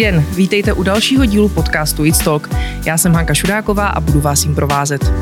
Den, 0.00 0.24
vítejte 0.36 0.72
u 0.72 0.82
dalšího 0.82 1.24
dílu 1.24 1.48
podcastu 1.48 2.04
It's 2.04 2.24
Talk. 2.24 2.48
Já 2.86 2.98
jsem 2.98 3.12
Hanka 3.12 3.34
Šudáková 3.34 3.88
a 3.88 4.00
budu 4.00 4.20
vás 4.20 4.44
jim 4.44 4.54
provázet. 4.54 5.12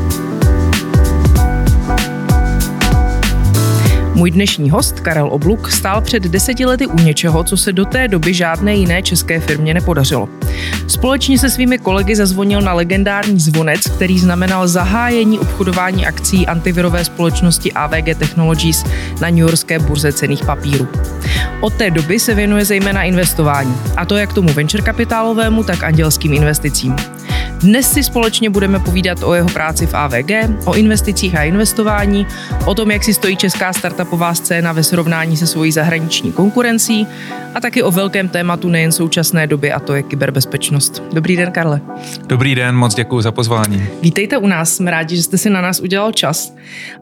Můj 4.18 4.30
dnešní 4.30 4.70
host, 4.70 5.00
Karel 5.00 5.28
Obluk, 5.32 5.70
stál 5.70 6.00
před 6.00 6.22
deseti 6.22 6.66
lety 6.66 6.86
u 6.86 6.96
něčeho, 6.96 7.44
co 7.44 7.56
se 7.56 7.72
do 7.72 7.84
té 7.84 8.08
doby 8.08 8.34
žádné 8.34 8.74
jiné 8.74 9.02
české 9.02 9.40
firmě 9.40 9.74
nepodařilo. 9.74 10.28
Společně 10.86 11.38
se 11.38 11.50
svými 11.50 11.78
kolegy 11.78 12.16
zazvonil 12.16 12.60
na 12.60 12.72
legendární 12.72 13.40
zvonec, 13.40 13.80
který 13.80 14.18
znamenal 14.18 14.68
zahájení 14.68 15.38
obchodování 15.38 16.06
akcí 16.06 16.46
antivirové 16.46 17.04
společnosti 17.04 17.72
AVG 17.72 18.18
Technologies 18.18 18.84
na 19.20 19.28
New 19.28 19.38
Yorkské 19.38 19.78
burze 19.78 20.12
cených 20.12 20.44
papírů. 20.44 20.88
Od 21.60 21.74
té 21.74 21.90
doby 21.90 22.20
se 22.20 22.34
věnuje 22.34 22.64
zejména 22.64 23.02
investování, 23.02 23.74
a 23.96 24.04
to 24.04 24.16
jak 24.16 24.32
tomu 24.32 24.52
venture 24.52 24.82
kapitálovému, 24.82 25.64
tak 25.64 25.82
andělským 25.82 26.34
investicím. 26.34 26.96
Dnes 27.60 27.92
si 27.92 28.02
společně 28.02 28.50
budeme 28.50 28.78
povídat 28.78 29.22
o 29.22 29.34
jeho 29.34 29.48
práci 29.48 29.86
v 29.86 29.94
AVG, 29.94 30.30
o 30.64 30.74
investicích 30.74 31.34
a 31.34 31.42
investování, 31.42 32.26
o 32.66 32.74
tom, 32.74 32.90
jak 32.90 33.04
si 33.04 33.14
stojí 33.14 33.36
česká 33.36 33.72
startupová 33.72 34.34
scéna 34.34 34.72
ve 34.72 34.82
srovnání 34.82 35.36
se 35.36 35.46
svojí 35.46 35.72
zahraniční 35.72 36.32
konkurencí 36.32 37.06
a 37.54 37.60
taky 37.60 37.82
o 37.82 37.90
velkém 37.90 38.28
tématu 38.28 38.68
nejen 38.68 38.92
současné 38.92 39.46
doby 39.46 39.72
a 39.72 39.80
to 39.80 39.94
je 39.94 40.02
kyberbezpečnost. 40.02 41.02
Dobrý 41.12 41.36
den, 41.36 41.52
Karle. 41.52 41.80
Dobrý 42.26 42.54
den, 42.54 42.76
moc 42.76 42.94
děkuji 42.94 43.20
za 43.20 43.32
pozvání. 43.32 43.86
Vítejte 44.02 44.38
u 44.38 44.46
nás, 44.46 44.76
jsme 44.76 44.90
rádi, 44.90 45.16
že 45.16 45.22
jste 45.22 45.38
si 45.38 45.50
na 45.50 45.60
nás 45.60 45.80
udělal 45.80 46.12
čas. 46.12 46.54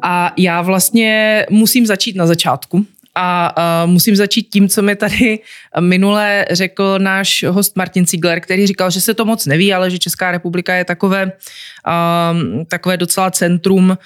A 0.02 0.32
já 0.36 0.62
vlastně 0.62 1.46
musím 1.50 1.86
začít 1.86 2.16
na 2.16 2.26
začátku 2.26 2.86
a 3.16 3.54
uh, 3.84 3.90
musím 3.90 4.16
začít 4.16 4.42
tím, 4.42 4.68
co 4.68 4.82
mi 4.82 4.96
tady 4.96 5.38
minule 5.80 6.44
řekl 6.50 6.98
náš 6.98 7.44
host 7.48 7.76
Martin 7.76 8.06
Ziegler, 8.06 8.40
který 8.40 8.66
říkal, 8.66 8.90
že 8.90 9.00
se 9.00 9.14
to 9.14 9.24
moc 9.24 9.46
neví, 9.46 9.74
ale 9.74 9.90
že 9.90 9.98
Česká 9.98 10.30
republika 10.30 10.74
je 10.74 10.84
takové, 10.84 11.24
uh, 11.24 12.64
takové 12.68 12.96
docela 12.96 13.30
centrum 13.30 13.90
uh, 13.90 13.96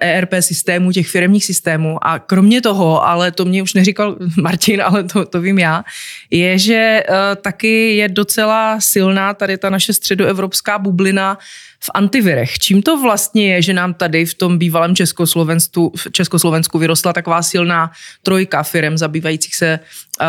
ERP 0.00 0.34
systému, 0.40 0.92
těch 0.92 1.08
firmních 1.08 1.44
systémů. 1.44 1.98
A 2.06 2.18
kromě 2.18 2.60
toho, 2.60 3.06
ale 3.06 3.32
to 3.32 3.44
mě 3.44 3.62
už 3.62 3.74
neříkal 3.74 4.16
Martin, 4.42 4.82
ale 4.82 5.04
to, 5.04 5.24
to 5.24 5.40
vím 5.40 5.58
já, 5.58 5.84
je, 6.30 6.58
že 6.58 7.02
uh, 7.08 7.14
taky 7.42 7.96
je 7.96 8.08
docela 8.08 8.80
silná 8.80 9.34
tady 9.34 9.58
ta 9.58 9.70
naše 9.70 9.92
středoevropská 9.92 10.78
bublina 10.78 11.38
v 11.80 11.90
antivirech. 11.94 12.58
Čím 12.58 12.82
to 12.82 13.02
vlastně 13.02 13.54
je, 13.54 13.62
že 13.62 13.72
nám 13.72 13.94
tady 13.94 14.26
v 14.26 14.34
tom 14.34 14.58
bývalém 14.58 14.96
Československu, 14.96 15.92
v 15.96 16.12
Československu 16.12 16.78
vyrostla 16.78 17.12
taková 17.12 17.42
silná 17.42 17.90
trojka 18.22 18.62
firm 18.62 18.98
zabývajících 18.98 19.54
se 19.54 19.80
uh, 20.20 20.26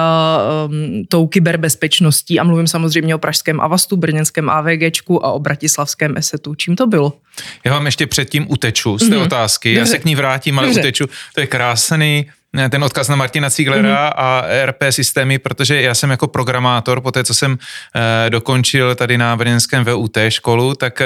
um, 0.72 1.06
tou 1.10 1.28
kyberbezpečností 1.28 2.40
a 2.40 2.44
mluvím 2.44 2.68
samozřejmě 2.68 3.16
o 3.16 3.20
pražském 3.20 3.62
Avastu, 3.62 3.98
brněnském 3.98 4.50
AVGčku 4.50 5.26
a 5.26 5.32
o 5.32 5.40
bratislavském 5.40 6.18
Esetu. 6.18 6.56
Čím 6.56 6.76
to 6.76 6.88
bylo? 6.88 7.14
Já 7.66 7.74
vám 7.74 7.86
ještě 7.86 8.08
předtím 8.08 8.46
uteču 8.50 8.98
z 8.98 9.10
té 9.10 9.16
mm-hmm. 9.16 9.24
otázky, 9.24 9.76
Dobře. 9.76 9.80
já 9.80 9.86
se 9.86 10.00
k 10.00 10.06
ní 10.06 10.16
vrátím, 10.16 10.60
ale 10.60 10.68
Dobře. 10.68 10.80
uteču. 10.82 11.06
To 11.36 11.42
je 11.42 11.48
krásný 11.48 12.26
ten 12.70 12.84
odkaz 12.84 13.08
na 13.08 13.16
Martina 13.16 13.50
Cíglera 13.50 14.10
mm-hmm. 14.10 14.14
a 14.16 14.42
ERP 14.48 14.84
systémy, 14.90 15.40
protože 15.40 15.82
já 15.82 15.94
jsem 15.94 16.10
jako 16.10 16.28
programátor, 16.28 17.02
po 17.02 17.12
té, 17.12 17.24
co 17.24 17.34
jsem 17.34 17.58
e, 18.28 18.30
dokončil 18.30 18.96
tady 18.96 19.18
na 19.18 19.36
brněnském 19.36 19.86
VUT 19.86 20.18
školu, 20.30 20.74
tak 20.76 21.02
e, 21.02 21.06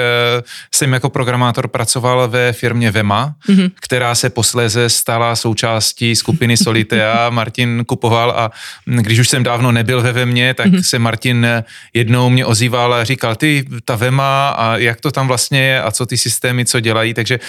jsem 0.74 0.92
jako 0.92 1.10
programátor 1.10 1.68
pracoval 1.68 2.28
ve 2.28 2.52
firmě 2.52 2.90
Vema, 2.90 3.34
mm-hmm. 3.48 3.70
která 3.80 4.14
se 4.14 4.30
posléze 4.30 4.88
stala 4.88 5.36
součástí 5.36 6.16
skupiny 6.16 6.56
Solitea. 6.56 7.30
Martin 7.30 7.84
kupoval 7.86 8.30
a 8.30 8.50
když 8.86 9.18
už 9.18 9.28
jsem 9.28 9.42
dávno 9.42 9.72
nebyl 9.72 10.02
ve 10.02 10.12
Vemě, 10.12 10.54
tak 10.54 10.66
mm-hmm. 10.66 10.82
se 10.82 10.98
Martin 10.98 11.46
jednou 11.94 12.30
mě 12.30 12.46
ozýval 12.46 12.94
a 12.94 13.04
říkal, 13.04 13.36
ty, 13.36 13.64
ta 13.84 13.96
Vema 13.96 14.48
a 14.48 14.76
jak 14.76 15.00
to 15.00 15.10
tam 15.10 15.28
vlastně 15.28 15.62
je 15.62 15.82
a 15.82 15.90
co 15.90 16.06
ty 16.06 16.16
systémy, 16.16 16.64
co 16.64 16.80
dělají, 16.80 17.14
takže 17.14 17.40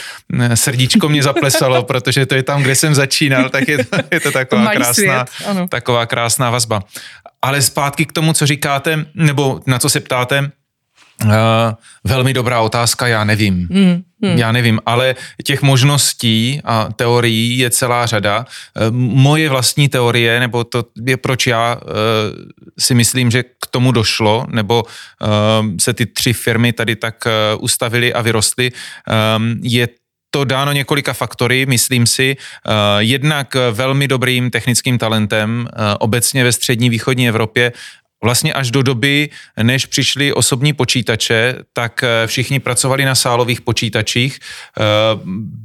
srdíčko 0.53 1.09
mě 1.09 1.23
zaplesalo, 1.23 1.84
protože 1.94 2.25
to 2.25 2.35
je 2.35 2.44
tam, 2.44 2.63
kde 2.63 2.75
jsem 2.75 2.95
začínal, 2.95 3.50
tak 3.50 3.68
je 3.68 3.82
je 4.11 4.19
to 4.19 4.31
taková 4.31 4.71
krásná, 4.71 5.25
svět, 5.25 5.69
taková 5.69 6.05
krásná 6.05 6.49
vazba. 6.49 6.83
Ale 7.41 7.61
zpátky 7.61 8.05
k 8.05 8.11
tomu, 8.11 8.33
co 8.33 8.45
říkáte, 8.45 9.05
nebo 9.16 9.61
na 9.67 9.79
co 9.79 9.89
se 9.89 9.99
ptáte, 9.99 10.51
Uh, 11.25 11.31
velmi 12.03 12.33
dobrá 12.33 12.61
otázka, 12.61 13.07
já 13.07 13.23
nevím. 13.23 13.67
Mm, 13.71 14.01
mm. 14.21 14.38
Já 14.38 14.51
nevím, 14.51 14.79
ale 14.85 15.16
těch 15.44 15.61
možností 15.61 16.61
a 16.63 16.89
teorií 16.95 17.57
je 17.57 17.69
celá 17.69 18.05
řada. 18.05 18.45
Uh, 18.75 18.95
moje 18.95 19.49
vlastní 19.49 19.89
teorie, 19.89 20.39
nebo 20.39 20.63
to 20.63 20.85
je 21.05 21.17
proč 21.17 21.47
já 21.47 21.75
uh, 21.75 21.91
si 22.79 22.95
myslím, 22.95 23.31
že 23.31 23.44
k 23.44 23.67
tomu 23.71 23.91
došlo, 23.91 24.45
nebo 24.50 24.83
se 25.79 25.94
ty 25.94 26.05
tři 26.05 26.33
firmy 26.33 26.73
tady 26.73 26.95
tak 26.95 27.27
ustavily 27.59 28.13
a 28.13 28.21
vyrostly, 28.21 28.71
um, 29.38 29.59
je 29.63 29.88
to 30.35 30.44
dáno 30.44 30.71
několika 30.71 31.13
faktory, 31.13 31.66
myslím 31.66 32.07
si. 32.07 32.38
Uh, 32.38 32.73
jednak 32.99 33.55
velmi 33.71 34.07
dobrým 34.07 34.49
technickým 34.51 34.97
talentem 34.97 35.67
uh, 35.69 35.83
obecně 35.99 36.44
ve 36.44 36.51
střední 36.51 36.89
východní 36.89 37.29
Evropě 37.29 37.71
Vlastně 38.23 38.53
až 38.53 38.72
do 38.72 38.84
doby, 38.84 39.29
než 39.63 39.85
přišly 39.85 40.34
osobní 40.34 40.73
počítače, 40.73 41.56
tak 41.73 42.03
eh, 42.03 42.28
všichni 42.28 42.59
pracovali 42.59 43.06
na 43.06 43.16
sálových 43.16 43.61
počítačích. 43.61 44.39
Eh, 44.39 44.84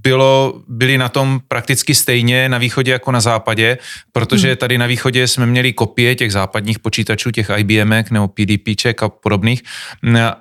bylo, 0.02 0.62
byli 0.68 0.98
na 0.98 1.08
tom 1.08 1.40
prakticky 1.48 1.94
stejně 1.94 2.48
na 2.48 2.58
východě 2.58 2.92
jako 2.92 3.12
na 3.12 3.20
západě, 3.20 3.78
protože 4.12 4.48
hmm. 4.48 4.56
tady 4.56 4.78
na 4.78 4.86
východě 4.86 5.28
jsme 5.28 5.46
měli 5.46 5.72
kopie 5.72 6.14
těch 6.14 6.32
západních 6.32 6.78
počítačů, 6.78 7.30
těch 7.30 7.50
IBMek 7.56 8.10
nebo 8.10 8.28
PDPček 8.28 9.02
a 9.02 9.08
podobných. 9.08 9.62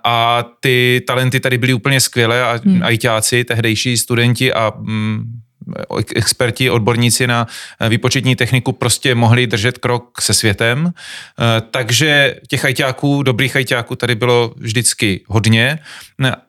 A 0.03 0.45
ty 0.59 1.01
talenty 1.07 1.39
tady 1.39 1.57
byly 1.57 1.73
úplně 1.73 1.99
skvělé 2.01 2.43
a 2.43 2.59
hmm. 2.65 2.81
ITáci, 2.89 3.43
tehdejší 3.43 3.97
studenti 3.97 4.53
a 4.53 4.73
mm, 4.77 5.41
experti, 6.15 6.69
odborníci 6.69 7.27
na 7.27 7.47
výpočetní 7.89 8.35
techniku 8.35 8.71
prostě 8.71 9.15
mohli 9.15 9.47
držet 9.47 9.77
krok 9.77 10.21
se 10.21 10.33
světem. 10.33 10.91
Eh, 10.91 11.61
takže 11.71 12.35
těch 12.47 12.65
ajťáků, 12.65 13.23
dobrých 13.23 13.55
ajťáků 13.55 13.95
tady 13.95 14.15
bylo 14.15 14.53
vždycky 14.55 15.21
hodně 15.27 15.79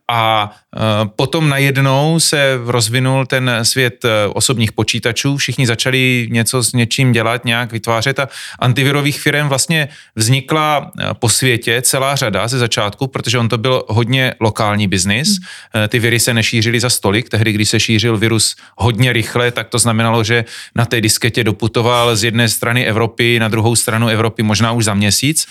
a 0.08 0.50
e, 0.76 1.08
potom 1.16 1.48
najednou 1.48 2.20
se 2.20 2.58
rozvinul 2.64 3.26
ten 3.26 3.50
svět 3.62 4.04
e, 4.04 4.26
osobních 4.26 4.72
počítačů, 4.72 5.36
všichni 5.36 5.66
začali 5.66 6.28
něco 6.30 6.62
s 6.62 6.72
něčím 6.72 7.12
dělat, 7.12 7.44
nějak 7.44 7.72
vytvářet 7.72 8.18
a 8.18 8.28
antivirových 8.58 9.20
firm 9.20 9.48
vlastně 9.48 9.88
vznikla 10.16 10.90
e, 11.00 11.14
po 11.14 11.28
světě 11.28 11.82
celá 11.82 12.16
řada 12.16 12.48
ze 12.48 12.58
začátku, 12.58 13.06
protože 13.06 13.38
on 13.38 13.48
to 13.48 13.58
byl 13.58 13.84
hodně 13.88 14.34
lokální 14.40 14.88
biznis. 14.88 15.28
Hmm. 15.28 15.88
Ty 15.88 15.98
viry 15.98 16.20
se 16.20 16.34
nešířily 16.34 16.80
za 16.80 16.90
stolik, 16.90 17.28
tehdy, 17.28 17.52
když 17.52 17.68
se 17.68 17.80
šířil 17.80 18.16
virus 18.16 18.56
hodně 18.76 19.12
rychle, 19.12 19.50
tak 19.50 19.68
to 19.68 19.78
znamenalo, 19.78 20.24
že 20.24 20.44
na 20.74 20.84
té 20.84 21.00
disketě 21.00 21.44
doputoval 21.44 22.16
z 22.16 22.24
jedné 22.24 22.48
strany 22.48 22.86
Evropy 22.86 23.38
na 23.40 23.48
druhou 23.48 23.76
stranu 23.76 24.08
Evropy 24.08 24.42
možná 24.42 24.72
už 24.72 24.84
za 24.84 24.94
měsíc. 24.94 25.46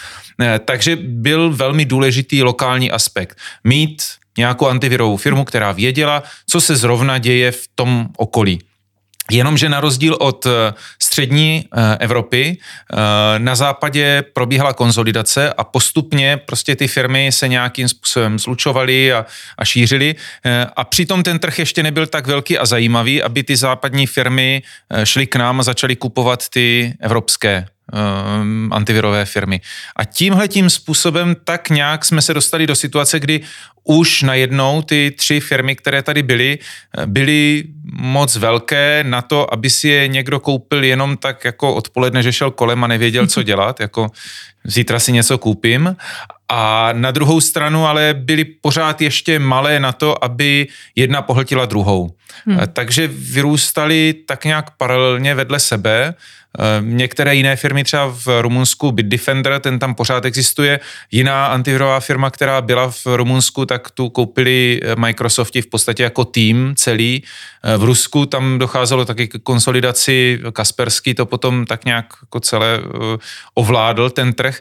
Takže 0.65 0.95
byl 0.95 1.53
velmi 1.53 1.85
důležitý 1.85 2.43
lokální 2.43 2.91
aspekt. 2.91 3.37
Mít 3.63 4.03
nějakou 4.37 4.67
antivirovou 4.67 5.17
firmu, 5.17 5.45
která 5.45 5.71
věděla, 5.71 6.23
co 6.49 6.61
se 6.61 6.75
zrovna 6.75 7.17
děje 7.17 7.51
v 7.51 7.67
tom 7.75 8.07
okolí. 8.17 8.59
Jenomže 9.31 9.69
na 9.69 9.79
rozdíl 9.79 10.17
od 10.19 10.45
eh, 10.45 10.73
střední 11.01 11.65
eh, 11.65 11.97
Evropy 11.99 12.57
eh, 12.57 12.95
na 13.39 13.55
západě 13.55 14.23
probíhala 14.33 14.73
konzolidace 14.73 15.53
a 15.53 15.63
postupně 15.63 16.37
prostě 16.37 16.75
ty 16.75 16.87
firmy 16.87 17.31
se 17.31 17.47
nějakým 17.47 17.89
způsobem 17.89 18.39
zlučovaly 18.39 19.13
a, 19.13 19.25
a 19.57 19.65
šířily 19.65 20.15
a 20.75 20.83
přitom 20.83 21.23
ten 21.23 21.39
trh 21.39 21.59
ještě 21.59 21.83
nebyl 21.83 22.07
tak 22.07 22.27
velký 22.27 22.57
a 22.57 22.65
zajímavý, 22.65 23.23
aby 23.23 23.43
ty 23.43 23.55
západní 23.55 24.07
firmy 24.07 24.61
šly 25.03 25.27
k 25.27 25.35
nám 25.35 25.59
a 25.59 25.63
začaly 25.63 25.95
kupovat 25.95 26.49
ty 26.49 26.93
evropské 26.99 27.65
um, 27.93 28.69
antivirové 28.73 29.25
firmy. 29.25 29.61
A 29.95 30.05
tímhle 30.05 30.47
tím 30.47 30.69
způsobem 30.69 31.35
tak 31.43 31.69
nějak 31.69 32.05
jsme 32.05 32.21
se 32.21 32.33
dostali 32.33 32.67
do 32.67 32.75
situace, 32.75 33.19
kdy 33.19 33.41
už 33.83 34.21
najednou 34.21 34.81
ty 34.81 35.11
tři 35.17 35.39
firmy, 35.39 35.75
které 35.75 36.03
tady 36.03 36.23
byly, 36.23 36.59
byly 37.05 37.63
moc 37.93 38.35
velké 38.35 39.03
na 39.07 39.21
to, 39.21 39.53
aby 39.53 39.69
si 39.69 39.87
je 39.87 40.07
někdo 40.07 40.39
koupil 40.39 40.83
jenom 40.83 41.17
tak 41.17 41.45
jako 41.45 41.73
odpoledne, 41.73 42.23
že 42.23 42.33
šel 42.33 42.51
kolem 42.51 42.83
a 42.83 42.87
nevěděl, 42.87 43.27
co 43.27 43.43
dělat, 43.43 43.79
jako 43.79 44.11
zítra 44.63 44.99
si 44.99 45.11
něco 45.11 45.37
koupím. 45.37 45.95
A 46.49 46.89
na 46.93 47.11
druhou 47.11 47.41
stranu 47.41 47.85
ale 47.85 48.13
byly 48.13 48.45
pořád 48.45 49.01
ještě 49.01 49.39
malé 49.39 49.79
na 49.79 49.91
to, 49.91 50.23
aby 50.23 50.67
jedna 50.95 51.21
pohltila 51.21 51.65
druhou. 51.65 52.15
Hmm. 52.45 52.59
Takže 52.73 53.07
vyrůstali 53.07 54.15
tak 54.27 54.45
nějak 54.45 54.77
paralelně 54.77 55.35
vedle 55.35 55.59
sebe 55.59 56.13
Některé 56.81 57.35
jiné 57.35 57.55
firmy, 57.55 57.83
třeba 57.83 58.13
v 58.25 58.41
Rumunsku 58.41 58.91
Bitdefender, 58.91 59.59
ten 59.59 59.79
tam 59.79 59.95
pořád 59.95 60.25
existuje. 60.25 60.79
Jiná 61.11 61.47
antivirová 61.47 61.99
firma, 61.99 62.29
která 62.29 62.61
byla 62.61 62.91
v 62.91 63.05
Rumunsku, 63.05 63.65
tak 63.65 63.91
tu 63.91 64.09
koupili 64.09 64.79
Microsofti 64.95 65.61
v 65.61 65.67
podstatě 65.67 66.03
jako 66.03 66.25
tým 66.25 66.73
celý. 66.77 67.23
V 67.77 67.83
Rusku 67.83 68.25
tam 68.25 68.59
docházelo 68.59 69.05
taky 69.05 69.27
k 69.27 69.43
konsolidaci, 69.43 70.39
Kaspersky 70.53 71.13
to 71.13 71.25
potom 71.25 71.65
tak 71.65 71.85
nějak 71.85 72.05
jako 72.21 72.39
celé 72.39 72.79
ovládl 73.53 74.09
ten 74.09 74.33
trh. 74.33 74.59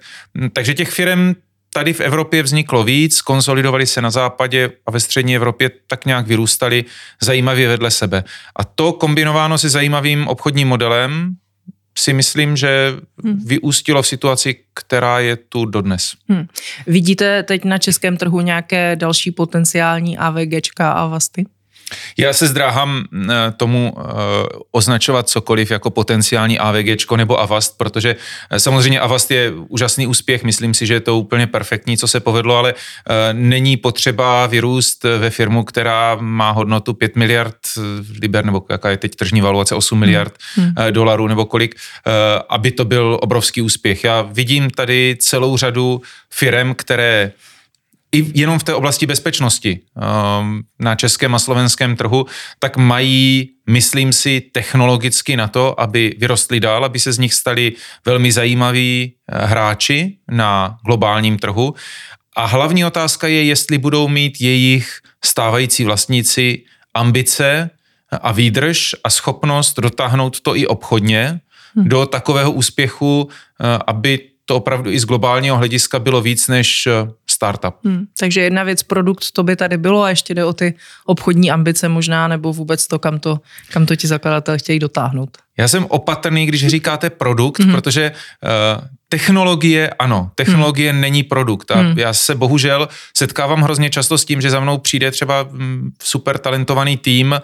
Takže 0.52 0.74
těch 0.74 0.90
firm 0.90 1.34
tady 1.72 1.92
v 1.92 2.00
Evropě 2.00 2.42
vzniklo 2.42 2.84
víc, 2.84 3.22
konsolidovali 3.22 3.86
se 3.86 4.02
na 4.02 4.10
západě 4.10 4.70
a 4.86 4.90
ve 4.90 5.00
střední 5.00 5.36
Evropě 5.36 5.70
tak 5.86 6.06
nějak 6.06 6.26
vyrůstali 6.26 6.84
zajímavě 7.22 7.68
vedle 7.68 7.90
sebe. 7.90 8.24
A 8.56 8.64
to 8.64 8.92
kombinováno 8.92 9.58
se 9.58 9.68
zajímavým 9.68 10.28
obchodním 10.28 10.68
modelem 10.68 11.36
si 11.98 12.12
myslím, 12.12 12.56
že 12.56 12.94
hmm. 13.25 13.40
vyústilo 13.44 14.02
v 14.02 14.06
situaci, 14.06 14.56
která 14.75 15.20
je 15.20 15.37
tu 15.37 15.64
dodnes. 15.64 16.12
Hmm. 16.28 16.46
Vidíte 16.87 17.43
teď 17.43 17.64
na 17.64 17.78
českém 17.78 18.16
trhu 18.16 18.40
nějaké 18.40 18.96
další 18.96 19.31
potenciální 19.31 20.19
AVGčka 20.19 20.93
a 20.93 21.06
Vasty? 21.06 21.46
Já 22.18 22.32
se 22.32 22.46
zdráhám 22.46 23.04
eh, 23.14 23.34
tomu 23.56 23.94
eh, 23.98 24.02
označovat 24.70 25.28
cokoliv 25.28 25.70
jako 25.70 25.90
potenciální 25.90 26.58
AVG 26.58 27.10
nebo 27.16 27.40
Avast, 27.40 27.78
protože 27.78 28.16
eh, 28.50 28.60
samozřejmě 28.60 29.00
Avast 29.00 29.30
je 29.30 29.52
úžasný 29.68 30.06
úspěch, 30.06 30.44
myslím 30.44 30.74
si, 30.74 30.86
že 30.86 30.94
je 30.94 31.00
to 31.00 31.18
úplně 31.18 31.46
perfektní, 31.46 31.98
co 31.98 32.08
se 32.08 32.20
povedlo, 32.20 32.56
ale 32.56 32.74
není 33.32 33.76
potřeba 33.76 34.46
vyrůst 34.46 35.04
ve 35.04 35.30
firmu, 35.30 35.64
která 35.64 36.16
má 36.20 36.50
hodnotu 36.50 36.94
5 36.94 37.16
miliard 37.16 37.56
liber, 38.20 38.44
nebo 38.44 38.64
jaká 38.70 38.90
je 38.90 38.96
teď 38.96 39.14
tržní 39.14 39.40
valuace 39.40 39.74
8 39.74 39.98
miliard 39.98 40.34
hmm. 40.54 40.66
hmm. 40.66 40.92
dolarů, 40.92 41.26
nebo 41.26 41.44
kolik, 41.44 41.74
aby 42.48 42.70
to 42.70 42.84
byl 42.84 43.18
obrovský 43.22 43.62
úspěch. 43.62 44.04
Já 44.04 44.22
vidím 44.22 44.70
tady 44.70 45.16
celou 45.20 45.56
řadu 45.56 46.02
firm, 46.30 46.74
které 46.74 47.32
i 48.16 48.32
jenom 48.34 48.58
v 48.58 48.64
té 48.64 48.74
oblasti 48.74 49.06
bezpečnosti 49.06 49.80
um, 50.40 50.62
na 50.80 50.94
českém 50.94 51.34
a 51.34 51.38
slovenském 51.38 51.96
trhu, 51.96 52.26
tak 52.58 52.76
mají, 52.76 53.50
myslím 53.70 54.12
si, 54.12 54.40
technologicky 54.40 55.36
na 55.36 55.48
to, 55.48 55.80
aby 55.80 56.16
vyrostli 56.18 56.60
dál, 56.60 56.84
aby 56.84 56.98
se 56.98 57.12
z 57.12 57.18
nich 57.18 57.34
stali 57.34 57.72
velmi 58.04 58.32
zajímaví 58.32 59.12
eh, 59.12 59.46
hráči 59.46 60.18
na 60.30 60.78
globálním 60.86 61.38
trhu. 61.38 61.74
A 62.36 62.44
hlavní 62.44 62.84
otázka 62.84 63.28
je, 63.28 63.44
jestli 63.44 63.78
budou 63.78 64.08
mít 64.08 64.40
jejich 64.40 65.00
stávající 65.24 65.84
vlastníci 65.84 66.62
ambice 66.94 67.70
a 68.10 68.32
výdrž 68.32 68.94
a 69.04 69.10
schopnost 69.10 69.80
dotáhnout 69.80 70.40
to 70.40 70.56
i 70.56 70.66
obchodně 70.66 71.40
hmm. 71.76 71.88
do 71.88 72.06
takového 72.06 72.52
úspěchu, 72.52 73.28
eh, 73.28 73.78
aby 73.86 74.35
to 74.46 74.56
opravdu 74.56 74.90
i 74.90 75.00
z 75.00 75.04
globálního 75.04 75.56
hlediska 75.56 75.98
bylo 75.98 76.20
víc 76.20 76.48
než 76.48 76.87
eh, 76.87 76.93
startup. 77.26 77.75
Hmm, 77.84 78.06
takže 78.19 78.40
jedna 78.40 78.62
věc, 78.62 78.82
produkt, 78.82 79.31
to 79.32 79.43
by 79.43 79.56
tady 79.56 79.76
bylo 79.76 80.02
a 80.02 80.10
ještě 80.10 80.34
jde 80.34 80.44
o 80.44 80.52
ty 80.52 80.75
obchodní 81.04 81.50
ambice 81.50 81.88
možná, 81.88 82.28
nebo 82.28 82.52
vůbec 82.52 82.87
to, 82.87 82.98
kam 82.98 83.19
to, 83.19 83.40
kam 83.72 83.87
to 83.87 83.96
ti 83.96 84.06
zakladatelé 84.06 84.58
chtějí 84.58 84.78
dotáhnout. 84.78 85.38
Já 85.58 85.69
jsem 85.69 85.87
opatrný, 85.88 86.46
když 86.46 86.66
říkáte 86.66 87.10
produkt, 87.10 87.60
hmm. 87.60 87.72
protože 87.72 88.12
uh, 88.12 88.84
technologie, 89.08 89.91
ano, 89.99 90.31
technologie 90.35 90.93
hmm. 90.93 91.00
není 91.00 91.23
produkt. 91.23 91.70
A 91.70 91.75
hmm. 91.75 91.99
já 91.99 92.12
se 92.12 92.35
bohužel 92.35 92.88
setkávám 93.17 93.62
hrozně 93.62 93.91
často 93.91 94.19
s 94.19 94.25
tím, 94.25 94.41
že 94.41 94.50
za 94.50 94.61
mnou 94.61 94.79
přijde 94.79 95.11
třeba 95.11 95.43
mm, 95.50 95.91
super 96.03 96.38
talentovaný 96.38 96.97
tým, 96.97 97.32
uh, 97.32 97.38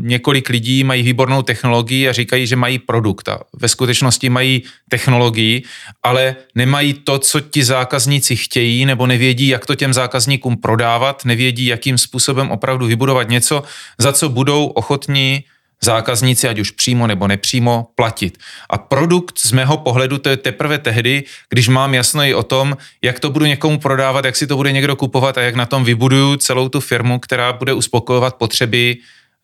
několik 0.00 0.48
lidí 0.48 0.84
mají 0.84 1.02
výbornou 1.02 1.42
technologii 1.42 2.08
a 2.08 2.12
říkají, 2.12 2.46
že 2.46 2.56
mají 2.56 2.78
produkt. 2.78 3.28
A 3.28 3.38
ve 3.52 3.68
skutečnosti 3.68 4.28
mají 4.28 4.62
technologii, 4.88 5.62
ale 6.02 6.36
nemají 6.54 6.92
to, 6.94 7.18
co 7.18 7.40
ti 7.40 7.64
zákazníci 7.64 8.36
chtějí, 8.36 8.86
nebo 8.86 9.06
nevědí, 9.06 9.48
jak 9.48 9.66
to 9.66 9.74
těm 9.74 9.92
zákazníkům 9.92 10.56
prodávat, 10.56 11.24
nevědí, 11.24 11.66
jakým 11.66 11.98
způsobem 11.98 12.50
opravdu 12.50 12.86
vybudovat 12.86 13.28
něco, 13.28 13.62
za 13.98 14.12
co 14.12 14.28
budou 14.28 14.66
ochotní 14.66 15.44
zákazníci, 15.82 16.48
ať 16.48 16.58
už 16.58 16.70
přímo 16.70 17.06
nebo 17.06 17.28
nepřímo, 17.28 17.86
platit. 17.94 18.38
A 18.70 18.78
produkt 18.78 19.38
z 19.38 19.52
mého 19.52 19.76
pohledu 19.76 20.18
to 20.18 20.28
je 20.28 20.36
teprve 20.36 20.78
tehdy, 20.78 21.24
když 21.50 21.68
mám 21.68 21.94
jasno 21.94 22.22
i 22.22 22.34
o 22.34 22.42
tom, 22.42 22.76
jak 23.02 23.20
to 23.20 23.30
budu 23.30 23.44
někomu 23.44 23.78
prodávat, 23.78 24.24
jak 24.24 24.36
si 24.36 24.46
to 24.46 24.56
bude 24.56 24.72
někdo 24.72 24.96
kupovat 24.96 25.38
a 25.38 25.42
jak 25.42 25.54
na 25.54 25.66
tom 25.66 25.84
vybuduju 25.84 26.36
celou 26.36 26.68
tu 26.68 26.80
firmu, 26.80 27.18
která 27.18 27.52
bude 27.52 27.72
uspokojovat 27.72 28.34
potřeby 28.34 28.96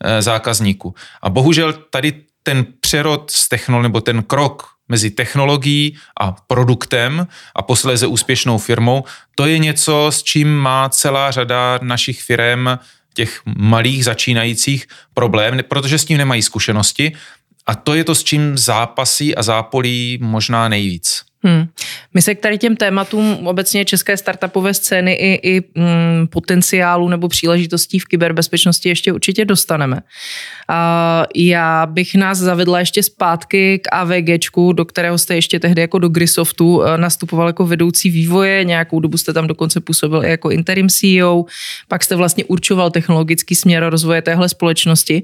e, 0.04 0.22
zákazníků. 0.22 0.94
A 1.22 1.31
bohužel 1.31 1.72
tady 1.72 2.12
ten 2.42 2.66
přerod 2.80 3.30
z 3.30 3.48
technolo, 3.48 3.82
nebo 3.82 4.00
ten 4.00 4.22
krok 4.22 4.75
mezi 4.88 5.10
technologií 5.10 5.96
a 6.20 6.32
produktem 6.32 7.26
a 7.56 7.62
posléze 7.62 8.06
úspěšnou 8.06 8.58
firmou, 8.58 9.04
to 9.34 9.46
je 9.46 9.58
něco, 9.58 10.06
s 10.10 10.22
čím 10.22 10.56
má 10.56 10.88
celá 10.88 11.30
řada 11.30 11.78
našich 11.82 12.22
firm 12.22 12.69
těch 13.14 13.40
malých 13.56 14.05
začínajících 14.05 14.87
problém, 15.14 15.58
protože 15.69 15.99
s 15.99 16.05
tím 16.05 16.19
nemají 16.19 16.43
zkušenosti 16.43 17.12
a 17.66 17.75
to 17.75 17.94
je 17.94 18.05
to, 18.05 18.14
s 18.14 18.25
čím 18.25 18.58
zápasí 18.58 19.37
a 19.37 19.43
zápolí 19.43 20.19
možná 20.22 20.69
nejvíc. 20.69 21.22
Hmm. 21.44 21.67
My 22.14 22.23
se 22.23 22.35
k 22.35 22.41
tady 22.41 22.58
těm 22.58 22.76
tématům 22.76 23.46
obecně 23.46 23.85
české 23.85 24.17
startupové 24.17 24.75
scény 24.75 25.12
i, 25.12 25.50
i 25.56 25.62
mm, 25.75 26.26
potenciálu 26.26 27.08
nebo 27.08 27.29
příležitostí 27.29 27.99
v 27.99 28.05
kyberbezpečnosti 28.05 28.88
ještě 28.88 29.12
určitě 29.12 29.44
dostaneme. 29.44 30.00
A 30.69 31.25
já 31.37 31.87
bych 31.87 32.14
nás 32.14 32.38
zavedla 32.38 32.79
ještě 32.79 33.02
zpátky 33.02 33.79
k 33.79 33.88
AVGčku, 33.93 34.73
do 34.73 34.85
kterého 34.85 35.19
jste 35.19 35.35
ještě 35.35 35.61
tehdy 35.61 35.81
jako 35.81 35.99
do 35.99 36.08
Grisoftu 36.08 36.82
eh, 36.82 36.99
nastupoval 36.99 37.47
jako 37.47 37.67
vedoucí 37.67 38.11
vývoje, 38.11 38.64
nějakou 38.64 39.00
dobu 39.00 39.17
jste 39.17 39.32
tam 39.32 39.47
dokonce 39.47 39.81
působil 39.81 40.25
i 40.25 40.31
jako 40.31 40.50
interim 40.50 40.88
CEO, 40.88 41.44
pak 41.88 42.05
jste 42.05 42.17
vlastně 42.17 42.44
určoval 42.44 42.90
technologický 42.90 43.55
směr 43.55 43.85
rozvoje 43.88 44.23
téhle 44.23 44.49
společnosti. 44.49 45.23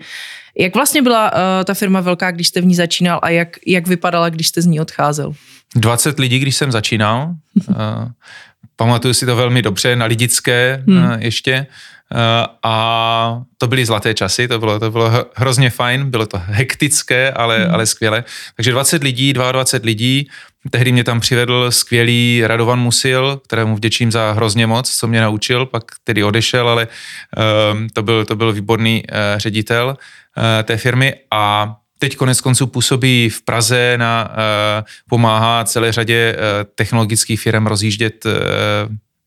Jak 0.58 0.74
vlastně 0.74 1.02
byla 1.02 1.32
uh, 1.32 1.38
ta 1.64 1.74
firma 1.74 2.00
velká, 2.00 2.30
když 2.30 2.48
jste 2.48 2.60
v 2.60 2.64
ní 2.64 2.74
začínal 2.74 3.20
a 3.22 3.30
jak, 3.30 3.56
jak 3.66 3.88
vypadala, 3.88 4.28
když 4.28 4.48
jste 4.48 4.62
z 4.62 4.66
ní 4.66 4.80
odcházel? 4.80 5.32
20 5.76 6.18
lidí, 6.18 6.38
když 6.38 6.56
jsem 6.56 6.72
začínal. 6.72 7.34
uh, 7.68 7.76
pamatuju 8.76 9.14
si 9.14 9.26
to 9.26 9.36
velmi 9.36 9.62
dobře, 9.62 9.96
na 9.96 10.06
lidické 10.06 10.84
hmm. 10.86 11.04
uh, 11.04 11.12
ještě. 11.18 11.66
Uh, 12.14 12.18
a 12.62 13.42
to 13.58 13.66
byly 13.66 13.86
zlaté 13.86 14.14
časy, 14.14 14.48
to 14.48 14.58
bylo, 14.58 14.80
to 14.80 14.90
bylo 14.90 15.10
hrozně 15.34 15.70
fajn, 15.70 16.10
bylo 16.10 16.26
to 16.26 16.42
hektické, 16.44 17.30
ale, 17.30 17.58
hmm. 17.58 17.74
ale 17.74 17.86
skvěle. 17.86 18.24
Takže 18.56 18.70
20 18.70 19.02
lidí, 19.02 19.32
22 19.32 19.86
lidí, 19.86 20.28
tehdy 20.70 20.92
mě 20.92 21.04
tam 21.04 21.20
přivedl 21.20 21.70
skvělý 21.70 22.42
Radovan 22.44 22.78
Musil, 22.78 23.40
kterému 23.44 23.76
vděčím 23.76 24.12
za 24.12 24.32
hrozně 24.32 24.66
moc, 24.66 24.96
co 24.96 25.06
mě 25.06 25.20
naučil, 25.20 25.66
pak 25.66 25.84
tedy 26.04 26.24
odešel, 26.24 26.68
ale 26.68 26.88
uh, 27.36 27.86
to, 27.92 28.02
byl, 28.02 28.24
to 28.24 28.36
byl 28.36 28.52
výborný 28.52 29.02
uh, 29.02 29.16
ředitel 29.38 29.88
uh, 29.88 30.44
té 30.64 30.76
firmy 30.76 31.14
a 31.30 31.76
teď 32.00 32.16
konec 32.16 32.40
konců 32.40 32.66
působí 32.66 33.28
v 33.28 33.42
Praze, 33.42 33.94
na, 33.96 34.28
uh, 34.30 34.84
pomáhá 35.08 35.64
celé 35.64 35.92
řadě 35.92 36.36
uh, 36.36 36.70
technologických 36.74 37.40
firm 37.40 37.66
rozjíždět 37.66 38.24
uh, 38.26 38.32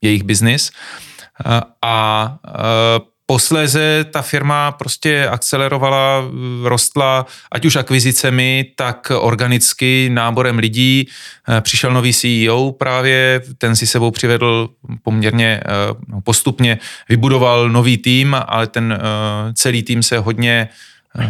jejich 0.01 0.23
biznis. 0.23 0.71
A 1.81 2.37
Posléze 3.25 4.05
ta 4.11 4.21
firma 4.21 4.71
prostě 4.71 5.27
akcelerovala, 5.27 6.23
rostla, 6.63 7.25
ať 7.51 7.65
už 7.65 7.75
akvizicemi, 7.75 8.65
tak 8.75 9.11
organicky 9.19 10.09
náborem 10.13 10.57
lidí. 10.57 11.07
Přišel 11.61 11.93
nový 11.93 12.13
CEO 12.13 12.71
právě, 12.71 13.41
ten 13.57 13.75
si 13.75 13.87
sebou 13.87 14.11
přivedl 14.11 14.69
poměrně 15.03 15.61
no, 16.07 16.21
postupně, 16.21 16.79
vybudoval 17.09 17.69
nový 17.69 17.97
tým, 17.97 18.35
ale 18.47 18.67
ten 18.67 18.99
celý 19.53 19.83
tým 19.83 20.03
se 20.03 20.17
hodně 20.17 20.69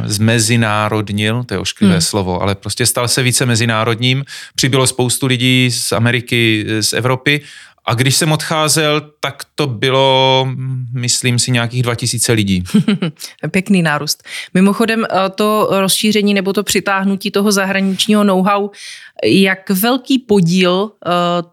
zmezinárodnil, 0.05 1.43
to 1.43 1.53
je 1.53 1.59
ošklivé 1.59 1.93
hmm. 1.93 2.01
slovo, 2.01 2.41
ale 2.41 2.55
prostě 2.55 2.85
stal 2.85 3.07
se 3.07 3.23
více 3.23 3.45
mezinárodním. 3.45 4.23
Přibylo 4.55 4.87
spoustu 4.87 5.27
lidí 5.27 5.71
z 5.71 5.91
Ameriky, 5.91 6.65
z 6.81 6.93
Evropy 6.93 7.41
a 7.85 7.93
když 7.93 8.15
jsem 8.15 8.31
odcházel, 8.31 9.01
tak 9.19 9.43
to 9.55 9.67
bylo, 9.67 10.47
myslím 10.93 11.39
si, 11.39 11.51
nějakých 11.51 11.83
2000 11.83 12.33
lidí. 12.33 12.63
Pěkný 13.51 13.81
nárůst. 13.81 14.23
Mimochodem, 14.53 15.05
eh, 15.05 15.29
to 15.29 15.67
rozšíření 15.71 16.33
nebo 16.33 16.53
to 16.53 16.63
přitáhnutí 16.63 17.31
toho 17.31 17.51
zahraničního 17.51 18.23
know-how 18.23 18.69
Jak 19.23 19.69
velký 19.69 20.19
podíl 20.19 20.71
uh, 20.71 20.89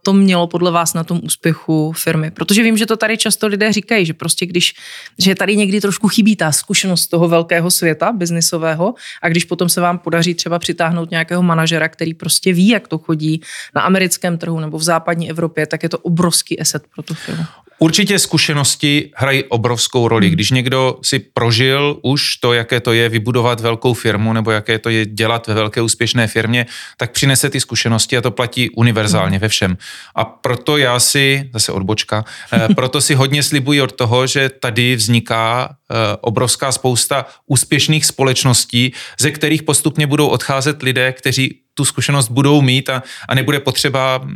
to 0.03 0.13
mělo 0.13 0.47
podle 0.47 0.71
vás 0.71 0.95
na 0.95 1.05
tom 1.05 1.21
úspěchu 1.23 1.93
firmy? 1.93 2.31
Protože 2.31 2.63
vím, 2.63 2.77
že 2.77 2.87
to 2.87 2.97
tady 2.97 3.19
často 3.19 3.47
lidé 3.47 3.73
říkají, 3.73 4.07
že 4.07 4.15
prostě 4.15 4.47
když, 4.47 4.75
že 5.19 5.35
tady 5.35 5.57
někdy 5.57 5.81
trošku 5.81 6.09
chybí 6.09 6.37
ta 6.37 6.53
zkušenost 6.53 7.07
toho 7.07 7.29
velkého 7.29 7.71
světa 7.71 8.13
biznisového 8.13 8.95
a 9.23 9.29
když 9.29 9.45
potom 9.45 9.69
se 9.69 9.81
vám 9.81 9.99
podaří 9.99 10.35
třeba 10.35 10.59
přitáhnout 10.59 11.11
nějakého 11.11 11.43
manažera, 11.43 11.89
který 11.89 12.15
prostě 12.15 12.53
ví, 12.53 12.69
jak 12.69 12.89
to 12.89 12.99
chodí 12.99 13.41
na 13.75 13.83
americkém 13.83 14.39
trhu 14.39 14.61
nebo 14.61 14.79
v 14.79 14.83
západní 14.83 15.31
Evropě, 15.31 15.67
tak 15.67 15.83
je 15.83 15.89
to 15.89 15.99
obrovský 15.99 16.61
asset 16.61 16.83
pro 16.95 17.03
tu 17.03 17.15
firmu. 17.15 17.45
Určitě 17.83 18.19
zkušenosti 18.19 19.11
hrají 19.17 19.45
obrovskou 19.45 20.09
roli. 20.09 20.27
Hmm. 20.27 20.35
Když 20.35 20.51
někdo 20.51 20.99
si 21.03 21.19
prožil 21.19 21.99
už 22.03 22.37
to, 22.37 22.53
jaké 22.53 22.81
to 22.81 22.93
je 22.93 23.09
vybudovat 23.09 23.61
velkou 23.61 23.95
firmu 23.95 24.33
nebo 24.33 24.51
jaké 24.51 24.79
to 24.79 24.91
je 24.91 25.07
dělat 25.07 25.47
ve 25.47 25.55
velké 25.55 25.83
úspěšné 25.83 26.27
firmě, 26.27 26.67
tak 26.97 27.13
přinese 27.13 27.51
ty 27.51 27.61
zkušenosti 27.61 28.17
a 28.17 28.21
to 28.21 28.31
platí 28.31 28.71
univerzálně 28.71 29.37
hmm. 29.37 29.41
ve 29.41 29.49
všem. 29.49 29.77
A 30.15 30.25
proto 30.25 30.77
já 30.77 31.01
si, 31.01 31.51
zase 31.53 31.73
odbočka, 31.73 32.25
eh, 32.53 32.69
proto 32.75 33.01
si 33.01 33.15
hodně 33.15 33.43
slibuji 33.43 33.83
od 33.83 33.93
toho, 33.93 34.27
že 34.27 34.49
tady 34.49 34.97
vzniká 34.97 35.69
eh, 35.91 35.95
obrovská 36.21 36.73
spousta 36.73 37.27
úspěšných 37.47 38.07
společností, 38.07 38.93
ze 39.21 39.31
kterých 39.31 39.63
postupně 39.63 40.07
budou 40.07 40.27
odcházet 40.27 40.83
lidé, 40.83 41.13
kteří 41.13 41.61
tu 41.81 41.85
zkušenost 41.85 42.29
budou 42.29 42.63
mít 42.63 42.89
a, 42.89 43.03
a 43.29 43.35
nebude 43.35 43.61
potřeba 43.61 44.19
uh, 44.19 44.29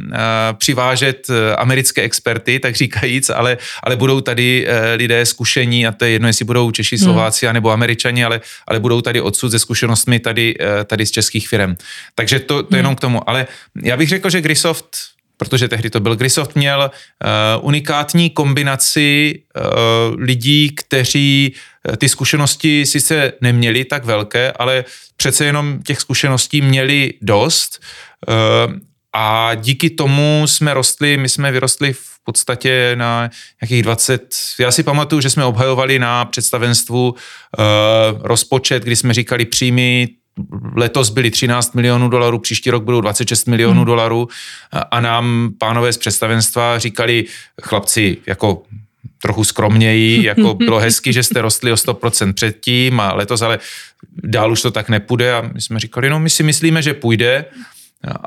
přivážet 0.58 1.28
uh, 1.28 1.36
americké 1.58 2.02
experty, 2.02 2.60
tak 2.60 2.76
říkajíc, 2.76 3.30
ale, 3.30 3.58
ale 3.82 3.96
budou 3.96 4.20
tady 4.20 4.66
uh, 4.66 4.74
lidé 4.96 5.26
zkušení 5.26 5.86
a 5.86 5.92
to 5.92 6.04
je 6.04 6.10
jedno, 6.10 6.28
jestli 6.28 6.44
budou 6.44 6.70
Češi, 6.70 6.96
hmm. 6.96 7.04
Slováci 7.04 7.46
hmm. 7.46 7.54
nebo 7.54 7.70
Američani, 7.70 8.24
ale, 8.24 8.40
ale 8.68 8.80
budou 8.80 9.00
tady 9.00 9.20
odsud 9.20 9.50
se 9.50 9.58
zkušenostmi 9.58 10.18
tady, 10.20 10.54
uh, 10.56 10.84
tady 10.84 11.06
z 11.06 11.10
českých 11.10 11.48
firm. 11.48 11.76
Takže 12.14 12.40
to, 12.40 12.62
to 12.62 12.68
hmm. 12.70 12.76
jenom 12.76 12.96
k 12.96 13.00
tomu. 13.00 13.28
Ale 13.28 13.46
já 13.82 13.96
bych 13.96 14.08
řekl, 14.08 14.30
že 14.30 14.40
Grisoft 14.40 14.96
protože 15.36 15.68
tehdy 15.68 15.90
to 15.90 16.00
byl 16.00 16.16
Grisoft, 16.16 16.54
měl 16.54 16.90
uh, 16.90 17.66
unikátní 17.66 18.30
kombinaci 18.30 19.42
uh, 19.56 19.62
lidí, 20.20 20.70
kteří 20.70 21.54
uh, 21.88 21.96
ty 21.96 22.08
zkušenosti 22.08 22.86
sice 22.86 23.32
neměli 23.40 23.84
tak 23.84 24.04
velké, 24.04 24.52
ale 24.52 24.84
přece 25.16 25.44
jenom 25.44 25.82
těch 25.82 26.00
zkušeností 26.00 26.62
měli 26.62 27.14
dost. 27.22 27.80
Uh, 28.28 28.74
a 29.12 29.54
díky 29.54 29.90
tomu 29.90 30.42
jsme 30.46 30.74
rostli, 30.74 31.16
my 31.16 31.28
jsme 31.28 31.52
vyrostli 31.52 31.92
v 31.92 32.24
podstatě 32.24 32.92
na 32.94 33.30
nějakých 33.62 33.82
20, 33.82 34.34
já 34.58 34.70
si 34.70 34.82
pamatuju, 34.82 35.20
že 35.20 35.30
jsme 35.30 35.44
obhajovali 35.44 35.98
na 35.98 36.24
představenstvu 36.24 37.08
uh, 37.08 37.16
rozpočet, 38.22 38.82
kdy 38.82 38.96
jsme 38.96 39.14
říkali 39.14 39.44
příjmy 39.44 40.08
letos 40.76 41.10
byly 41.10 41.30
13 41.30 41.74
milionů 41.74 42.08
dolarů, 42.08 42.38
příští 42.38 42.70
rok 42.70 42.84
budou 42.84 43.00
26 43.00 43.48
milionů 43.48 43.74
hmm. 43.74 43.84
dolarů. 43.84 44.28
A 44.90 45.00
nám 45.00 45.50
pánové 45.58 45.92
z 45.92 45.98
představenstva 45.98 46.78
říkali, 46.78 47.24
chlapci, 47.62 48.16
jako 48.26 48.62
trochu 49.22 49.44
skromněji, 49.44 50.24
jako 50.26 50.54
bylo 50.54 50.78
hezky, 50.78 51.12
že 51.12 51.22
jste 51.22 51.42
rostli 51.42 51.72
o 51.72 51.74
100% 51.74 52.32
předtím 52.32 53.00
a 53.00 53.14
letos, 53.14 53.42
ale 53.42 53.58
dál 54.24 54.52
už 54.52 54.62
to 54.62 54.70
tak 54.70 54.88
nepůjde. 54.88 55.34
A 55.34 55.50
my 55.54 55.60
jsme 55.60 55.80
říkali, 55.80 56.10
no 56.10 56.20
my 56.20 56.30
si 56.30 56.42
myslíme, 56.42 56.82
že 56.82 56.94
půjde. 56.94 57.44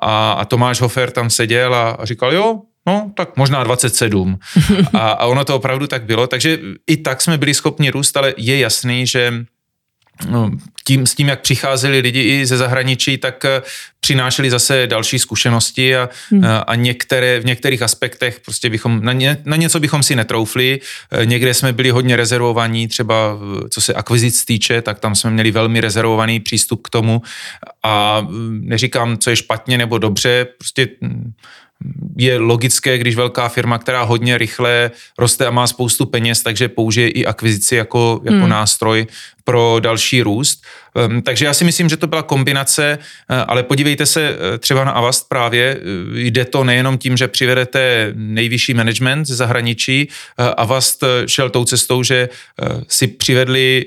A, 0.02 0.32
a 0.32 0.46
Tomáš 0.46 0.82
Hofer 0.82 1.12
tam 1.12 1.30
seděl 1.30 1.76
a, 1.76 1.90
a 1.90 2.06
říkal, 2.06 2.34
jo, 2.34 2.62
no 2.88 3.12
tak 3.16 3.38
možná 3.38 3.64
27 3.64 4.40
a, 4.94 5.10
a 5.10 5.26
ono 5.26 5.46
to 5.46 5.56
opravdu 5.56 5.88
tak 5.88 6.04
bylo, 6.04 6.28
takže 6.28 6.60
i 6.88 6.98
tak 6.98 7.22
jsme 7.22 7.38
byli 7.38 7.54
schopni 7.54 7.90
růst, 7.90 8.18
ale 8.18 8.34
je 8.38 8.60
jasný, 8.60 9.08
že 9.08 9.46
tím, 10.84 11.08
s 11.08 11.16
tím, 11.16 11.28
jak 11.28 11.42
přicházeli 11.42 12.00
lidi 12.00 12.22
i 12.22 12.46
ze 12.46 12.58
zahraničí, 12.58 13.18
tak 13.18 13.46
eh, 13.46 13.62
přinášeli 14.00 14.50
zase 14.50 14.88
další 14.88 15.20
zkušenosti 15.20 15.96
a, 15.96 16.10
hmm. 16.32 16.46
a, 16.46 16.58
a 16.58 16.76
některé, 16.76 17.40
v 17.40 17.46
některých 17.46 17.82
aspektech 17.82 18.40
prostě 18.40 18.70
bychom, 18.70 19.04
na, 19.04 19.14
ně, 19.14 19.38
na 19.46 19.58
něco 19.58 19.80
bychom 19.80 20.04
si 20.04 20.16
netroufli. 20.16 20.80
Eh, 21.12 21.26
někde 21.26 21.54
jsme 21.54 21.74
byli 21.74 21.90
hodně 21.90 22.16
rezervovaní, 22.16 22.88
třeba 22.88 23.38
co 23.70 23.82
se 23.82 23.94
akvizic 23.94 24.46
týče, 24.46 24.82
tak 24.82 25.00
tam 25.00 25.16
jsme 25.16 25.32
měli 25.32 25.52
velmi 25.52 25.82
rezervovaný 25.82 26.40
přístup 26.40 26.82
k 26.84 26.90
tomu 26.90 27.22
a 27.84 28.22
mm, 28.22 28.62
neříkám, 28.64 29.18
co 29.18 29.30
je 29.30 29.36
špatně 29.36 29.78
nebo 29.78 29.98
dobře, 29.98 30.48
prostě 30.58 30.88
mm, 31.02 31.32
je 32.18 32.38
logické, 32.38 32.98
když 32.98 33.16
velká 33.16 33.50
firma, 33.50 33.78
která 33.78 34.04
hodně 34.04 34.38
rychle 34.38 34.92
roste 35.18 35.46
a 35.46 35.52
má 35.52 35.68
spoustu 35.68 36.06
peněz, 36.06 36.44
takže 36.44 36.70
použije 36.70 37.10
i 37.10 37.26
akvizici 37.26 37.76
jako, 37.76 38.22
jako 38.24 38.38
hmm. 38.38 38.50
nástroj 38.50 39.08
pro 39.44 39.80
další 39.80 40.22
růst. 40.22 40.64
Um, 41.08 41.22
takže 41.22 41.46
já 41.46 41.54
si 41.54 41.64
myslím, 41.64 41.90
že 41.90 41.98
to 41.98 42.08
byla 42.08 42.22
kombinace, 42.24 42.98
uh, 43.02 43.38
ale 43.48 43.64
podívejte 43.64 44.06
se 44.06 44.30
uh, 44.30 44.58
třeba 44.58 44.84
na 44.84 44.92
Avast 44.92 45.30
právě, 45.30 45.76
uh, 45.76 46.18
jde 46.18 46.46
to 46.46 46.64
nejenom 46.64 46.98
tím, 46.98 47.18
že 47.18 47.28
přivedete 47.28 48.12
nejvyšší 48.16 48.74
management 48.74 49.26
ze 49.26 49.36
zahraničí, 49.36 50.10
Avast 50.58 51.04
šel 51.28 51.50
tou 51.50 51.66
cestou, 51.66 52.04
že 52.04 52.30
si 52.88 53.08
přivedli 53.08 53.86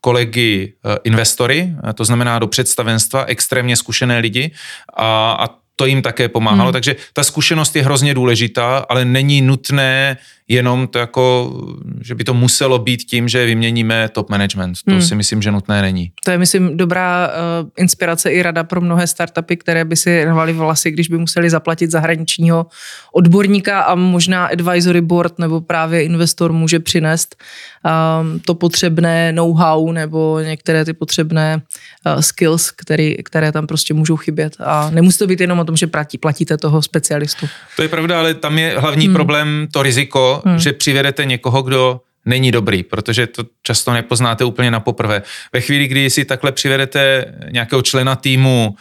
kolegy 0.00 0.72
investory, 1.04 1.72
to 1.94 2.04
znamená 2.04 2.38
do 2.38 2.46
představenstva, 2.46 3.24
extrémně 3.24 3.76
zkušené 3.76 4.18
lidi 4.18 4.50
a, 4.96 5.32
a 5.32 5.63
to 5.76 5.86
jim 5.86 6.02
také 6.02 6.28
pomáhalo, 6.28 6.68
hmm. 6.68 6.72
takže 6.72 6.96
ta 7.12 7.24
zkušenost 7.24 7.76
je 7.76 7.82
hrozně 7.84 8.14
důležitá, 8.14 8.78
ale 8.88 9.04
není 9.04 9.42
nutné 9.42 10.16
jenom 10.48 10.86
to 10.86 10.98
jako, 10.98 11.52
že 12.00 12.14
by 12.14 12.24
to 12.24 12.34
muselo 12.34 12.78
být 12.78 13.04
tím, 13.04 13.28
že 13.28 13.46
vyměníme 13.46 14.08
top 14.08 14.30
management. 14.30 14.74
To 14.84 14.90
hmm. 14.90 15.02
si 15.02 15.14
myslím, 15.14 15.42
že 15.42 15.50
nutné 15.50 15.82
není. 15.82 16.12
To 16.24 16.30
je, 16.30 16.38
myslím, 16.38 16.76
dobrá 16.76 17.28
uh, 17.28 17.68
inspirace 17.76 18.30
i 18.30 18.42
rada 18.42 18.64
pro 18.64 18.80
mnohé 18.80 19.06
startupy, 19.06 19.56
které 19.56 19.84
by 19.84 19.96
si 19.96 20.24
rvali 20.24 20.52
vlasy, 20.52 20.90
když 20.90 21.08
by 21.08 21.18
museli 21.18 21.50
zaplatit 21.50 21.90
zahraničního 21.90 22.66
odborníka 23.12 23.80
a 23.80 23.94
možná 23.94 24.46
advisory 24.46 25.00
board 25.00 25.38
nebo 25.38 25.60
právě 25.60 26.04
investor 26.04 26.52
může 26.52 26.80
přinést 26.80 27.36
um, 27.84 28.40
to 28.40 28.54
potřebné 28.54 29.32
know-how 29.32 29.92
nebo 29.92 30.40
některé 30.40 30.84
ty 30.84 30.92
potřebné 30.92 31.62
uh, 32.06 32.20
skills, 32.20 32.70
který, 32.70 33.16
které 33.22 33.52
tam 33.52 33.66
prostě 33.66 33.94
můžou 33.94 34.16
chybět. 34.16 34.56
A 34.64 34.90
nemusí 34.90 35.18
to 35.18 35.26
být 35.26 35.40
jenom 35.40 35.58
o 35.58 35.64
tom, 35.64 35.76
že 35.76 35.86
platí, 35.86 36.18
platíte 36.18 36.58
toho 36.58 36.82
specialistu. 36.82 37.46
To 37.76 37.82
je 37.82 37.88
pravda, 37.88 38.18
ale 38.18 38.34
tam 38.34 38.58
je 38.58 38.78
hlavní 38.78 39.06
hmm. 39.06 39.14
problém 39.14 39.68
to 39.72 39.82
riziko, 39.82 40.33
hmm. 40.46 40.58
že 40.58 40.72
přivedete 40.72 41.24
někoho, 41.24 41.62
kdo 41.62 42.00
není 42.24 42.52
dobrý, 42.52 42.82
protože 42.82 43.26
to 43.26 43.44
často 43.62 43.92
nepoznáte 43.92 44.44
úplně 44.44 44.70
na 44.70 44.80
poprvé. 44.80 45.22
Ve 45.52 45.60
chvíli, 45.60 45.88
kdy 45.88 46.10
si 46.10 46.24
takhle 46.24 46.52
přivedete 46.52 47.24
nějakého 47.50 47.82
člena 47.82 48.16
týmu 48.16 48.74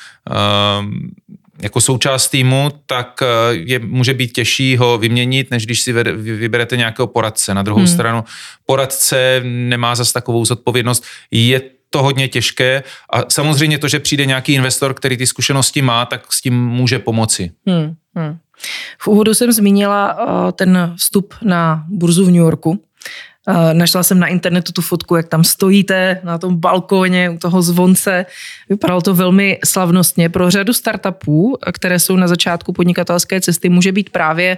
um, 0.80 1.12
jako 1.62 1.82
součást 1.82 2.30
týmu, 2.30 2.72
tak 2.86 3.20
eh, 3.22 3.26
je, 3.52 3.80
může 3.80 4.14
být 4.14 4.34
těžší 4.34 4.78
ho 4.78 4.98
vyměnit, 4.98 5.52
než 5.52 5.66
když 5.66 5.82
si 5.82 5.94
vyberete 6.14 6.78
nějakého 6.78 7.08
poradce. 7.08 7.54
Na 7.54 7.62
druhou 7.62 7.80
hmm. 7.80 7.88
stranu, 7.88 8.24
poradce 8.66 9.42
nemá 9.44 9.96
zas 9.96 10.12
takovou 10.12 10.46
zodpovědnost. 10.46 11.04
Je 11.32 11.62
to 11.90 12.04
hodně 12.04 12.28
těžké 12.28 12.84
a 13.14 13.30
samozřejmě 13.30 13.78
to, 13.78 13.88
že 13.88 14.00
přijde 14.00 14.26
nějaký 14.26 14.54
investor, 14.54 14.94
který 14.94 15.18
ty 15.18 15.28
zkušenosti 15.28 15.82
má, 15.82 16.06
tak 16.06 16.34
s 16.34 16.42
tím 16.42 16.66
může 16.66 17.00
pomoci. 17.00 17.52
Hmm. 17.68 17.96
Hmm. 18.16 18.38
V 19.00 19.08
úvodu 19.08 19.34
jsem 19.34 19.52
zmínila 19.52 20.14
uh, 20.14 20.52
ten 20.52 20.94
vstup 20.98 21.34
na 21.42 21.86
burzu 21.88 22.26
v 22.26 22.28
New 22.28 22.36
Yorku. 22.36 22.70
Uh, 22.70 23.74
našla 23.74 24.04
jsem 24.04 24.20
na 24.20 24.28
internetu 24.28 24.72
tu 24.72 24.82
fotku, 24.82 25.16
jak 25.16 25.28
tam 25.28 25.44
stojíte 25.44 26.22
na 26.24 26.38
tom 26.38 26.58
balkóně 26.58 27.30
u 27.30 27.38
toho 27.38 27.62
zvonce. 27.62 28.26
Vypadalo 28.70 29.02
to 29.02 29.14
velmi 29.14 29.60
slavnostně. 29.66 30.30
Pro 30.30 30.52
řadu 30.52 30.74
startupů, 30.74 31.58
které 31.74 32.00
jsou 32.00 32.16
na 32.16 32.28
začátku 32.28 32.74
podnikatelské 32.74 33.42
cesty, 33.42 33.70
může 33.70 33.92
být 33.92 34.10
právě 34.10 34.58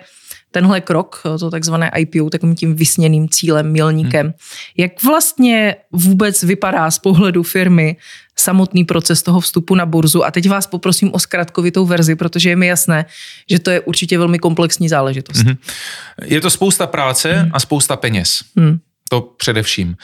tenhle 0.55 0.81
krok, 0.81 1.21
to 1.39 1.51
takzvané 1.51 1.91
IPO, 1.97 2.29
takovým 2.29 2.55
tím 2.55 2.75
vysněným 2.75 3.29
cílem, 3.29 3.71
milníkem. 3.71 4.25
Hmm. 4.25 4.33
Jak 4.77 5.03
vlastně 5.03 5.75
vůbec 5.91 6.43
vypadá 6.43 6.91
z 6.91 6.99
pohledu 6.99 7.43
firmy 7.43 7.97
samotný 8.39 8.83
proces 8.83 9.23
toho 9.23 9.39
vstupu 9.39 9.75
na 9.75 9.85
burzu? 9.85 10.25
A 10.25 10.31
teď 10.31 10.49
vás 10.49 10.67
poprosím 10.67 11.11
o 11.13 11.19
zkratkovitou 11.19 11.85
verzi, 11.85 12.15
protože 12.15 12.49
je 12.49 12.55
mi 12.55 12.67
jasné, 12.67 13.05
že 13.49 13.59
to 13.59 13.71
je 13.71 13.79
určitě 13.79 14.17
velmi 14.17 14.39
komplexní 14.39 14.89
záležitost. 14.89 15.37
Hmm. 15.37 15.55
Je 16.23 16.41
to 16.41 16.49
spousta 16.49 16.87
práce 16.87 17.33
hmm. 17.33 17.51
a 17.53 17.59
spousta 17.59 17.95
peněz. 17.95 18.39
Hmm. 18.57 18.79
To 19.09 19.21
především. 19.21 19.87
Uh, 19.89 19.95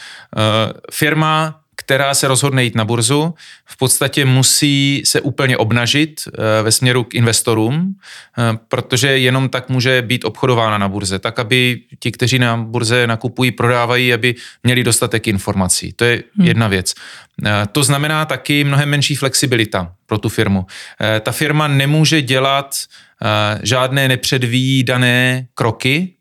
firma 0.92 1.61
která 1.92 2.14
se 2.14 2.28
rozhodne 2.28 2.64
jít 2.64 2.76
na 2.76 2.86
burzu, 2.86 3.34
v 3.66 3.78
podstatě 3.78 4.26
musí 4.26 5.02
se 5.06 5.22
úplně 5.22 5.58
obnažit 5.58 6.22
eh, 6.28 6.64
ve 6.64 6.72
směru 6.72 7.04
k 7.04 7.16
investorům, 7.16 7.96
eh, 8.38 8.58
protože 8.68 9.18
jenom 9.18 9.50
tak 9.50 9.70
může 9.70 10.02
být 10.02 10.26
obchodována 10.26 10.78
na 10.78 10.88
burze, 10.88 11.20
tak 11.20 11.40
aby 11.40 11.80
ti, 12.00 12.12
kteří 12.12 12.40
na 12.40 12.58
burze 12.58 13.08
nakupují, 13.08 13.52
prodávají, 13.52 14.14
aby 14.14 14.36
měli 14.64 14.84
dostatek 14.84 15.28
informací. 15.28 15.94
To 15.94 16.04
je 16.04 16.24
hmm. 16.38 16.48
jedna 16.48 16.68
věc. 16.68 16.94
Eh, 17.46 17.52
to 17.72 17.84
znamená 17.84 18.26
taky 18.26 18.64
mnohem 18.64 18.90
menší 18.90 19.16
flexibilita 19.16 19.92
pro 20.06 20.18
tu 20.18 20.30
firmu. 20.30 20.66
Ta 21.22 21.32
firma 21.32 21.68
nemůže 21.68 22.22
dělat 22.22 22.76
žádné 23.64 24.08
nepředvídané 24.08 25.48
kroky, 25.54 26.14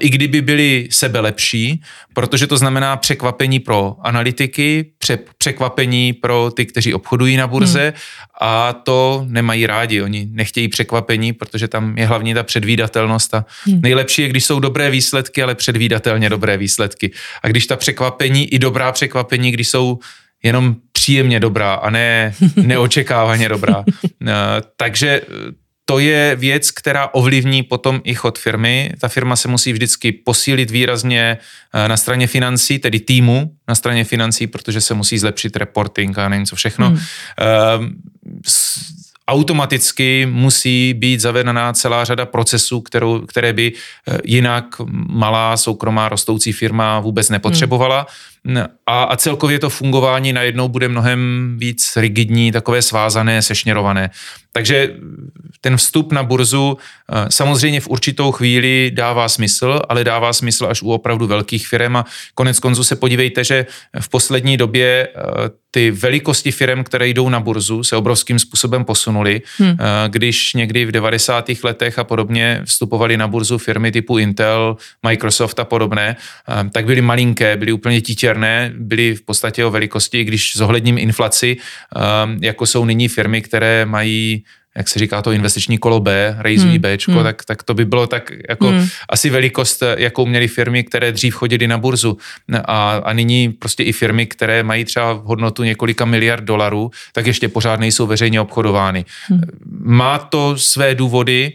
i 0.00 0.10
kdyby 0.10 0.42
byli 0.42 0.88
sebe 0.90 1.20
lepší, 1.20 1.82
protože 2.14 2.46
to 2.46 2.56
znamená 2.56 2.96
překvapení 2.96 3.60
pro 3.60 3.96
analytiky, 4.00 4.90
pře- 4.98 5.18
překvapení 5.38 6.12
pro 6.12 6.50
ty, 6.56 6.66
kteří 6.66 6.94
obchodují 6.94 7.36
na 7.36 7.46
burze 7.46 7.82
hmm. 7.82 7.92
a 8.40 8.72
to 8.72 9.24
nemají 9.28 9.66
rádi. 9.66 10.02
Oni 10.02 10.28
nechtějí 10.30 10.68
překvapení, 10.68 11.32
protože 11.32 11.68
tam 11.68 11.98
je 11.98 12.06
hlavně 12.06 12.34
ta 12.34 12.42
předvídatelnost 12.42 13.34
a 13.34 13.44
hmm. 13.64 13.80
nejlepší 13.82 14.22
je, 14.22 14.28
když 14.28 14.44
jsou 14.44 14.60
dobré 14.60 14.90
výsledky, 14.90 15.42
ale 15.42 15.54
předvídatelně 15.54 16.30
dobré 16.30 16.56
výsledky. 16.56 17.10
A 17.42 17.48
když 17.48 17.66
ta 17.66 17.76
překvapení, 17.76 18.54
i 18.54 18.58
dobrá 18.58 18.92
překvapení, 18.92 19.50
když 19.50 19.68
jsou 19.68 19.98
jenom 20.42 20.76
příjemně 20.92 21.40
dobrá 21.40 21.74
a 21.74 21.90
ne 21.90 22.34
neočekávaně 22.56 23.48
dobrá. 23.48 23.84
Eh, 24.04 24.32
takže 24.76 25.20
to 25.90 25.98
je 25.98 26.36
věc, 26.36 26.70
která 26.70 27.08
ovlivní 27.14 27.62
potom 27.62 28.00
i 28.04 28.14
chod 28.14 28.38
firmy. 28.38 28.92
Ta 29.00 29.08
firma 29.08 29.36
se 29.36 29.48
musí 29.48 29.72
vždycky 29.72 30.12
posílit 30.12 30.70
výrazně 30.70 31.38
eh, 31.72 31.88
na 31.88 31.96
straně 31.96 32.26
financí, 32.26 32.78
tedy 32.78 33.00
týmu 33.00 33.50
na 33.68 33.74
straně 33.74 34.04
financí, 34.04 34.46
protože 34.46 34.80
se 34.80 34.94
musí 34.94 35.18
zlepšit 35.18 35.56
reporting 35.56 36.18
a 36.18 36.28
nevím 36.28 36.46
co 36.46 36.56
všechno. 36.56 36.88
Hmm. 36.88 36.98
Ehm, 37.38 37.94
automaticky 39.28 40.26
musí 40.30 40.94
být 40.94 41.20
zavedená 41.20 41.72
celá 41.72 42.04
řada 42.04 42.26
procesů, 42.26 42.80
kterou, 42.80 43.20
které 43.20 43.52
by 43.52 43.72
eh, 43.72 44.18
jinak 44.24 44.64
malá 45.08 45.56
soukromá 45.56 46.08
rostoucí 46.08 46.52
firma 46.52 47.00
vůbec 47.00 47.28
nepotřebovala. 47.28 47.98
Hmm. 47.98 48.06
A, 48.86 49.02
a 49.02 49.16
celkově 49.16 49.58
to 49.58 49.70
fungování 49.70 50.32
najednou 50.32 50.68
bude 50.68 50.88
mnohem 50.88 51.54
víc 51.58 51.92
rigidní, 51.96 52.52
takové 52.52 52.82
svázané, 52.82 53.42
sešněrované. 53.42 54.10
Takže 54.52 54.94
ten 55.60 55.76
vstup 55.76 56.12
na 56.12 56.22
burzu 56.22 56.78
eh, 56.78 57.26
samozřejmě 57.30 57.80
v 57.80 57.88
určitou 57.88 58.32
chvíli 58.32 58.90
dává 58.94 59.28
smysl, 59.28 59.80
ale 59.88 60.04
dává 60.04 60.32
smysl 60.32 60.66
až 60.66 60.82
u 60.82 60.90
opravdu 60.90 61.26
velkých 61.26 61.68
firm 61.68 61.96
a 61.96 62.04
konec 62.34 62.58
konců 62.58 62.84
se 62.84 62.96
podívejte, 62.96 63.44
že 63.44 63.66
v 64.00 64.08
poslední 64.08 64.56
době 64.56 65.08
eh, 65.08 65.20
ty 65.70 65.90
velikosti 65.90 66.50
firm, 66.50 66.84
které 66.84 67.08
jdou 67.08 67.28
na 67.28 67.40
burzu, 67.40 67.84
se 67.84 67.96
obrovským 67.96 68.38
způsobem 68.38 68.84
posunuly. 68.84 69.42
Hmm. 69.58 69.70
Eh, 69.70 70.08
když 70.08 70.54
někdy 70.54 70.84
v 70.84 70.92
90. 70.92 71.50
letech 71.64 71.98
a 71.98 72.04
podobně 72.04 72.62
vstupovaly 72.64 73.16
na 73.16 73.28
burzu 73.28 73.58
firmy 73.58 73.92
typu 73.92 74.18
Intel, 74.18 74.76
Microsoft 75.02 75.58
a 75.58 75.64
podobné, 75.64 76.16
tak 76.72 76.84
byly 76.84 77.00
malinké, 77.00 77.56
byly 77.56 77.72
úplně 77.72 78.00
títěrné, 78.28 78.72
byly 78.76 79.14
v 79.14 79.22
podstatě 79.22 79.64
o 79.64 79.70
velikosti, 79.70 80.24
když 80.24 80.56
zohledním 80.56 80.98
inflaci, 80.98 81.56
jako 82.40 82.66
jsou 82.66 82.84
nyní 82.84 83.08
firmy, 83.08 83.42
které 83.42 83.86
mají 83.86 84.44
jak 84.76 84.88
se 84.88 84.98
říká 84.98 85.22
to 85.22 85.32
investiční 85.32 85.78
kolo 85.78 86.00
B, 86.00 86.36
rejzují 86.38 86.78
hmm. 86.78 86.82
Bčko, 86.82 87.12
hmm. 87.12 87.22
Tak, 87.22 87.44
tak 87.44 87.62
to 87.62 87.74
by 87.74 87.84
bylo 87.84 88.06
tak 88.06 88.30
jako 88.48 88.68
hmm. 88.68 88.86
asi 89.08 89.30
velikost, 89.30 89.82
jakou 89.96 90.26
měly 90.26 90.48
firmy, 90.48 90.84
které 90.84 91.12
dřív 91.12 91.34
chodily 91.34 91.66
na 91.66 91.78
burzu. 91.78 92.16
A, 92.64 93.02
a 93.04 93.12
nyní 93.12 93.48
prostě 93.58 93.82
i 93.82 93.92
firmy, 93.92 94.26
které 94.26 94.62
mají 94.62 94.84
třeba 94.84 95.12
hodnotu 95.12 95.64
několika 95.64 96.04
miliard 96.04 96.44
dolarů, 96.44 96.90
tak 97.12 97.26
ještě 97.26 97.48
pořád 97.48 97.80
nejsou 97.80 98.06
veřejně 98.06 98.40
obchodovány. 98.40 99.04
Hmm. 99.28 99.40
Má 99.82 100.18
to 100.18 100.58
své 100.58 100.94
důvody, 100.94 101.52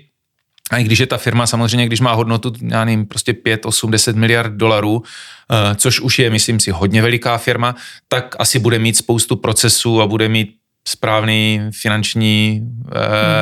a 0.73 0.77
i 0.77 0.83
když 0.83 0.99
je 0.99 1.07
ta 1.07 1.17
firma 1.17 1.47
samozřejmě, 1.47 1.85
když 1.85 1.99
má 1.99 2.13
hodnotu, 2.13 2.53
já 2.67 2.85
nevím, 2.85 3.05
prostě 3.05 3.33
5, 3.33 3.65
8, 3.65 3.91
10 3.91 4.15
miliard 4.15 4.53
dolarů, 4.53 5.03
eh, 5.51 5.75
což 5.75 5.99
už 5.99 6.19
je, 6.19 6.29
myslím 6.29 6.59
si, 6.59 6.71
hodně 6.71 7.01
veliká 7.01 7.37
firma, 7.37 7.75
tak 8.07 8.35
asi 8.39 8.59
bude 8.59 8.79
mít 8.79 8.97
spoustu 8.97 9.35
procesů 9.35 10.01
a 10.01 10.07
bude 10.07 10.29
mít 10.29 10.55
správný 10.87 11.61
finanční 11.81 12.61
uh, 12.61 12.91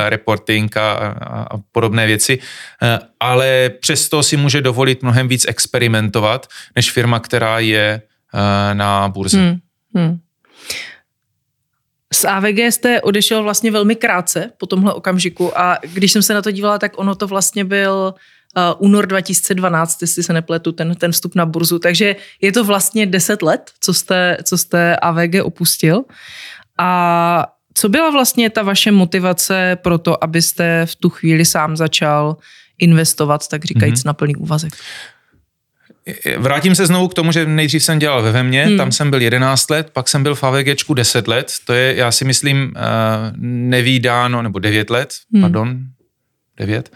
reporting 0.06 0.76
a, 0.76 0.92
a, 0.92 1.42
a 1.42 1.58
podobné 1.72 2.06
věci, 2.06 2.38
uh, 2.38 2.88
ale 3.20 3.70
přesto 3.80 4.22
si 4.22 4.36
může 4.36 4.60
dovolit 4.60 5.02
mnohem 5.02 5.28
víc 5.28 5.46
experimentovat, 5.48 6.46
než 6.76 6.90
firma, 6.90 7.20
která 7.20 7.58
je 7.58 8.02
na 8.72 9.08
burze. 9.08 9.38
Hmm. 9.38 9.58
Hmm. 9.94 10.18
Z 12.14 12.24
AVG 12.24 12.58
jste 12.58 13.00
odešel 13.00 13.42
vlastně 13.42 13.70
velmi 13.70 13.96
krátce 13.96 14.50
po 14.58 14.66
tomhle 14.66 14.94
okamžiku 14.94 15.58
a 15.58 15.78
když 15.82 16.12
jsem 16.12 16.22
se 16.22 16.34
na 16.34 16.42
to 16.42 16.50
dívala, 16.50 16.78
tak 16.78 16.92
ono 16.96 17.14
to 17.14 17.26
vlastně 17.26 17.64
byl 17.64 18.14
uh, 18.56 18.62
únor 18.78 19.06
2012, 19.06 20.02
jestli 20.02 20.22
se 20.22 20.32
nepletu, 20.32 20.72
ten, 20.72 20.94
ten 20.94 21.12
vstup 21.12 21.34
na 21.34 21.46
burzu. 21.46 21.78
Takže 21.78 22.16
je 22.40 22.52
to 22.52 22.64
vlastně 22.64 23.06
10 23.06 23.42
let, 23.42 23.70
co 23.80 23.94
jste, 23.94 24.36
co 24.44 24.58
jste 24.58 24.96
AVG 24.96 25.34
opustil. 25.42 26.04
A 26.78 27.46
co 27.74 27.88
byla 27.88 28.10
vlastně 28.10 28.50
ta 28.50 28.62
vaše 28.62 28.92
motivace 28.92 29.78
pro 29.82 29.98
to, 29.98 30.24
abyste 30.24 30.86
v 30.86 30.96
tu 30.96 31.10
chvíli 31.10 31.44
sám 31.44 31.76
začal 31.76 32.36
investovat, 32.78 33.48
tak 33.48 33.64
říkajíc, 33.64 34.00
mm-hmm. 34.00 34.06
na 34.06 34.12
plný 34.12 34.36
úvazek? 34.36 34.72
Vrátím 36.36 36.74
se 36.74 36.86
znovu 36.86 37.08
k 37.08 37.14
tomu, 37.14 37.32
že 37.32 37.46
nejdřív 37.46 37.84
jsem 37.84 37.98
dělal 37.98 38.22
ve 38.22 38.32
Vemě, 38.32 38.64
hmm. 38.64 38.76
tam 38.76 38.92
jsem 38.92 39.10
byl 39.10 39.22
11 39.22 39.70
let, 39.70 39.90
pak 39.92 40.08
jsem 40.08 40.22
byl 40.22 40.34
v 40.34 40.44
AVGčku 40.44 40.94
10 40.94 41.28
let, 41.28 41.52
to 41.64 41.72
je, 41.72 41.94
já 41.96 42.12
si 42.12 42.24
myslím, 42.24 42.72
eh, 42.76 42.80
nevýdáno, 43.46 44.42
nebo 44.42 44.58
9 44.58 44.90
let, 44.90 45.14
hmm. 45.32 45.42
pardon, 45.42 45.78
9. 46.56 46.90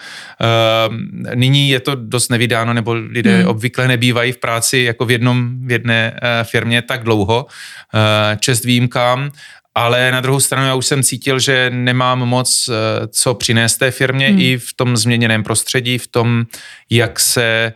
Uh, 0.89 0.97
nyní 1.35 1.71
je 1.71 1.81
to 1.81 1.95
dost 1.95 2.29
nevydáno, 2.29 2.75
nebo 2.75 2.93
lidé 2.93 3.39
hmm. 3.39 3.49
obvykle 3.49 3.89
nebývají 3.89 4.33
v 4.33 4.39
práci 4.39 4.79
jako 4.79 5.05
v 5.05 5.11
jednom, 5.11 5.67
v 5.67 5.73
jedné 5.73 6.13
uh, 6.13 6.29
firmě 6.49 6.83
tak 6.83 7.03
dlouho. 7.03 7.47
Uh, 7.47 8.37
čest 8.39 8.65
výjimkám 8.65 9.31
ale 9.77 10.11
na 10.13 10.21
druhou 10.21 10.41
stranu 10.41 10.67
já 10.67 10.75
už 10.75 10.87
jsem 10.87 11.03
cítil, 11.03 11.39
že 11.39 11.71
nemám 11.71 12.19
moc 12.19 12.69
eh, 12.69 13.07
co 13.09 13.35
přinést 13.35 13.77
té 13.77 13.91
firmě 13.91 14.29
hmm. 14.29 14.39
i 14.41 14.59
v 14.59 14.73
tom 14.77 14.97
změněném 14.97 15.43
prostředí, 15.43 15.99
v 15.99 16.07
tom, 16.07 16.47
jak 16.91 17.21
se 17.21 17.73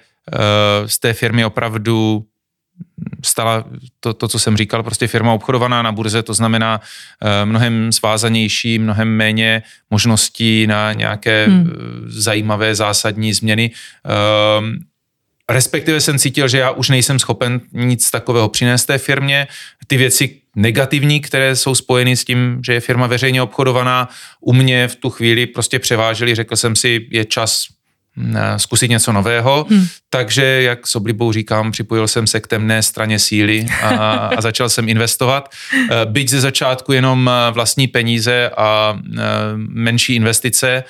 z 0.87 0.99
té 0.99 1.13
firmy 1.13 1.45
opravdu 1.45 2.27
stala 3.25 3.65
to, 4.01 4.15
to, 4.15 4.29
co 4.29 4.39
jsem 4.39 4.57
říkal, 4.57 4.83
prostě 4.83 5.07
firma 5.07 5.33
obchodovaná 5.33 5.83
na 5.83 5.93
burze, 5.93 6.23
to 6.23 6.35
znamená 6.35 6.81
uh, 6.81 7.29
mnohem 7.45 7.93
svázanější, 7.93 8.79
mnohem 8.79 9.09
méně 9.09 9.63
možností 9.91 10.67
na 10.67 10.93
nějaké 10.93 11.47
hmm. 11.47 11.71
zajímavé 12.07 12.75
zásadní 12.75 13.33
změny. 13.33 13.71
Uh, 14.61 14.67
respektive 15.51 16.01
jsem 16.01 16.19
cítil, 16.19 16.49
že 16.49 16.59
já 16.59 16.71
už 16.71 16.89
nejsem 16.89 17.19
schopen 17.19 17.61
nic 17.73 18.11
takového 18.11 18.49
přinést 18.49 18.85
té 18.85 18.99
firmě. 18.99 19.47
Ty 19.87 19.97
věci 19.97 20.37
negativní, 20.57 21.21
které 21.21 21.57
jsou 21.57 21.75
spojeny 21.75 22.17
s 22.17 22.25
tím, 22.25 22.61
že 22.67 22.73
je 22.73 22.81
firma 22.81 23.07
veřejně 23.07 23.43
obchodovaná, 23.43 24.09
u 24.41 24.53
mě 24.53 24.89
v 24.89 24.97
tu 24.97 25.11
chvíli 25.11 25.47
prostě 25.47 25.79
převážely. 25.79 26.35
Řekl 26.35 26.57
jsem 26.57 26.77
si, 26.77 27.07
je 27.11 27.25
čas 27.25 27.67
Eh, 27.67 27.80
zkusit 28.57 28.91
něco 28.91 29.13
nového, 29.13 29.67
hmm. 29.71 29.87
takže 30.11 30.45
jak 30.45 30.87
s 30.87 30.97
oblibou 30.97 31.33
říkám, 31.33 31.73
připojil 31.73 32.09
jsem 32.09 32.27
se 32.27 32.41
k 32.41 32.47
temné 32.47 32.83
straně 32.83 33.19
síly 33.19 33.67
a, 33.83 33.89
a 34.37 34.41
začal 34.41 34.69
jsem 34.69 34.89
investovat. 34.89 35.49
Eh, 35.75 36.07
byť 36.07 36.29
ze 36.29 36.41
začátku 36.41 36.93
jenom 36.93 37.31
eh, 37.31 37.51
vlastní 37.53 37.87
peníze 37.87 38.51
a 38.57 38.99
menší 39.57 40.15
investice 40.15 40.85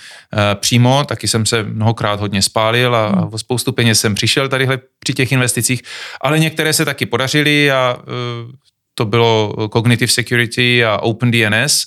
přímo, 0.54 1.04
taky 1.04 1.28
jsem 1.28 1.46
se 1.46 1.62
mnohokrát 1.62 2.20
hodně 2.20 2.42
spálil 2.42 2.96
a, 2.96 3.06
a 3.06 3.24
o 3.24 3.38
spoustu 3.38 3.72
peněz 3.72 4.00
jsem 4.00 4.14
přišel 4.14 4.48
tadyhle 4.48 4.78
při 4.98 5.14
těch 5.14 5.32
investicích, 5.32 5.82
ale 6.20 6.38
některé 6.38 6.72
se 6.72 6.84
taky 6.84 7.06
podařily 7.06 7.72
a 7.72 7.96
to 8.94 9.04
bylo 9.04 9.54
Cognitive 9.72 10.12
Security 10.12 10.84
a 10.84 10.96
OpenDNS, 10.96 11.86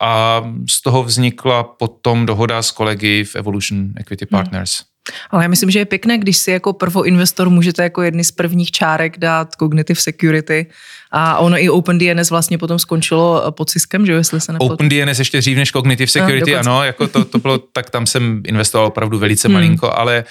a 0.00 0.42
z 0.70 0.82
toho 0.82 1.02
vznikla 1.02 1.62
potom 1.62 2.26
dohoda 2.26 2.62
s 2.62 2.70
kolegy 2.70 3.24
v 3.24 3.36
Evolution 3.36 3.92
Equity 3.96 4.26
hmm. 4.30 4.38
Partners. 4.38 4.78
Hmm. 4.78 4.92
Ale 5.30 5.44
já 5.44 5.48
myslím, 5.48 5.70
že 5.70 5.78
je 5.78 5.84
pěkné, 5.84 6.18
když 6.18 6.36
si 6.36 6.50
jako 6.50 6.72
prvoinvestor 6.72 7.50
můžete 7.50 7.82
jako 7.82 8.02
jedny 8.02 8.24
z 8.24 8.30
prvních 8.30 8.70
čárek 8.70 9.18
dát 9.18 9.48
Cognitive 9.58 10.00
Security 10.00 10.66
a 11.10 11.38
ono 11.38 11.58
i 11.58 11.70
OpenDNS 11.70 12.30
vlastně 12.30 12.58
potom 12.58 12.78
skončilo 12.78 13.52
pod 13.52 13.70
Ciskem, 13.70 14.06
že 14.06 14.12
jo, 14.12 14.18
jestli 14.18 14.40
se 14.40 14.52
nepletu. 14.52 14.74
OpenDNS 14.74 15.18
ještě 15.18 15.38
dřív 15.38 15.56
než 15.56 15.72
Cognitive 15.72 16.10
Security, 16.10 16.52
no, 16.52 16.58
ano, 16.58 16.84
jako 16.84 17.06
to, 17.08 17.24
to 17.24 17.38
bylo, 17.38 17.58
tak 17.58 17.90
tam 17.90 18.06
jsem 18.06 18.42
investoval 18.46 18.86
opravdu 18.86 19.18
velice 19.18 19.48
hmm. 19.48 19.52
malinko, 19.52 19.92
ale 19.98 20.24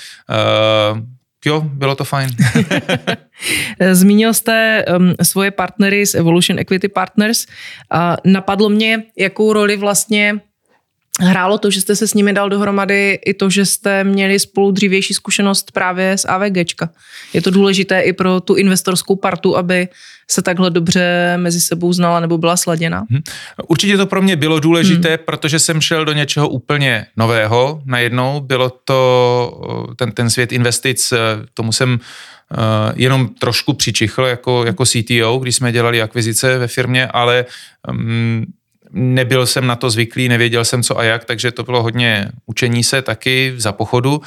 uh, 0.93 1.00
jo, 1.45 1.62
bylo 1.62 1.95
to 1.95 2.04
fajn. 2.04 2.30
Zmínil 3.91 4.34
jste 4.34 4.86
um, 4.97 5.13
svoje 5.23 5.51
partnery 5.51 6.06
z 6.06 6.15
Evolution 6.15 6.60
Equity 6.60 6.88
Partners. 6.88 7.45
Uh, 7.93 8.32
napadlo 8.32 8.69
mě, 8.69 9.04
jakou 9.17 9.54
roli 9.54 9.77
vlastně 9.77 10.41
hrálo 11.19 11.58
to, 11.58 11.71
že 11.71 11.82
jste 11.82 11.95
se 11.95 12.08
s 12.08 12.13
nimi 12.13 12.34
dal 12.34 12.50
dohromady, 12.50 13.19
i 13.26 13.34
to, 13.34 13.50
že 13.50 13.65
jste 13.65 14.04
měli 14.04 14.39
spolu 14.39 14.71
dřívější 14.71 15.13
zkušenost 15.13 15.71
právě 15.71 16.17
z 16.17 16.26
AVGčka. 16.26 16.89
Je 17.34 17.41
to 17.41 17.52
důležité 17.52 18.02
i 18.02 18.13
pro 18.13 18.39
tu 18.41 18.56
investorskou 18.56 19.15
partu, 19.15 19.58
aby 19.58 19.88
se 20.32 20.41
takhle 20.41 20.69
dobře 20.69 21.34
mezi 21.38 21.62
sebou 21.62 21.93
znala 21.93 22.19
nebo 22.19 22.38
byla 22.38 22.58
sladěna? 22.58 23.06
Hmm. 23.10 23.21
Určitě 23.67 23.97
to 23.97 24.06
pro 24.06 24.21
mě 24.21 24.36
bylo 24.36 24.60
důležité, 24.60 25.10
hmm. 25.10 25.17
protože 25.26 25.60
jsem 25.60 25.82
šel 25.82 26.06
do 26.06 26.13
něčeho 26.13 26.50
úplně 26.50 27.06
nového 27.17 27.82
najednou. 27.86 28.39
Bylo 28.39 28.69
to 28.69 29.62
ten, 29.95 30.12
ten 30.12 30.30
svět 30.30 30.52
investic, 30.52 31.13
tomu 31.54 31.71
jsem 31.71 31.93
uh, 31.93 32.58
jenom 32.95 33.28
trošku 33.28 33.74
přičichl 33.74 34.24
jako, 34.24 34.65
jako 34.65 34.86
CTO, 34.86 35.38
když 35.41 35.56
jsme 35.56 35.71
dělali 35.71 36.02
akvizice 36.02 36.58
ve 36.58 36.67
firmě, 36.67 37.08
ale 37.08 37.45
um, 37.89 38.45
nebyl 38.93 39.45
jsem 39.45 39.67
na 39.67 39.75
to 39.75 39.89
zvyklý, 39.89 40.30
nevěděl 40.30 40.65
jsem 40.65 40.84
co 40.84 40.99
a 40.99 41.04
jak, 41.04 41.25
takže 41.25 41.51
to 41.51 41.63
bylo 41.63 41.84
hodně 41.84 42.32
učení 42.45 42.84
se 42.84 43.01
taky 43.01 43.54
za 43.58 43.71
pochodu 43.71 44.21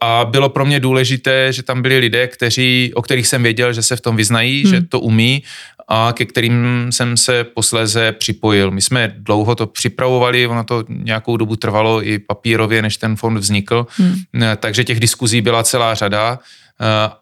a 0.00 0.24
bylo 0.24 0.48
pro 0.48 0.64
mě 0.64 0.80
důležité, 0.80 1.52
že 1.52 1.62
tam 1.62 1.82
byli 1.82 1.98
lidé, 1.98 2.28
kteří, 2.28 2.92
o 2.94 3.02
kterých 3.02 3.26
jsem 3.26 3.42
věděl, 3.42 3.72
že 3.72 3.82
se 3.82 3.96
v 3.96 4.00
tom 4.00 4.16
vyznají, 4.16 4.62
hmm. 4.62 4.74
že 4.74 4.80
to 4.80 5.00
umí 5.00 5.42
a 5.88 6.12
ke 6.12 6.24
kterým 6.24 6.86
jsem 6.90 7.16
se 7.16 7.44
posléze 7.44 8.12
připojil. 8.12 8.70
My 8.70 8.82
jsme 8.82 9.14
dlouho 9.16 9.54
to 9.54 9.66
připravovali, 9.66 10.46
ono 10.46 10.64
to 10.64 10.84
nějakou 10.88 11.36
dobu 11.36 11.56
trvalo 11.56 12.06
i 12.06 12.18
papírově, 12.18 12.82
než 12.82 12.96
ten 12.96 13.16
fond 13.16 13.38
vznikl, 13.38 13.86
hmm. 13.96 14.16
takže 14.56 14.84
těch 14.84 15.00
diskuzí 15.00 15.40
byla 15.40 15.62
celá 15.62 15.94
řada. 15.94 16.38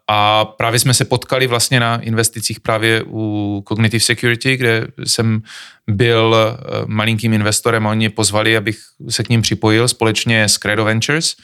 A 0.09 0.45
právě 0.45 0.79
jsme 0.79 0.95
se 0.95 1.05
potkali 1.05 1.47
vlastně 1.47 1.81
na 1.81 1.97
investicích 1.97 2.61
právě 2.61 3.03
u 3.07 3.65
Cognitive 3.69 4.01
Security, 4.01 4.57
kde 4.57 4.87
jsem 5.05 5.43
byl 5.87 6.37
eh, 6.37 6.83
malinkým 6.87 7.33
investorem 7.33 7.87
a 7.87 7.91
oni 7.91 7.99
mě 7.99 8.11
pozvali, 8.11 8.57
abych 8.57 8.79
se 9.09 9.23
k 9.23 9.29
ním 9.29 9.43
připojil 9.43 9.89
společně 9.89 10.45
s 10.45 10.59
Credo 10.59 10.85
Ventures. 10.85 11.37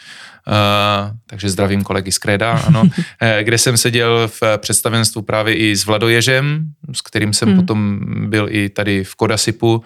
Uh, 0.49 1.17
takže 1.27 1.51
zdravím 1.51 1.83
kolegy 1.83 2.13
z 2.13 2.19
Kreda, 2.19 2.53
ano, 2.53 2.83
eh, 3.21 3.45
kde 3.45 3.59
jsem 3.59 3.77
seděl 3.77 4.31
v 4.41 4.43
představenstvu 4.59 5.23
právě 5.23 5.55
i 5.55 5.77
s 5.77 5.87
Vladoježem, 5.87 6.67
s 6.93 7.01
kterým 7.01 7.33
jsem 7.33 7.49
hmm. 7.49 7.57
potom 7.57 8.01
byl 8.31 8.49
i 8.51 8.69
tady 8.69 9.05
v 9.05 9.15
Kodasipu, 9.15 9.75
uh, 9.77 9.83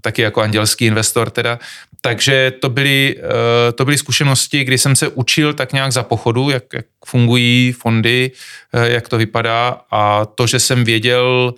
taky 0.00 0.22
jako 0.22 0.42
andělský 0.42 0.84
investor 0.84 1.30
teda. 1.30 1.58
Takže 2.00 2.52
to 2.60 2.68
byly, 2.68 3.16
uh, 3.18 3.24
to 3.74 3.84
byly 3.84 3.98
zkušenosti, 3.98 4.64
kdy 4.64 4.78
jsem 4.78 4.96
se 4.96 5.08
učil 5.08 5.54
tak 5.54 5.72
nějak 5.72 5.92
za 5.92 6.02
pochodu, 6.02 6.50
jak, 6.50 6.64
jak 6.74 6.86
fungují 7.06 7.72
fondy, 7.72 8.30
uh, 8.74 8.82
jak 8.82 9.08
to 9.08 9.18
vypadá 9.18 9.80
a 9.90 10.24
to, 10.24 10.46
že 10.46 10.60
jsem 10.60 10.84
věděl, 10.84 11.54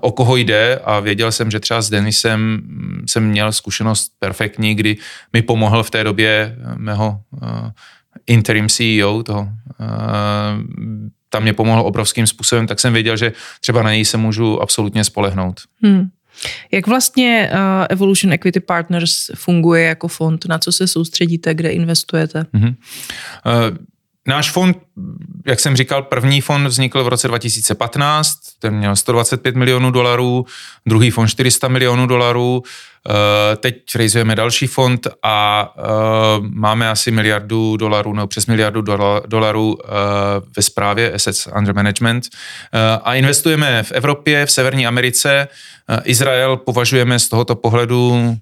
o 0.00 0.12
koho 0.12 0.36
jde 0.36 0.80
a 0.84 1.00
věděl 1.00 1.32
jsem, 1.32 1.50
že 1.50 1.60
třeba 1.60 1.82
s 1.82 1.90
Denisem 1.90 2.40
mm, 2.40 3.04
jsem 3.08 3.28
měl 3.28 3.52
zkušenost 3.52 4.12
perfektní, 4.18 4.74
kdy 4.74 4.96
mi 5.32 5.42
pomohl 5.42 5.82
v 5.82 5.90
té 5.90 6.04
době 6.04 6.56
mého 6.76 7.20
interim 8.26 8.68
CEO, 8.68 9.22
toho, 9.22 9.48
tam 11.28 11.42
mě 11.42 11.52
pomohl 11.52 11.80
obrovským 11.80 12.26
způsobem, 12.26 12.66
tak 12.66 12.80
jsem 12.80 12.92
věděl, 12.92 13.16
že 13.16 13.32
třeba 13.60 13.82
na 13.82 13.92
něj 13.92 14.04
se 14.04 14.16
můžu 14.16 14.62
absolutně 14.62 15.04
spolehnout. 15.04 15.60
Hmm. 15.82 16.08
Jak 16.72 16.86
vlastně 16.86 17.50
uh, 17.52 17.58
Evolution 17.90 18.32
Equity 18.32 18.60
Partners 18.60 19.30
funguje 19.34 19.84
jako 19.84 20.08
fond? 20.08 20.46
Na 20.46 20.58
co 20.58 20.72
se 20.72 20.88
soustředíte, 20.88 21.54
kde 21.54 21.70
investujete? 21.70 22.46
Uh-huh. 22.54 22.74
Uh, 23.70 23.76
Náš 24.26 24.50
fond, 24.50 24.78
jak 25.46 25.60
jsem 25.60 25.76
říkal, 25.76 26.02
první 26.02 26.40
fond 26.40 26.66
vznikl 26.66 27.04
v 27.04 27.08
roce 27.08 27.28
2015, 27.28 28.38
ten 28.58 28.74
měl 28.74 28.96
125 28.96 29.56
milionů 29.56 29.90
dolarů, 29.90 30.46
druhý 30.86 31.10
fond 31.10 31.28
400 31.28 31.68
milionů 31.68 32.06
dolarů, 32.06 32.62
eh, 32.62 33.56
teď 33.56 33.74
realizujeme 33.94 34.34
další 34.34 34.66
fond 34.66 35.06
a 35.22 35.68
eh, 35.78 35.82
máme 36.40 36.90
asi 36.90 37.10
miliardu 37.10 37.76
dolarů, 37.76 38.14
nebo 38.14 38.26
přes 38.26 38.46
miliardu 38.46 38.82
dolarů 39.26 39.78
eh, 39.84 39.88
ve 40.56 40.62
správě 40.62 41.12
Assets 41.12 41.48
Under 41.58 41.74
Management 41.74 42.24
a 43.02 43.14
investujeme 43.14 43.82
v 43.82 43.92
Evropě, 43.92 44.46
v 44.46 44.50
Severní 44.50 44.86
Americe. 44.86 45.48
Izrael 46.04 46.56
považujeme 46.56 47.18
z 47.18 47.28
tohoto 47.28 47.54
pohledu 47.54 48.36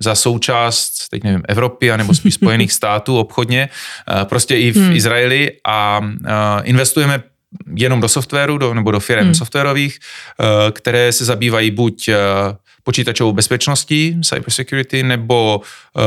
za 0.00 0.14
součást, 0.14 1.08
teď 1.10 1.24
nevím, 1.24 1.42
Evropy, 1.48 1.92
anebo 1.92 2.14
spíš 2.14 2.34
Spojených 2.34 2.72
států 2.80 3.18
obchodně, 3.18 3.68
eh, 3.68 4.24
prostě 4.24 4.58
i 4.58 4.72
v 4.72 4.76
hmm. 4.76 4.96
Izraeli 4.96 5.52
a 5.66 6.00
eh, 6.26 6.30
investujeme 6.62 7.22
jenom 7.74 8.00
do 8.00 8.08
softwaru 8.08 8.58
do, 8.58 8.74
nebo 8.74 8.90
do 8.90 9.00
firm 9.00 9.24
hmm. 9.24 9.34
softwarových, 9.34 9.98
eh, 9.98 10.72
které 10.72 11.12
se 11.12 11.24
zabývají 11.24 11.70
buď 11.70 12.10
počítačovou 12.82 13.32
bezpečností, 13.32 14.20
cybersecurity, 14.24 15.02
nebo 15.02 15.60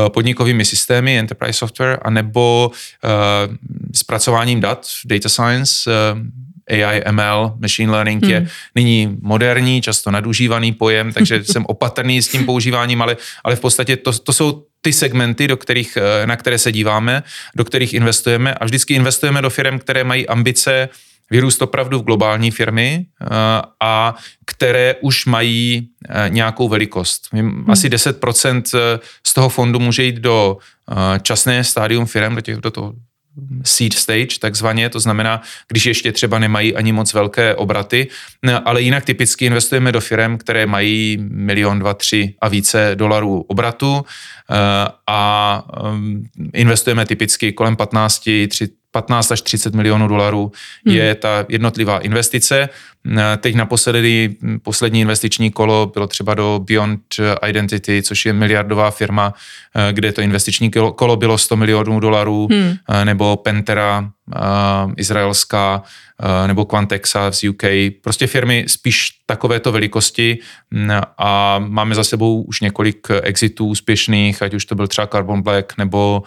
podnikovými 0.08 0.64
systémy, 0.64 1.18
enterprise 1.18 1.58
software, 1.58 1.98
anebo 2.02 2.70
zpracováním 3.94 4.60
dat, 4.60 4.86
data 5.04 5.28
science, 5.28 5.90
AI, 6.70 7.02
ML, 7.10 7.52
machine 7.58 7.92
learning 7.92 8.22
hmm. 8.22 8.32
je 8.32 8.48
nyní 8.74 9.16
moderní, 9.20 9.82
často 9.82 10.10
nadužívaný 10.10 10.72
pojem, 10.72 11.12
takže 11.12 11.44
jsem 11.52 11.64
opatrný 11.66 12.22
s 12.22 12.28
tím 12.28 12.46
používáním, 12.46 13.02
ale, 13.02 13.16
ale 13.44 13.56
v 13.56 13.60
podstatě 13.60 13.96
to, 13.96 14.12
to 14.12 14.32
jsou 14.32 14.64
ty 14.84 14.92
segmenty, 14.92 15.48
do 15.48 15.56
kterých, 15.56 15.98
eh, 16.00 16.26
na 16.26 16.36
které 16.36 16.58
se 16.58 16.72
díváme, 16.72 17.22
do 17.56 17.64
kterých 17.64 17.94
investujeme 17.94 18.54
a 18.54 18.64
vždycky 18.64 18.94
investujeme 18.94 19.42
do 19.42 19.50
firm, 19.50 19.78
které 19.78 20.04
mají 20.04 20.28
ambice 20.28 20.88
vyrůst 21.30 21.62
opravdu 21.62 21.98
v 21.98 22.02
globální 22.02 22.50
firmy 22.50 23.06
eh, 23.06 23.26
a 23.80 24.14
které 24.46 24.94
už 25.00 25.26
mají 25.26 25.88
eh, 26.08 26.28
nějakou 26.28 26.68
velikost. 26.68 27.28
Hmm. 27.32 27.70
Asi 27.70 27.88
10% 27.88 28.62
z 29.26 29.34
toho 29.34 29.48
fondu 29.48 29.78
může 29.80 30.04
jít 30.04 30.16
do 30.16 30.56
časné 31.22 31.64
stádium 31.64 32.06
firm, 32.06 32.34
do, 32.34 32.40
těch, 32.40 32.56
do 32.56 32.70
toho 32.70 32.92
seed 33.64 33.92
stage 33.92 34.38
takzvaně, 34.40 34.90
to 34.90 35.00
znamená, 35.00 35.42
když 35.68 35.86
ještě 35.86 36.12
třeba 36.12 36.38
nemají 36.38 36.76
ani 36.76 36.92
moc 36.92 37.14
velké 37.14 37.54
obraty, 37.54 38.08
ale 38.64 38.82
jinak 38.82 39.04
typicky 39.04 39.46
investujeme 39.46 39.92
do 39.92 40.00
firm, 40.00 40.38
které 40.38 40.66
mají 40.66 41.18
milion, 41.20 41.78
dva, 41.78 41.94
tři 41.94 42.34
a 42.40 42.48
více 42.48 42.90
dolarů 42.94 43.40
obratu 43.40 44.04
eh, 44.04 44.54
a 45.06 45.62
eh, 45.76 46.58
investujeme 46.58 47.06
typicky 47.06 47.52
kolem 47.52 47.76
15, 47.76 48.28
3, 48.48 48.68
15 48.94 49.30
až 49.30 49.40
30 49.42 49.74
milionů 49.74 50.08
dolarů 50.08 50.52
hmm. 50.86 50.96
je 50.96 51.14
ta 51.14 51.44
jednotlivá 51.48 51.98
investice. 51.98 52.68
Teď 53.38 53.54
naposledy 53.54 54.36
poslední 54.62 55.00
investiční 55.00 55.50
kolo 55.50 55.90
bylo 55.94 56.06
třeba 56.06 56.34
do 56.34 56.60
Beyond 56.64 57.00
Identity, 57.46 58.02
což 58.02 58.26
je 58.26 58.32
miliardová 58.32 58.90
firma, 58.90 59.34
kde 59.92 60.12
to 60.12 60.20
investiční 60.20 60.70
kolo 60.70 61.16
bylo 61.16 61.38
100 61.38 61.56
milionů 61.56 62.00
dolarů, 62.00 62.48
hmm. 62.50 62.76
nebo 63.04 63.36
Pentera, 63.36 64.10
izraelská, 64.96 65.82
nebo 66.46 66.64
Quantexa 66.64 67.32
z 67.32 67.44
UK, 67.44 67.62
prostě 68.02 68.26
firmy 68.26 68.64
spíš 68.68 69.08
takovéto 69.26 69.72
velikosti 69.72 70.38
a 71.18 71.58
máme 71.58 71.94
za 71.94 72.04
sebou 72.04 72.42
už 72.42 72.60
několik 72.60 73.08
exitů 73.22 73.66
úspěšných, 73.66 74.42
ať 74.42 74.54
už 74.54 74.64
to 74.64 74.74
byl 74.74 74.86
třeba 74.86 75.06
Carbon 75.06 75.42
Black 75.42 75.78
nebo, 75.78 76.22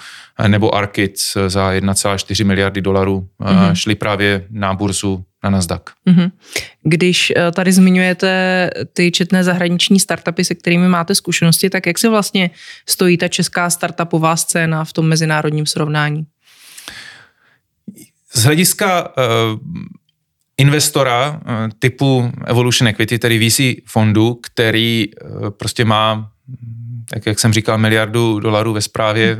nebo 0.47 0.75
Arkit 0.75 1.15
za 1.47 1.71
1,4 1.71 2.45
miliardy 2.45 2.81
dolarů, 2.81 3.27
hmm. 3.39 3.75
šli 3.75 3.95
právě 3.95 4.45
na 4.49 4.73
burzu 4.73 5.23
na 5.43 5.49
Nasdaq. 5.49 5.81
Mm-hmm. 6.07 6.31
Když 6.83 7.33
eh, 7.35 7.51
tady 7.51 7.71
zmiňujete 7.71 8.69
ty 8.93 9.11
četné 9.11 9.43
zahraniční 9.43 9.99
startupy, 9.99 10.43
se 10.43 10.55
kterými 10.55 10.87
máte 10.87 11.15
zkušenosti, 11.15 11.69
tak 11.69 11.85
jak 11.85 11.97
se 11.97 12.09
vlastně 12.09 12.49
stojí 12.89 13.17
ta 13.17 13.27
česká 13.27 13.69
startupová 13.69 14.35
scéna 14.35 14.83
v 14.83 14.93
tom 14.93 15.07
mezinárodním 15.07 15.65
srovnání? 15.65 16.25
Z 18.33 18.43
hlediska 18.43 19.17
uh, 19.17 19.59
investora 20.57 21.29
uh, 21.29 21.51
typu 21.79 22.31
Evolution 22.45 22.87
Equity, 22.87 23.19
tedy 23.19 23.49
VC 23.49 23.61
fondu, 23.85 24.39
který 24.43 25.07
uh, 25.07 25.49
prostě 25.49 25.85
má, 25.85 26.31
tak 27.09 27.25
jak 27.25 27.39
jsem 27.39 27.53
říkal, 27.53 27.77
miliardu 27.77 28.39
dolarů 28.39 28.73
ve 28.73 28.81
správě, 28.81 29.37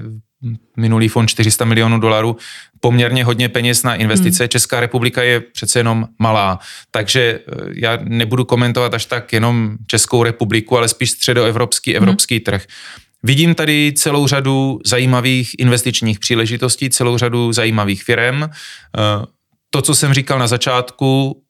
minulý 0.77 1.07
fond 1.07 1.27
400 1.27 1.65
milionů 1.65 1.99
dolarů, 1.99 2.37
poměrně 2.79 3.23
hodně 3.23 3.49
peněz 3.49 3.83
na 3.83 3.95
investice. 3.95 4.43
Hmm. 4.43 4.49
Česká 4.49 4.79
republika 4.79 5.23
je 5.23 5.39
přece 5.39 5.79
jenom 5.79 6.07
malá, 6.19 6.59
takže 6.91 7.39
já 7.73 7.97
nebudu 8.03 8.45
komentovat 8.45 8.93
až 8.93 9.05
tak 9.05 9.33
jenom 9.33 9.77
Českou 9.87 10.23
republiku, 10.23 10.77
ale 10.77 10.87
spíš 10.87 11.11
středoevropský, 11.11 11.95
evropský 11.95 12.35
hmm. 12.35 12.43
trh. 12.43 12.65
Vidím 13.23 13.55
tady 13.55 13.93
celou 13.95 14.27
řadu 14.27 14.79
zajímavých 14.85 15.59
investičních 15.59 16.19
příležitostí, 16.19 16.89
celou 16.89 17.17
řadu 17.17 17.53
zajímavých 17.53 18.03
firm. 18.03 18.43
Eh, 19.77 19.81
to, 19.81 19.81
co 19.81 19.95
jsem 19.95 20.13
říkal 20.13 20.39
na 20.39 20.47
začátku, 20.47 21.41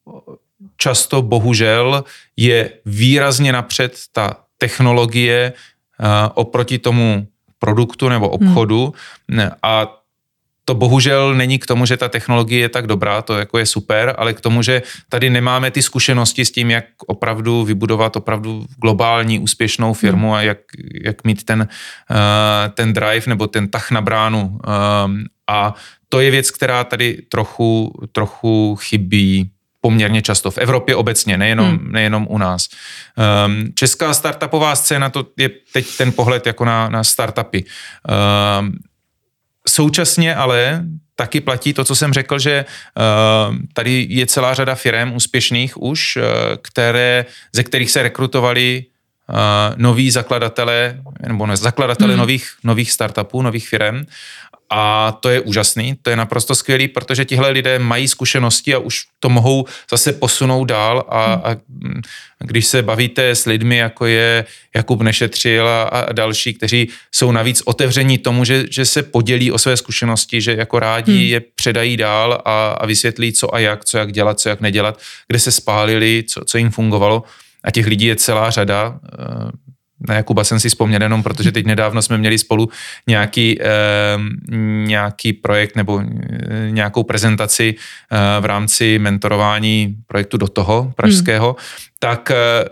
často 0.78 1.22
bohužel 1.22 2.04
je 2.38 2.70
výrazně 2.86 3.52
napřed 3.52 3.98
ta 4.12 4.38
technologie 4.58 5.54
eh, 5.54 6.06
oproti 6.34 6.80
tomu 6.80 7.28
produktu 7.60 8.10
nebo 8.10 8.30
obchodu 8.30 8.94
hmm. 9.30 9.50
a 9.64 9.94
to 10.66 10.76
bohužel 10.76 11.34
není 11.34 11.60
k 11.60 11.66
tomu, 11.66 11.86
že 11.86 11.98
ta 11.98 12.10
technologie 12.10 12.62
je 12.62 12.70
tak 12.70 12.88
dobrá, 12.88 13.22
to 13.22 13.40
jako 13.40 13.58
je 13.58 13.66
super, 13.66 14.16
ale 14.18 14.34
k 14.34 14.42
tomu, 14.42 14.62
že 14.62 14.82
tady 15.10 15.30
nemáme 15.30 15.72
ty 15.72 15.82
zkušenosti 15.82 16.46
s 16.46 16.52
tím, 16.52 16.72
jak 16.72 16.86
opravdu 17.08 17.64
vybudovat 17.64 18.16
opravdu 18.16 18.66
globální 18.82 19.40
úspěšnou 19.40 19.94
firmu 19.94 20.36
a 20.36 20.42
jak, 20.42 20.58
jak 21.04 21.24
mít 21.24 21.44
ten, 21.44 21.68
uh, 22.12 22.18
ten 22.74 22.94
drive 22.94 23.24
nebo 23.28 23.48
ten 23.48 23.68
tah 23.68 23.92
na 23.92 24.02
bránu. 24.02 24.60
Um, 25.06 25.24
a 25.48 25.74
to 26.10 26.20
je 26.20 26.32
věc, 26.32 26.52
která 26.52 26.84
tady 26.84 27.22
trochu, 27.30 27.94
trochu 28.12 28.76
chybí 28.76 29.52
poměrně 29.82 30.22
často 30.22 30.52
v 30.52 30.58
Evropě 30.58 30.96
obecně, 30.96 31.38
nejenom, 31.38 31.68
hmm. 31.68 31.92
nejenom 31.92 32.28
u 32.30 32.38
nás. 32.38 32.68
Um, 33.16 33.72
česká 33.76 34.14
startupová 34.14 34.76
scéna, 34.76 35.10
to 35.10 35.26
je 35.38 35.50
teď 35.74 35.98
ten 35.98 36.12
pohled 36.12 36.46
jako 36.46 36.66
na, 36.66 36.90
na 36.90 37.04
startupy. 37.04 37.64
Um, 37.64 38.72
Současně 39.68 40.36
ale 40.36 40.84
taky 41.16 41.42
platí 41.42 41.74
to, 41.74 41.84
co 41.84 41.96
jsem 41.96 42.14
řekl, 42.14 42.40
že 42.40 42.66
uh, 42.66 43.56
tady 43.74 44.08
je 44.10 44.26
celá 44.26 44.54
řada 44.54 44.76
firm 44.76 45.16
úspěšných 45.16 45.82
už, 45.82 46.16
uh, 46.16 46.24
které, 46.62 47.26
ze 47.54 47.64
kterých 47.64 47.92
se 47.92 48.04
rekrutovali 48.04 48.86
uh, 49.30 49.36
noví 49.76 50.12
zakladatelé, 50.12 51.00
nebo 51.28 51.46
ne, 51.46 51.58
zakladatelé 51.58 52.10
hmm. 52.10 52.20
nových, 52.20 52.48
nových 52.64 52.92
startupů, 52.92 53.42
nových 53.42 53.68
firm 53.70 54.06
a 54.70 55.12
to 55.20 55.30
je 55.30 55.42
úžasný, 55.42 55.96
to 56.02 56.10
je 56.10 56.16
naprosto 56.16 56.56
skvělý, 56.56 56.88
protože 56.88 57.26
tihle 57.26 57.50
lidé 57.50 57.80
mají 57.80 58.08
zkušenosti 58.08 58.74
a 58.74 58.78
už 58.78 59.04
to 59.20 59.30
mohou 59.30 59.66
zase 59.92 60.14
posunout 60.14 60.66
dál 60.66 61.06
a, 61.10 61.24
a 61.24 61.56
když 62.40 62.66
se 62.66 62.82
bavíte 62.82 63.30
s 63.30 63.46
lidmi, 63.46 63.78
jako 63.78 64.06
je 64.06 64.46
Jakub 64.76 65.02
Nešetřil 65.02 65.68
a, 65.68 65.84
a 65.84 66.14
další, 66.14 66.54
kteří 66.54 66.90
jsou 67.12 67.32
navíc 67.32 67.62
otevření 67.66 68.18
tomu, 68.18 68.46
že, 68.46 68.66
že 68.72 68.86
se 68.86 69.04
podělí 69.04 69.52
o 69.52 69.58
své 69.58 69.78
zkušenosti, 69.78 70.42
že 70.42 70.56
jako 70.56 70.80
rádi 70.80 71.12
hmm. 71.12 71.22
je 71.22 71.40
předají 71.40 71.98
dál 71.98 72.42
a, 72.46 72.70
a 72.72 72.86
vysvětlí, 72.86 73.34
co 73.34 73.56
a 73.56 73.60
jak, 73.60 73.86
co 73.86 73.98
jak 73.98 74.12
dělat, 74.12 74.40
co 74.40 74.50
jak 74.50 74.62
nedělat, 74.62 75.00
kde 75.28 75.40
se 75.40 75.52
spálili, 75.52 76.24
co, 76.28 76.46
co 76.46 76.58
jim 76.58 76.72
fungovalo. 76.72 77.24
A 77.64 77.72
těch 77.72 77.88
lidí 77.88 78.06
je 78.06 78.16
celá 78.16 78.50
řada. 78.50 79.00
Na 80.00 80.16
Jakuba 80.16 80.44
jsem 80.44 80.60
si 80.60 80.70
vzpomněl 80.70 81.02
jenom, 81.02 81.24
protože 81.24 81.52
teď 81.52 81.66
nedávno 81.66 82.02
jsme 82.02 82.18
měli 82.18 82.38
spolu 82.38 82.70
nějaký, 83.08 83.62
eh, 83.62 83.66
nějaký 84.86 85.34
projekt 85.34 85.76
nebo 85.76 86.02
eh, 86.02 86.72
nějakou 86.72 87.04
prezentaci 87.04 87.76
eh, 87.76 88.42
v 88.42 88.46
rámci 88.46 89.00
mentorování 89.00 89.96
projektu 90.08 90.38
do 90.38 90.48
toho 90.48 90.94
pražského, 90.96 91.48
hmm. 91.48 91.56
tak 92.00 92.32
eh, 92.32 92.66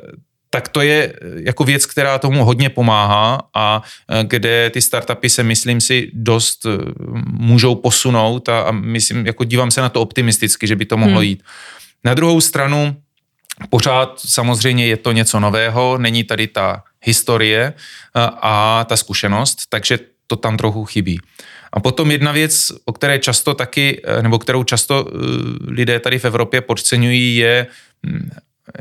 tak 0.49 0.67
to 0.67 0.81
je 0.81 1.13
jako 1.35 1.63
věc, 1.63 1.85
která 1.85 2.19
tomu 2.19 2.45
hodně 2.45 2.69
pomáhá 2.69 3.41
a 3.53 3.81
kde 4.23 4.69
ty 4.69 4.81
startupy 4.81 5.29
se, 5.29 5.43
myslím 5.43 5.81
si, 5.81 6.11
dost 6.13 6.65
můžou 7.25 7.75
posunout 7.75 8.49
a, 8.49 8.61
a 8.61 8.71
myslím, 8.71 9.25
jako 9.25 9.43
dívám 9.43 9.71
se 9.71 9.81
na 9.81 9.89
to 9.89 10.01
optimisticky, 10.01 10.67
že 10.67 10.75
by 10.75 10.85
to 10.85 10.97
mohlo 10.97 11.15
hmm. 11.15 11.23
jít. 11.23 11.43
Na 12.03 12.13
druhou 12.13 12.41
stranu, 12.41 12.95
pořád 13.69 14.21
samozřejmě 14.25 14.87
je 14.87 14.97
to 14.97 15.11
něco 15.11 15.39
nového, 15.39 15.97
není 15.97 16.23
tady 16.23 16.47
ta 16.47 16.83
historie 17.05 17.73
a 18.41 18.85
ta 18.89 18.97
zkušenost, 18.97 19.59
takže 19.69 19.99
to 20.27 20.35
tam 20.35 20.57
trochu 20.57 20.85
chybí. 20.85 21.19
A 21.73 21.79
potom 21.79 22.11
jedna 22.11 22.31
věc, 22.31 22.71
o 22.85 22.93
které 22.93 23.19
často 23.19 23.53
taky, 23.53 24.01
e, 24.03 24.23
nebo 24.23 24.39
kterou 24.39 24.63
často 24.63 25.07
e, 25.07 25.11
lidé 25.71 25.99
tady 25.99 26.19
v 26.19 26.25
Evropě 26.25 26.61
podceňují, 26.61 27.35
je, 27.35 27.67
mm, 28.03 28.29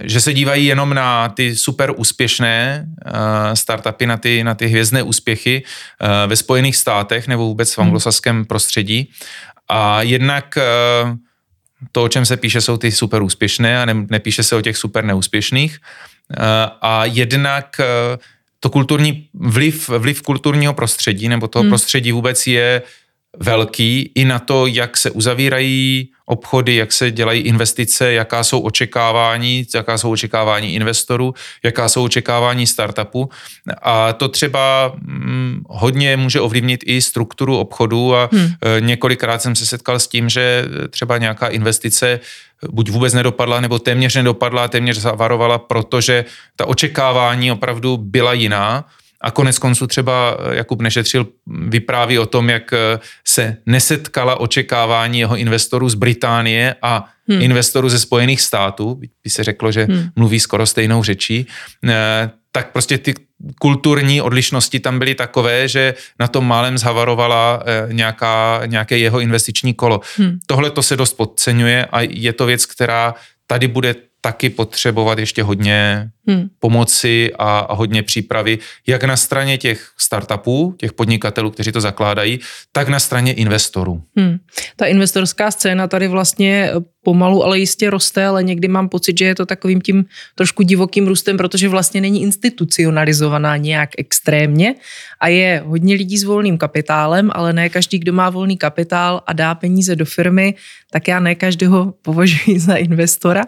že 0.02 0.20
se 0.20 0.32
dívají 0.32 0.66
jenom 0.66 0.94
na 0.94 1.28
ty 1.28 1.56
super 1.56 1.92
úspěšné 1.96 2.86
startupy, 3.54 4.06
na 4.06 4.16
ty, 4.16 4.44
na 4.44 4.54
ty 4.54 4.66
hvězdné 4.66 5.02
úspěchy 5.02 5.62
ve 6.26 6.36
Spojených 6.36 6.76
státech 6.76 7.28
nebo 7.28 7.44
vůbec 7.44 7.72
v 7.72 7.78
hmm. 7.78 7.86
anglosaském 7.86 8.44
prostředí. 8.44 9.10
A 9.68 10.02
jednak 10.02 10.58
to, 11.92 12.02
o 12.04 12.08
čem 12.08 12.26
se 12.26 12.36
píše, 12.36 12.60
jsou 12.60 12.76
ty 12.76 12.92
super 12.92 13.22
úspěšné 13.22 13.82
a 13.82 13.84
ne, 13.84 13.94
nepíše 14.10 14.42
se 14.42 14.56
o 14.56 14.60
těch 14.60 14.76
super 14.76 15.04
neúspěšných. 15.04 15.78
Eh, 16.32 16.70
a 16.80 17.04
jednak 17.04 17.80
eh, 17.80 18.18
to 18.60 18.70
kulturní 18.70 19.28
vliv, 19.34 19.88
vliv 19.88 20.22
kulturního 20.22 20.74
prostředí 20.74 21.28
nebo 21.28 21.48
toho 21.48 21.62
hmm. 21.62 21.70
prostředí 21.70 22.12
vůbec 22.12 22.46
je 22.46 22.82
velký 23.36 24.12
i 24.14 24.24
na 24.24 24.38
to, 24.38 24.66
jak 24.66 24.96
se 24.96 25.10
uzavírají 25.10 26.08
obchody, 26.26 26.74
jak 26.74 26.92
se 26.92 27.10
dělají 27.10 27.40
investice, 27.40 28.12
jaká 28.12 28.44
jsou 28.44 28.60
očekávání, 28.60 29.66
jaká 29.74 29.98
jsou 29.98 30.10
očekávání 30.10 30.74
investorů, 30.74 31.34
jaká 31.64 31.88
jsou 31.88 32.04
očekávání 32.04 32.66
startupu. 32.66 33.30
A 33.82 34.12
to 34.12 34.28
třeba 34.28 34.92
hodně 35.68 36.16
může 36.16 36.40
ovlivnit 36.40 36.80
i 36.86 37.02
strukturu 37.02 37.58
obchodu 37.58 38.16
a 38.16 38.28
hmm. 38.32 38.50
několikrát 38.80 39.42
jsem 39.42 39.56
se 39.56 39.66
setkal 39.66 39.98
s 39.98 40.08
tím, 40.08 40.28
že 40.28 40.64
třeba 40.90 41.18
nějaká 41.18 41.48
investice 41.48 42.20
buď 42.70 42.90
vůbec 42.90 43.14
nedopadla, 43.14 43.60
nebo 43.60 43.78
téměř 43.78 44.14
nedopadla, 44.14 44.68
téměř 44.68 44.98
zavarovala, 44.98 45.58
protože 45.58 46.24
ta 46.56 46.66
očekávání 46.66 47.52
opravdu 47.52 47.96
byla 47.96 48.32
jiná. 48.32 48.84
A 49.20 49.30
konec 49.30 49.58
konců 49.58 49.86
třeba 49.86 50.36
Jakub 50.52 50.82
Nešetřil 50.82 51.26
vypráví 51.46 52.18
o 52.18 52.26
tom, 52.26 52.50
jak 52.50 52.70
se 53.24 53.56
nesetkala 53.66 54.40
očekávání 54.40 55.20
jeho 55.20 55.36
investorů 55.36 55.88
z 55.88 55.94
Británie 55.94 56.74
a 56.82 57.04
hmm. 57.28 57.42
investorů 57.42 57.88
ze 57.88 57.98
Spojených 57.98 58.40
států, 58.40 59.00
by 59.24 59.30
se 59.30 59.44
řeklo, 59.44 59.72
že 59.72 59.84
hmm. 59.84 60.08
mluví 60.16 60.40
skoro 60.40 60.66
stejnou 60.66 61.02
řečí, 61.02 61.46
eh, 61.88 62.30
tak 62.56 62.72
prostě 62.72 62.98
ty 62.98 63.14
kulturní 63.60 64.22
odlišnosti 64.22 64.80
tam 64.80 64.98
byly 64.98 65.14
takové, 65.14 65.68
že 65.68 65.94
na 66.20 66.28
tom 66.28 66.46
málem 66.46 66.78
zhavarovala 66.78 67.62
eh, 67.66 67.92
nějaká, 67.92 68.62
nějaké 68.66 68.98
jeho 68.98 69.20
investiční 69.20 69.74
kolo. 69.74 70.00
Hmm. 70.16 70.38
Tohle 70.46 70.70
to 70.70 70.82
se 70.82 70.96
dost 70.96 71.12
podceňuje 71.12 71.86
a 71.86 72.00
je 72.00 72.32
to 72.32 72.46
věc, 72.46 72.66
která 72.66 73.14
tady 73.46 73.68
bude 73.68 73.94
taky 74.24 74.50
potřebovat 74.50 75.18
ještě 75.18 75.42
hodně 75.42 76.10
hmm. 76.28 76.48
pomoci 76.58 77.32
a, 77.38 77.58
a 77.58 77.74
hodně 77.74 78.02
přípravy, 78.02 78.58
jak 78.86 79.04
na 79.04 79.16
straně 79.16 79.58
těch 79.58 79.90
startupů, 79.98 80.74
těch 80.78 80.92
podnikatelů, 80.92 81.50
kteří 81.50 81.72
to 81.72 81.80
zakládají, 81.80 82.40
tak 82.72 82.88
na 82.88 83.00
straně 83.00 83.32
investorů. 83.32 84.02
Hmm. 84.16 84.38
Ta 84.76 84.86
investorská 84.86 85.50
scéna 85.50 85.88
tady 85.88 86.08
vlastně 86.08 86.70
pomalu, 87.04 87.44
ale 87.44 87.58
jistě 87.58 87.90
roste, 87.90 88.26
ale 88.26 88.42
někdy 88.42 88.68
mám 88.68 88.88
pocit, 88.88 89.18
že 89.18 89.24
je 89.24 89.34
to 89.34 89.46
takovým 89.46 89.80
tím 89.80 90.04
trošku 90.34 90.62
divokým 90.62 91.06
růstem, 91.06 91.36
protože 91.36 91.68
vlastně 91.68 92.00
není 92.00 92.22
institucionalizovaná 92.22 93.56
nějak 93.56 93.90
extrémně 93.98 94.74
a 95.20 95.28
je 95.28 95.62
hodně 95.66 95.94
lidí 95.94 96.18
s 96.18 96.24
volným 96.24 96.58
kapitálem, 96.58 97.30
ale 97.34 97.52
ne 97.52 97.68
každý, 97.68 97.98
kdo 97.98 98.12
má 98.12 98.30
volný 98.30 98.56
kapitál 98.56 99.22
a 99.26 99.32
dá 99.32 99.54
peníze 99.54 99.96
do 99.96 100.04
firmy, 100.04 100.54
tak 100.90 101.08
já 101.08 101.20
ne 101.20 101.34
každého 101.34 101.94
považuji 102.02 102.60
za 102.72 102.74
investora 102.74 103.44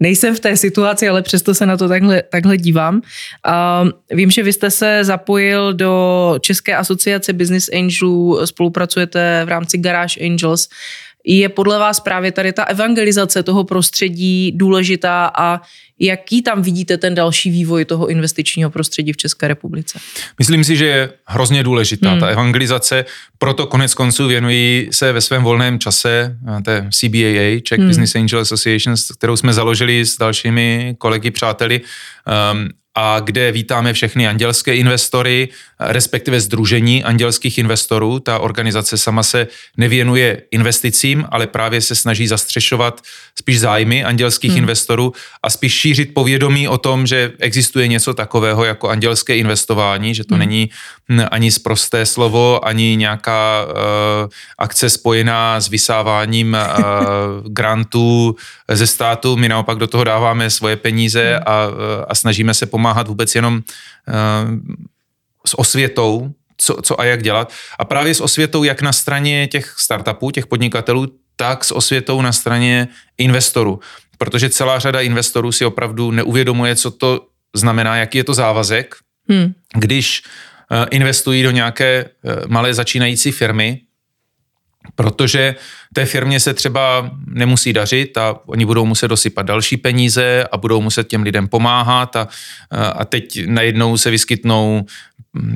nejsem 0.00 0.34
v 0.34 0.40
té 0.40 0.56
situaci, 0.56 1.08
ale 1.08 1.22
přesto 1.22 1.54
se 1.54 1.66
na 1.66 1.76
to 1.76 1.88
takhle, 1.88 2.22
takhle 2.22 2.56
dívám. 2.56 3.02
Uh, 3.46 3.90
vím, 4.16 4.30
že 4.30 4.42
vy 4.42 4.52
jste 4.52 4.70
se 4.70 5.04
zapojil 5.04 5.74
do 5.74 6.34
České 6.40 6.76
asociace 6.76 7.32
Business 7.32 7.68
Angelů, 7.68 8.46
spolupracujete 8.46 9.42
v 9.44 9.48
rámci 9.48 9.78
Garage 9.78 10.20
Angels. 10.26 10.68
Je 11.24 11.48
podle 11.48 11.78
vás 11.78 12.00
právě 12.00 12.32
tady 12.32 12.52
ta 12.52 12.62
evangelizace 12.62 13.42
toho 13.42 13.64
prostředí 13.64 14.52
důležitá 14.52 15.30
a 15.38 15.60
jaký 16.00 16.42
tam 16.42 16.62
vidíte 16.62 16.98
ten 16.98 17.14
další 17.14 17.50
vývoj 17.50 17.84
toho 17.84 18.08
investičního 18.08 18.70
prostředí 18.70 19.12
v 19.12 19.16
České 19.16 19.48
republice? 19.48 19.98
Myslím 20.38 20.64
si, 20.64 20.76
že 20.76 20.86
je 20.86 21.12
hrozně 21.26 21.62
důležitá 21.62 22.10
hmm. 22.10 22.20
ta 22.20 22.26
evangelizace, 22.26 23.04
proto 23.38 23.66
konec 23.66 23.94
konců 23.94 24.28
věnují 24.28 24.88
se 24.90 25.12
ve 25.12 25.20
svém 25.20 25.42
volném 25.42 25.78
čase 25.78 26.36
té 26.64 26.88
CBAA, 26.92 27.60
Czech 27.62 27.78
hmm. 27.78 27.88
Business 27.88 28.14
Angel 28.14 28.40
Association, 28.40 28.96
kterou 29.18 29.36
jsme 29.36 29.52
založili 29.52 30.06
s 30.06 30.18
dalšími 30.18 30.94
kolegy, 30.98 31.30
přáteli, 31.30 31.80
um, 32.52 32.68
a 32.94 33.20
kde 33.20 33.52
vítáme 33.52 33.92
všechny 33.92 34.28
andělské 34.28 34.76
investory, 34.76 35.48
respektive 35.80 36.40
Združení 36.40 37.04
andělských 37.04 37.58
investorů. 37.58 38.20
Ta 38.20 38.38
organizace 38.38 38.98
sama 38.98 39.22
se 39.22 39.46
nevěnuje 39.76 40.42
investicím, 40.50 41.26
ale 41.30 41.46
právě 41.46 41.80
se 41.80 41.94
snaží 41.94 42.26
zastřešovat 42.26 43.00
spíš 43.38 43.60
zájmy 43.60 44.04
andělských 44.04 44.50
hmm. 44.50 44.58
investorů 44.58 45.12
a 45.42 45.50
spíš 45.50 45.72
šířit 45.72 46.14
povědomí 46.14 46.68
o 46.68 46.78
tom, 46.78 47.06
že 47.06 47.32
existuje 47.38 47.88
něco 47.88 48.14
takového 48.14 48.64
jako 48.64 48.88
andělské 48.88 49.36
investování, 49.36 50.14
že 50.14 50.24
to 50.24 50.34
hmm. 50.34 50.40
není 50.40 50.70
ani 51.30 51.52
zprosté 51.52 52.06
slovo, 52.06 52.66
ani 52.66 52.96
nějaká 52.96 53.66
uh, 53.66 53.72
akce 54.58 54.90
spojená 54.90 55.60
s 55.60 55.68
vysáváním 55.68 56.56
uh, 56.56 56.84
grantů 57.52 58.36
ze 58.68 58.86
státu. 58.86 59.36
My 59.36 59.48
naopak 59.48 59.78
do 59.78 59.86
toho 59.86 60.04
dáváme 60.04 60.50
svoje 60.50 60.76
peníze 60.76 61.34
hmm. 61.34 61.42
a, 61.46 61.58
a 62.08 62.14
snažíme 62.14 62.54
se 62.54 62.66
pomáhat 62.66 62.79
vůbec 63.06 63.34
jenom 63.34 63.54
uh, 63.54 63.62
s 65.46 65.58
osvětou, 65.58 66.32
co, 66.56 66.82
co 66.82 67.00
a 67.00 67.04
jak 67.04 67.22
dělat. 67.22 67.52
A 67.78 67.84
právě 67.84 68.14
s 68.14 68.20
osvětou 68.20 68.64
jak 68.64 68.82
na 68.82 68.92
straně 68.92 69.46
těch 69.46 69.74
startupů, 69.78 70.30
těch 70.30 70.46
podnikatelů, 70.46 71.06
tak 71.36 71.64
s 71.64 71.72
osvětou 71.72 72.22
na 72.22 72.32
straně 72.32 72.88
investorů. 73.18 73.80
Protože 74.18 74.50
celá 74.50 74.78
řada 74.78 75.00
investorů 75.00 75.52
si 75.52 75.64
opravdu 75.64 76.10
neuvědomuje, 76.10 76.76
co 76.76 76.90
to 76.90 77.26
znamená, 77.56 77.96
jaký 77.96 78.18
je 78.18 78.24
to 78.24 78.34
závazek, 78.34 78.94
hmm. 79.28 79.52
když 79.74 80.22
uh, 80.70 80.86
investují 80.90 81.42
do 81.42 81.50
nějaké 81.50 82.04
uh, 82.04 82.32
malé 82.46 82.74
začínající 82.74 83.32
firmy, 83.32 83.80
protože 84.94 85.54
té 85.94 86.06
firmě 86.06 86.40
se 86.40 86.54
třeba 86.54 87.10
nemusí 87.26 87.72
dařit 87.72 88.18
a 88.18 88.38
oni 88.46 88.66
budou 88.66 88.86
muset 88.86 89.08
dosypat 89.08 89.46
další 89.46 89.76
peníze 89.76 90.46
a 90.52 90.56
budou 90.56 90.80
muset 90.80 91.08
těm 91.08 91.22
lidem 91.22 91.48
pomáhat 91.48 92.16
a, 92.16 92.28
a 92.70 93.04
teď 93.04 93.46
najednou 93.46 93.96
se 93.96 94.10
vyskytnou 94.10 94.84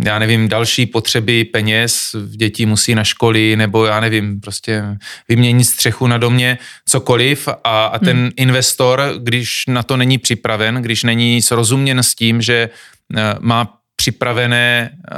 já 0.04 0.18
nevím, 0.18 0.48
další 0.48 0.86
potřeby 0.86 1.44
peněz, 1.44 2.16
děti 2.36 2.66
musí 2.66 2.94
na 2.94 3.04
školy, 3.04 3.56
nebo 3.56 3.86
já 3.86 4.00
nevím, 4.00 4.40
prostě 4.40 4.84
vyměnit 5.28 5.64
střechu 5.64 6.06
na 6.06 6.18
domě, 6.18 6.58
cokoliv 6.86 7.48
a, 7.48 7.86
a 7.86 7.98
ten 7.98 8.16
hmm. 8.16 8.30
investor, 8.36 9.14
když 9.22 9.62
na 9.68 9.82
to 9.82 9.96
není 9.96 10.18
připraven, 10.18 10.74
když 10.74 11.02
není 11.02 11.42
srozuměn 11.42 11.98
s 11.98 12.14
tím, 12.14 12.42
že 12.42 12.70
eh, 13.16 13.34
má 13.40 13.78
připravené 13.96 14.90
eh, 14.92 15.16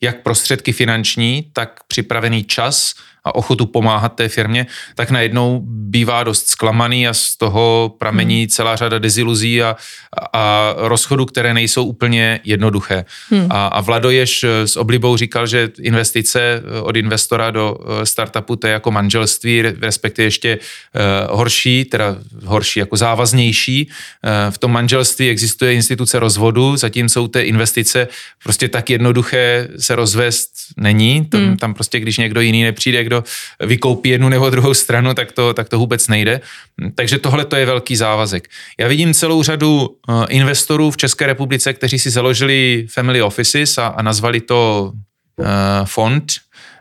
jak 0.00 0.22
prostředky 0.22 0.72
finanční, 0.72 1.50
tak 1.52 1.80
připravený 1.88 2.44
čas 2.44 2.94
a 3.24 3.34
ochotu 3.34 3.66
pomáhat 3.66 4.08
té 4.08 4.28
firmě, 4.28 4.66
tak 4.94 5.10
najednou 5.10 5.60
bývá 5.64 6.24
dost 6.24 6.46
zklamaný 6.46 7.08
a 7.08 7.14
z 7.14 7.36
toho 7.36 7.94
pramení 7.98 8.40
hmm. 8.40 8.48
celá 8.48 8.76
řada 8.76 8.98
deziluzí 8.98 9.62
a, 9.62 9.76
a 10.32 10.74
rozchodů, 10.76 11.26
které 11.26 11.54
nejsou 11.54 11.84
úplně 11.84 12.40
jednoduché. 12.44 13.04
Hmm. 13.30 13.46
A, 13.50 13.66
a 13.66 13.80
Vlado 13.80 14.10
Jež 14.10 14.44
s 14.64 14.76
oblibou 14.76 15.16
říkal, 15.16 15.46
že 15.46 15.70
investice 15.80 16.62
od 16.82 16.96
investora 16.96 17.50
do 17.50 17.76
startupu 18.04 18.56
to 18.56 18.66
je 18.66 18.72
jako 18.72 18.90
manželství, 18.90 19.62
respektive 19.62 20.26
ještě 20.26 20.58
uh, 20.58 21.36
horší, 21.36 21.84
teda 21.84 22.16
horší, 22.44 22.80
jako 22.80 22.96
závaznější. 22.96 23.88
Uh, 23.88 24.52
v 24.54 24.58
tom 24.58 24.72
manželství 24.72 25.28
existuje 25.28 25.74
instituce 25.74 26.18
rozvodu, 26.18 26.76
zatímco 26.76 27.22
u 27.22 27.28
té 27.28 27.42
investice 27.42 28.08
prostě 28.42 28.68
tak 28.68 28.90
jednoduché 28.90 29.68
se 29.78 29.94
rozvést 29.94 30.50
není. 30.76 31.24
Tam, 31.24 31.40
hmm. 31.40 31.56
tam 31.56 31.74
prostě, 31.74 32.00
když 32.00 32.18
někdo 32.18 32.40
jiný 32.40 32.62
nepřijde, 32.62 33.04
kdo 33.12 33.24
vykoupí 33.60 34.08
jednu 34.08 34.28
nebo 34.28 34.50
druhou 34.50 34.74
stranu, 34.74 35.14
tak 35.14 35.32
to, 35.32 35.54
tak 35.54 35.68
to 35.68 35.78
vůbec 35.78 36.08
nejde. 36.08 36.40
Takže 36.94 37.18
tohle 37.18 37.44
to 37.44 37.56
je 37.56 37.66
velký 37.66 37.96
závazek. 37.96 38.48
Já 38.78 38.88
vidím 38.88 39.14
celou 39.14 39.42
řadu 39.42 39.88
uh, 40.08 40.24
investorů 40.28 40.90
v 40.90 40.96
České 40.96 41.26
republice, 41.26 41.72
kteří 41.72 41.98
si 41.98 42.10
založili 42.10 42.86
family 42.90 43.22
offices 43.22 43.78
a, 43.78 43.86
a 43.86 44.02
nazvali 44.02 44.40
to 44.40 44.92
uh, 44.92 45.46
fond 45.84 46.32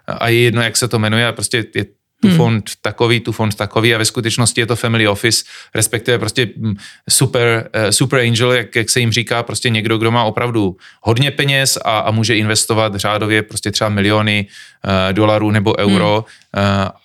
a 0.07 0.29
je 0.29 0.39
jedno, 0.39 0.61
jak 0.61 0.77
se 0.77 0.87
to 0.87 0.99
jmenuje, 0.99 1.31
prostě 1.31 1.65
je 1.75 1.85
tu 2.21 2.27
hmm. 2.27 2.37
fond 2.37 2.71
takový, 2.81 3.19
tu 3.19 3.31
fond 3.31 3.55
takový 3.55 3.95
a 3.95 3.97
ve 3.97 4.05
skutečnosti 4.05 4.61
je 4.61 4.65
to 4.65 4.75
family 4.75 5.07
office, 5.07 5.43
respektive 5.75 6.19
prostě 6.19 6.47
hm, 6.57 6.75
super, 7.09 7.69
uh, 7.75 7.89
super 7.89 8.19
angel, 8.19 8.51
jak, 8.51 8.75
jak 8.75 8.89
se 8.89 8.99
jim 8.99 9.11
říká, 9.11 9.43
prostě 9.43 9.69
někdo, 9.69 9.97
kdo 9.97 10.11
má 10.11 10.23
opravdu 10.23 10.77
hodně 11.01 11.31
peněz 11.31 11.77
a, 11.85 11.99
a 11.99 12.11
může 12.11 12.37
investovat 12.37 12.95
řádově 12.95 13.41
prostě 13.41 13.71
třeba 13.71 13.89
miliony 13.89 14.45
uh, 14.85 15.13
dolarů 15.13 15.51
nebo 15.51 15.77
euro 15.77 16.25
hmm. 16.27 16.40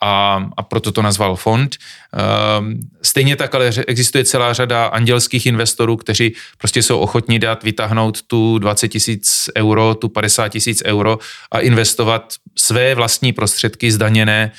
A, 0.01 0.45
a 0.57 0.63
proto 0.63 0.93
to 0.93 1.03
nazval 1.03 1.37
fond. 1.37 1.77
Uh, 2.15 2.67
stejně 3.03 3.37
tak 3.37 3.55
ale 3.55 3.71
existuje 3.87 4.25
celá 4.25 4.53
řada 4.53 4.87
andělských 4.87 5.47
investorů, 5.47 5.97
kteří 5.97 6.35
prostě 6.59 6.83
jsou 6.83 6.99
ochotní 6.99 7.39
dát, 7.39 7.65
vytáhnout 7.65 8.23
tu 8.23 8.59
20 8.59 8.89
tisíc 8.89 9.49
euro, 9.57 9.95
tu 9.95 10.09
50 10.09 10.49
tisíc 10.49 10.83
euro 10.87 11.19
a 11.53 11.59
investovat 11.59 12.35
své 12.59 12.95
vlastní 12.95 13.33
prostředky 13.33 13.93
zdaněné 13.93 14.53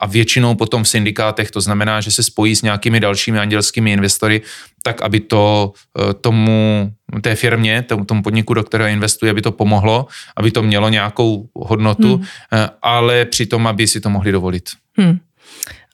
a 0.00 0.06
většinou 0.06 0.54
potom 0.54 0.84
v 0.84 0.88
syndikátech, 0.88 1.50
to 1.50 1.60
znamená, 1.60 2.00
že 2.00 2.10
se 2.10 2.22
spojí 2.22 2.56
s 2.56 2.62
nějakými 2.62 3.00
dalšími 3.00 3.38
andělskými 3.38 3.92
investory, 3.92 4.42
tak 4.84 5.02
aby 5.02 5.20
to 5.20 5.72
e, 5.96 6.14
tomu, 6.14 6.92
té 7.20 7.34
firmě, 7.34 7.82
tomu, 7.82 8.04
tomu 8.04 8.22
podniku, 8.22 8.54
do 8.54 8.62
kterého 8.64 8.90
investuje, 8.90 9.30
aby 9.30 9.42
to 9.42 9.52
pomohlo, 9.52 10.06
aby 10.36 10.50
to 10.50 10.62
mělo 10.62 10.88
nějakou 10.88 11.48
hodnotu, 11.54 12.16
hmm. 12.16 12.24
E, 12.52 12.68
ale 12.82 13.24
přitom, 13.24 13.66
aby 13.66 13.88
si 13.88 14.00
to 14.00 14.10
mohli 14.10 14.32
dovolit. 14.32 14.70
Hmm. 14.96 15.18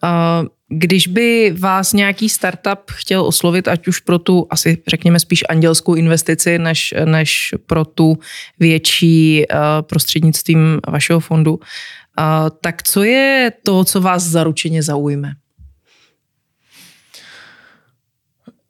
Uh, 0.03 0.49
když 0.69 1.07
by 1.07 1.55
vás 1.59 1.93
nějaký 1.93 2.29
startup 2.29 2.91
chtěl 2.91 3.27
oslovit, 3.27 3.69
ať 3.69 3.89
už 3.89 4.01
pro 4.01 4.19
tu 4.19 4.47
asi 4.51 4.83
řekněme 4.89 5.21
spíš 5.21 5.45
andělskou 5.49 5.95
investici, 5.95 6.59
než, 6.59 6.95
než 7.05 7.55
pro 7.67 7.85
tu 7.85 8.19
větší 8.59 9.45
uh, 9.45 9.59
prostřednictvím 9.83 10.81
vašeho 10.89 11.21
fondu, 11.21 11.55
uh, 11.55 11.61
tak 12.61 12.83
co 12.83 13.03
je 13.03 13.53
to, 13.63 13.85
co 13.85 14.01
vás 14.01 14.23
zaručeně 14.23 14.83
zaujme? 14.83 15.33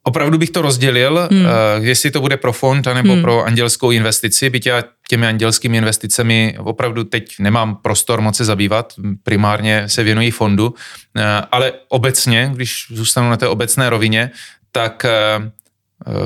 Opravdu 0.03 0.37
bych 0.37 0.49
to 0.49 0.61
rozdělil, 0.61 1.27
hmm. 1.31 1.45
uh, 1.45 1.49
jestli 1.79 2.11
to 2.11 2.21
bude 2.21 2.37
pro 2.37 2.53
fond 2.53 2.87
anebo 2.87 3.13
hmm. 3.13 3.21
pro 3.21 3.43
andělskou 3.43 3.91
investici, 3.91 4.49
byť 4.49 4.65
já 4.65 4.83
těmi 5.09 5.27
andělskými 5.27 5.77
investicemi 5.77 6.55
opravdu 6.59 7.03
teď 7.03 7.39
nemám 7.39 7.75
prostor 7.75 8.21
moc 8.21 8.37
se 8.37 8.45
zabývat, 8.45 8.93
primárně 9.23 9.89
se 9.89 10.03
věnují 10.03 10.31
fondu, 10.31 10.67
uh, 10.67 11.23
ale 11.51 11.73
obecně, 11.89 12.51
když 12.53 12.85
zůstanu 12.89 13.29
na 13.29 13.37
té 13.37 13.47
obecné 13.47 13.89
rovině, 13.89 14.31
tak 14.71 15.05
uh, 15.37 15.45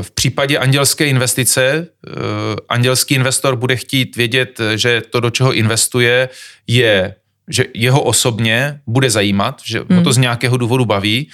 v 0.02 0.12
případě 0.12 0.58
andělské 0.58 1.06
investice, 1.06 1.88
andělský 2.70 3.16
investor 3.16 3.56
bude 3.56 3.76
chtít 3.76 4.16
vědět, 4.16 4.62
že 4.76 5.02
to, 5.10 5.20
do 5.20 5.30
čeho 5.30 5.54
investuje, 5.54 6.30
je 6.68 7.16
že 7.48 7.66
jeho 7.74 8.02
osobně 8.04 8.80
bude 8.88 9.10
zajímat, 9.10 9.62
že 9.66 9.80
hmm. 9.80 9.98
ho 9.98 10.04
to 10.04 10.14
z 10.14 10.18
nějakého 10.18 10.58
důvodu 10.58 10.86
baví 10.86 11.30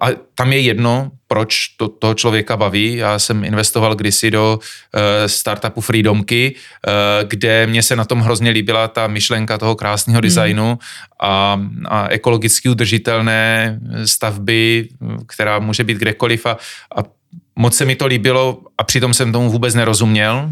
a 0.00 0.06
tam 0.34 0.52
je 0.52 0.60
jedno, 0.60 1.10
proč 1.28 1.68
to 1.76 1.88
toho 1.88 2.14
člověka 2.14 2.56
baví. 2.56 2.96
Já 2.96 3.18
jsem 3.18 3.44
investoval 3.44 3.94
kdysi 3.94 4.30
do 4.30 4.58
uh, 4.58 5.00
startupu 5.26 5.80
Freedomky, 5.80 6.54
uh, 6.54 7.28
kde 7.28 7.66
mě 7.66 7.82
se 7.82 7.96
na 7.96 8.04
tom 8.04 8.20
hrozně 8.20 8.50
líbila 8.50 8.88
ta 8.88 9.06
myšlenka 9.06 9.58
toho 9.58 9.76
krásného 9.76 10.16
hmm. 10.18 10.22
designu 10.22 10.78
a, 11.20 11.60
a 11.84 12.08
ekologicky 12.08 12.68
udržitelné 12.68 13.78
stavby, 14.04 14.88
která 15.26 15.58
může 15.58 15.84
být 15.84 15.98
kdekoliv 15.98 16.46
a, 16.46 16.56
a 16.96 17.17
moc 17.58 17.76
se 17.76 17.84
mi 17.84 17.96
to 17.96 18.06
líbilo 18.06 18.58
a 18.78 18.84
přitom 18.84 19.14
jsem 19.14 19.32
tomu 19.32 19.50
vůbec 19.50 19.74
nerozuměl, 19.74 20.50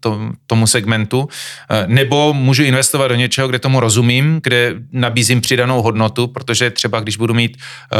to, 0.00 0.30
tomu 0.46 0.66
segmentu. 0.66 1.28
Eh, 1.70 1.84
nebo 1.86 2.34
můžu 2.34 2.62
investovat 2.62 3.08
do 3.08 3.14
něčeho, 3.14 3.48
kde 3.48 3.58
tomu 3.58 3.80
rozumím, 3.80 4.40
kde 4.42 4.74
nabízím 4.92 5.40
přidanou 5.40 5.82
hodnotu, 5.82 6.26
protože 6.26 6.70
třeba 6.70 7.00
když 7.00 7.16
budu 7.16 7.34
mít, 7.34 7.56
eh, 7.92 7.96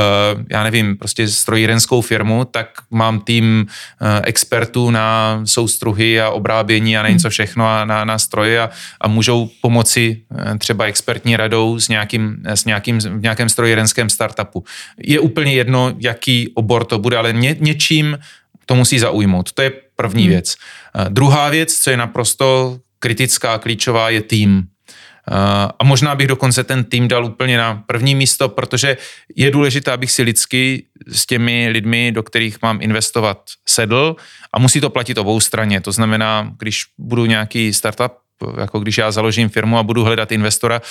já 0.51 0.63
nevím, 0.63 0.97
prostě 0.97 1.29
strojírenskou 1.29 2.01
firmu, 2.01 2.45
tak 2.45 2.69
mám 2.91 3.21
tým 3.21 3.67
eh, 4.01 4.23
expertů 4.25 4.91
na 4.91 5.41
soustruhy 5.45 6.21
a 6.21 6.31
obrábění 6.31 6.99
a 6.99 7.03
nevím 7.03 7.19
co 7.19 7.31
všechno 7.31 7.69
a 7.69 7.85
na, 7.85 8.05
na 8.05 8.19
stroje 8.19 8.61
a, 8.61 8.71
a 9.01 9.09
můžou 9.09 9.51
pomoci 9.61 10.23
třeba 10.59 10.85
expertní 10.85 11.37
radou 11.37 11.81
s 11.81 11.89
nějakým, 11.89 12.37
s 12.45 12.65
nějakým, 12.65 12.99
v 12.99 13.23
nějakém 13.23 13.49
strojírenském 13.49 14.11
startupu. 14.11 14.65
Je 15.03 15.21
úplně 15.21 15.55
jedno, 15.55 15.93
jaký 15.99 16.49
obor 16.55 16.85
to 16.85 16.99
bude, 16.99 17.17
ale 17.17 17.33
ně, 17.33 17.57
něčím 17.61 18.19
to 18.67 18.75
musí 18.75 18.99
zaujmout. 18.99 19.53
To 19.53 19.63
je 19.63 19.73
první 19.97 20.23
hmm. 20.23 20.31
věc. 20.31 20.57
Uh, 20.99 21.05
druhá 21.09 21.49
věc, 21.49 21.75
co 21.75 21.91
je 21.91 21.97
naprosto 21.97 22.79
kritická, 22.99 23.59
klíčová, 23.59 24.11
je 24.11 24.23
tým. 24.23 24.59
Uh, 24.59 25.37
a 25.79 25.85
možná 25.85 26.15
bych 26.15 26.27
dokonce 26.27 26.65
ten 26.65 26.85
tým 26.85 27.09
dal 27.09 27.25
úplně 27.25 27.59
na 27.59 27.83
první 27.87 28.15
místo, 28.15 28.49
protože 28.49 28.97
je 29.37 29.51
důležité, 29.51 29.93
abych 29.93 30.11
si 30.11 30.23
lidsky 30.23 30.87
s 31.07 31.27
těmi 31.27 31.69
lidmi, 31.69 32.13
do 32.13 32.23
kterých 32.23 32.63
mám 32.63 32.79
investovat, 32.83 33.43
sedl 33.69 34.17
a 34.53 34.59
musí 34.59 34.81
to 34.81 34.91
platit 34.91 35.19
obou 35.19 35.41
straně. 35.41 35.81
To 35.81 35.93
znamená, 35.93 36.53
když 36.59 36.83
budu 36.99 37.27
nějaký 37.27 37.73
startup, 37.73 38.13
jako 38.61 38.81
když 38.81 38.99
já 38.99 39.11
založím 39.11 39.49
firmu 39.49 39.79
a 39.79 39.83
budu 39.83 40.05
hledat 40.05 40.33
investora, 40.33 40.83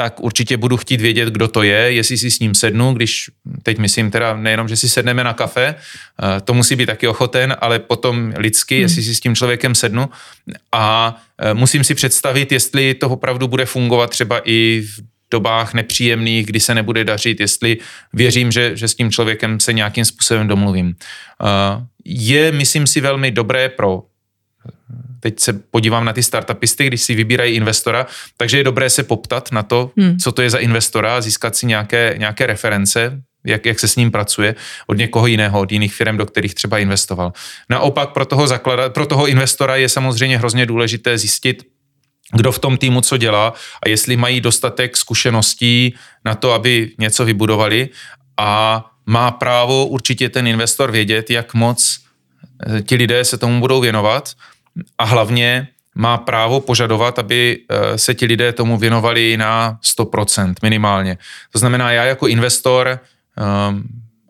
tak 0.00 0.20
určitě 0.20 0.56
budu 0.56 0.76
chtít 0.76 1.00
vědět, 1.00 1.28
kdo 1.28 1.48
to 1.48 1.62
je, 1.62 1.92
jestli 1.92 2.18
si 2.18 2.30
s 2.30 2.40
ním 2.40 2.54
sednu, 2.54 2.92
když 2.92 3.30
teď 3.62 3.78
myslím 3.78 4.10
teda 4.10 4.36
nejenom, 4.36 4.68
že 4.68 4.76
si 4.76 4.88
sedneme 4.88 5.24
na 5.24 5.32
kafe, 5.32 5.74
eh, 5.74 6.40
to 6.40 6.54
musí 6.54 6.76
být 6.76 6.86
taky 6.86 7.08
ochoten, 7.08 7.56
ale 7.60 7.78
potom 7.78 8.32
lidsky, 8.36 8.74
hmm. 8.74 8.82
jestli 8.82 9.02
si 9.02 9.14
s 9.14 9.20
tím 9.20 9.34
člověkem 9.34 9.74
sednu 9.74 10.08
a 10.72 11.16
eh, 11.38 11.54
musím 11.54 11.84
si 11.84 11.94
představit, 11.94 12.52
jestli 12.52 12.94
to 12.94 13.10
opravdu 13.10 13.48
bude 13.48 13.66
fungovat 13.66 14.10
třeba 14.10 14.40
i 14.44 14.82
v 14.96 15.02
dobách 15.30 15.74
nepříjemných, 15.74 16.46
kdy 16.46 16.60
se 16.60 16.74
nebude 16.74 17.04
dařit, 17.04 17.40
jestli 17.40 17.76
věřím, 18.12 18.52
že, 18.52 18.76
že 18.76 18.88
s 18.88 18.94
tím 18.94 19.10
člověkem 19.10 19.60
se 19.60 19.72
nějakým 19.72 20.04
způsobem 20.04 20.48
domluvím. 20.48 20.94
Eh, 20.96 21.84
je, 22.04 22.52
myslím 22.52 22.86
si, 22.86 23.00
velmi 23.00 23.30
dobré 23.30 23.68
pro 23.68 24.02
teď 25.20 25.40
se 25.40 25.52
podívám 25.52 26.04
na 26.04 26.12
ty 26.12 26.22
startupisty, 26.22 26.86
když 26.86 27.02
si 27.02 27.14
vybírají 27.14 27.54
investora, 27.54 28.06
takže 28.36 28.56
je 28.56 28.64
dobré 28.64 28.90
se 28.90 29.02
poptat 29.02 29.52
na 29.52 29.62
to, 29.62 29.90
hmm. 29.96 30.18
co 30.18 30.32
to 30.32 30.42
je 30.42 30.50
za 30.50 30.58
investora, 30.58 31.20
získat 31.20 31.56
si 31.56 31.66
nějaké, 31.66 32.14
nějaké 32.18 32.46
reference, 32.46 33.22
jak, 33.44 33.66
jak 33.66 33.80
se 33.80 33.88
s 33.88 33.96
ním 33.96 34.10
pracuje 34.10 34.54
od 34.86 34.98
někoho 34.98 35.26
jiného, 35.26 35.60
od 35.60 35.72
jiných 35.72 35.94
firm, 35.94 36.16
do 36.16 36.26
kterých 36.26 36.54
třeba 36.54 36.78
investoval. 36.78 37.32
Naopak 37.70 38.10
pro 38.10 38.26
toho, 38.26 38.46
zaklada, 38.46 38.88
pro 38.88 39.06
toho 39.06 39.26
investora 39.26 39.76
je 39.76 39.88
samozřejmě 39.88 40.38
hrozně 40.38 40.66
důležité 40.66 41.18
zjistit, 41.18 41.62
kdo 42.32 42.52
v 42.52 42.58
tom 42.58 42.78
týmu 42.78 43.00
co 43.00 43.16
dělá 43.16 43.54
a 43.82 43.88
jestli 43.88 44.16
mají 44.16 44.40
dostatek 44.40 44.96
zkušeností 44.96 45.94
na 46.24 46.34
to, 46.34 46.52
aby 46.52 46.92
něco 46.98 47.24
vybudovali 47.24 47.88
a 48.36 48.84
má 49.06 49.30
právo 49.30 49.86
určitě 49.86 50.28
ten 50.28 50.46
investor 50.46 50.90
vědět, 50.90 51.30
jak 51.30 51.54
moc 51.54 51.98
eh, 52.66 52.82
ti 52.82 52.94
lidé 52.94 53.24
se 53.24 53.38
tomu 53.38 53.60
budou 53.60 53.80
věnovat 53.80 54.32
a 54.98 55.04
hlavně 55.04 55.68
má 55.94 56.18
právo 56.18 56.60
požadovat, 56.60 57.18
aby 57.18 57.58
eh, 57.68 57.98
se 57.98 58.14
ti 58.14 58.26
lidé 58.26 58.52
tomu 58.52 58.78
věnovali 58.78 59.36
na 59.36 59.78
100% 59.98 60.54
minimálně. 60.62 61.18
To 61.52 61.58
znamená, 61.58 61.92
já 61.92 62.04
jako 62.04 62.26
investor 62.28 62.98
um, 63.68 63.84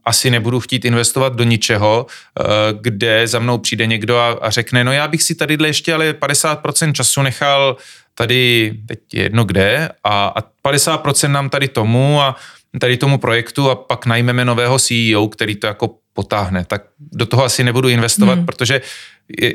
asi 0.05 0.31
nebudu 0.31 0.61
chtít 0.61 0.85
investovat 0.85 1.35
do 1.35 1.45
ničeho, 1.45 2.07
uh, 2.07 2.47
kde 2.81 3.27
za 3.27 3.39
mnou 3.39 3.59
přijde 3.59 3.87
někdo 3.87 4.19
a, 4.19 4.29
a 4.29 4.51
řekne, 4.51 4.85
no 4.85 4.93
já 4.93 5.09
bych 5.09 5.23
si 5.23 5.35
tady 5.35 5.59
ještě 5.65 5.95
ale 5.95 6.13
50% 6.13 6.93
času 6.93 7.23
nechal 7.23 7.77
tady, 8.15 8.75
teď 8.87 8.99
jedno 9.13 9.45
kde, 9.45 9.89
a, 10.05 10.27
a 10.27 10.41
50% 10.65 11.31
nám 11.31 11.51
tady 11.51 11.69
tomu 11.69 12.21
a 12.23 12.37
tady 12.81 12.97
tomu 12.97 13.19
projektu 13.19 13.71
a 13.71 13.75
pak 13.75 14.07
najmeme 14.07 14.45
nového 14.45 14.79
CEO, 14.79 15.29
který 15.29 15.57
to 15.57 15.67
jako 15.67 15.95
potáhne. 16.13 16.65
Tak 16.65 16.83
do 16.99 17.27
toho 17.27 17.45
asi 17.45 17.65
nebudu 17.65 17.89
investovat, 17.89 18.35
hmm. 18.35 18.47
protože 18.47 18.81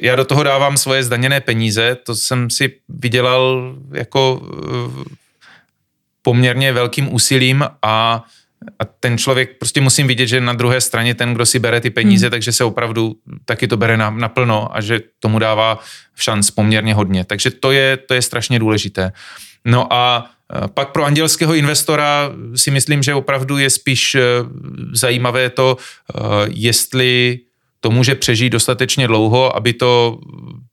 já 0.01 0.15
do 0.15 0.25
toho 0.25 0.43
dávám 0.43 0.77
svoje 0.77 1.03
zdaněné 1.03 1.41
peníze, 1.41 1.97
to 2.05 2.15
jsem 2.15 2.49
si 2.49 2.73
vydělal 2.89 3.75
jako 3.93 4.41
poměrně 6.21 6.73
velkým 6.73 7.13
úsilím 7.13 7.65
a 7.81 8.23
a 8.79 8.85
ten 8.85 9.17
člověk 9.17 9.57
prostě 9.57 9.81
musím 9.81 10.07
vidět, 10.07 10.27
že 10.27 10.41
na 10.41 10.53
druhé 10.53 10.81
straně 10.81 11.15
ten, 11.15 11.33
kdo 11.33 11.45
si 11.45 11.59
bere 11.59 11.81
ty 11.81 11.89
peníze, 11.89 12.25
hmm. 12.25 12.31
takže 12.31 12.51
se 12.51 12.63
opravdu 12.63 13.15
taky 13.45 13.67
to 13.67 13.77
bere 13.77 13.97
na, 13.97 14.09
naplno 14.09 14.75
a 14.75 14.81
že 14.81 14.99
tomu 15.19 15.39
dává 15.39 15.79
šanc 16.15 16.51
poměrně 16.51 16.93
hodně. 16.93 17.25
Takže 17.25 17.51
to 17.51 17.71
je, 17.71 17.97
to 17.97 18.13
je 18.13 18.21
strašně 18.21 18.59
důležité. 18.59 19.11
No 19.65 19.93
a 19.93 20.31
e, 20.65 20.67
pak 20.67 20.91
pro 20.91 21.03
andělského 21.03 21.55
investora 21.55 22.31
si 22.55 22.71
myslím, 22.71 23.03
že 23.03 23.13
opravdu 23.13 23.57
je 23.57 23.69
spíš 23.69 24.15
e, 24.15 24.21
zajímavé 24.93 25.49
to, 25.49 25.77
jestli 26.47 27.39
to 27.85 27.91
může 27.91 28.15
přežít 28.15 28.51
dostatečně 28.51 29.07
dlouho, 29.07 29.55
aby 29.55 29.73
to 29.73 30.19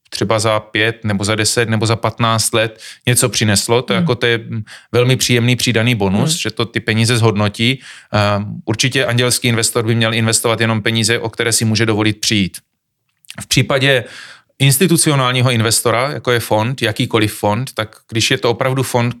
třeba 0.09 0.39
za 0.39 0.59
pět 0.59 1.03
nebo 1.03 1.23
za 1.23 1.35
deset 1.35 1.69
nebo 1.69 1.85
za 1.85 1.95
patnáct 1.95 2.53
let 2.53 2.81
něco 3.05 3.29
přineslo. 3.29 3.81
To, 3.81 3.93
hmm. 3.93 4.01
jako 4.01 4.15
to 4.15 4.25
je 4.25 4.39
velmi 4.91 5.15
příjemný 5.15 5.55
přidaný 5.55 5.95
bonus, 5.95 6.29
hmm. 6.29 6.37
že 6.37 6.51
to 6.51 6.65
ty 6.65 6.79
peníze 6.79 7.17
zhodnotí. 7.17 7.79
Určitě 8.65 9.05
andělský 9.05 9.47
investor 9.47 9.85
by 9.85 9.95
měl 9.95 10.13
investovat 10.13 10.61
jenom 10.61 10.81
peníze, 10.81 11.19
o 11.19 11.29
které 11.29 11.51
si 11.51 11.65
může 11.65 11.85
dovolit 11.85 12.19
přijít. 12.19 12.57
V 13.41 13.47
případě 13.47 14.03
institucionálního 14.59 15.51
investora, 15.51 16.11
jako 16.11 16.31
je 16.31 16.39
fond, 16.39 16.81
jakýkoliv 16.81 17.33
fond, 17.33 17.73
tak 17.73 17.95
když 18.09 18.31
je 18.31 18.37
to 18.37 18.49
opravdu 18.49 18.83
fond 18.83 19.15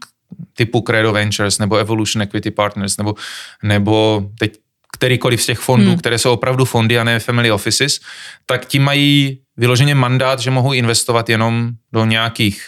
typu 0.53 0.81
Credo 0.81 1.13
Ventures 1.13 1.59
nebo 1.59 1.77
Evolution 1.77 2.21
Equity 2.21 2.51
Partners 2.51 2.97
nebo, 2.97 3.15
nebo 3.63 4.25
teď 4.39 4.57
kterýkoliv 4.93 5.41
z 5.43 5.45
těch 5.45 5.59
fondů, 5.59 5.89
hmm. 5.89 5.97
které 5.97 6.17
jsou 6.17 6.33
opravdu 6.33 6.65
fondy 6.65 6.99
a 6.99 7.03
ne 7.03 7.19
family 7.19 7.51
offices, 7.51 7.99
tak 8.45 8.65
ti 8.65 8.79
mají 8.79 9.39
vyloženě 9.57 9.95
mandát, 9.95 10.39
že 10.39 10.51
mohou 10.51 10.73
investovat 10.73 11.29
jenom 11.29 11.69
do 11.93 12.05
nějakých 12.05 12.63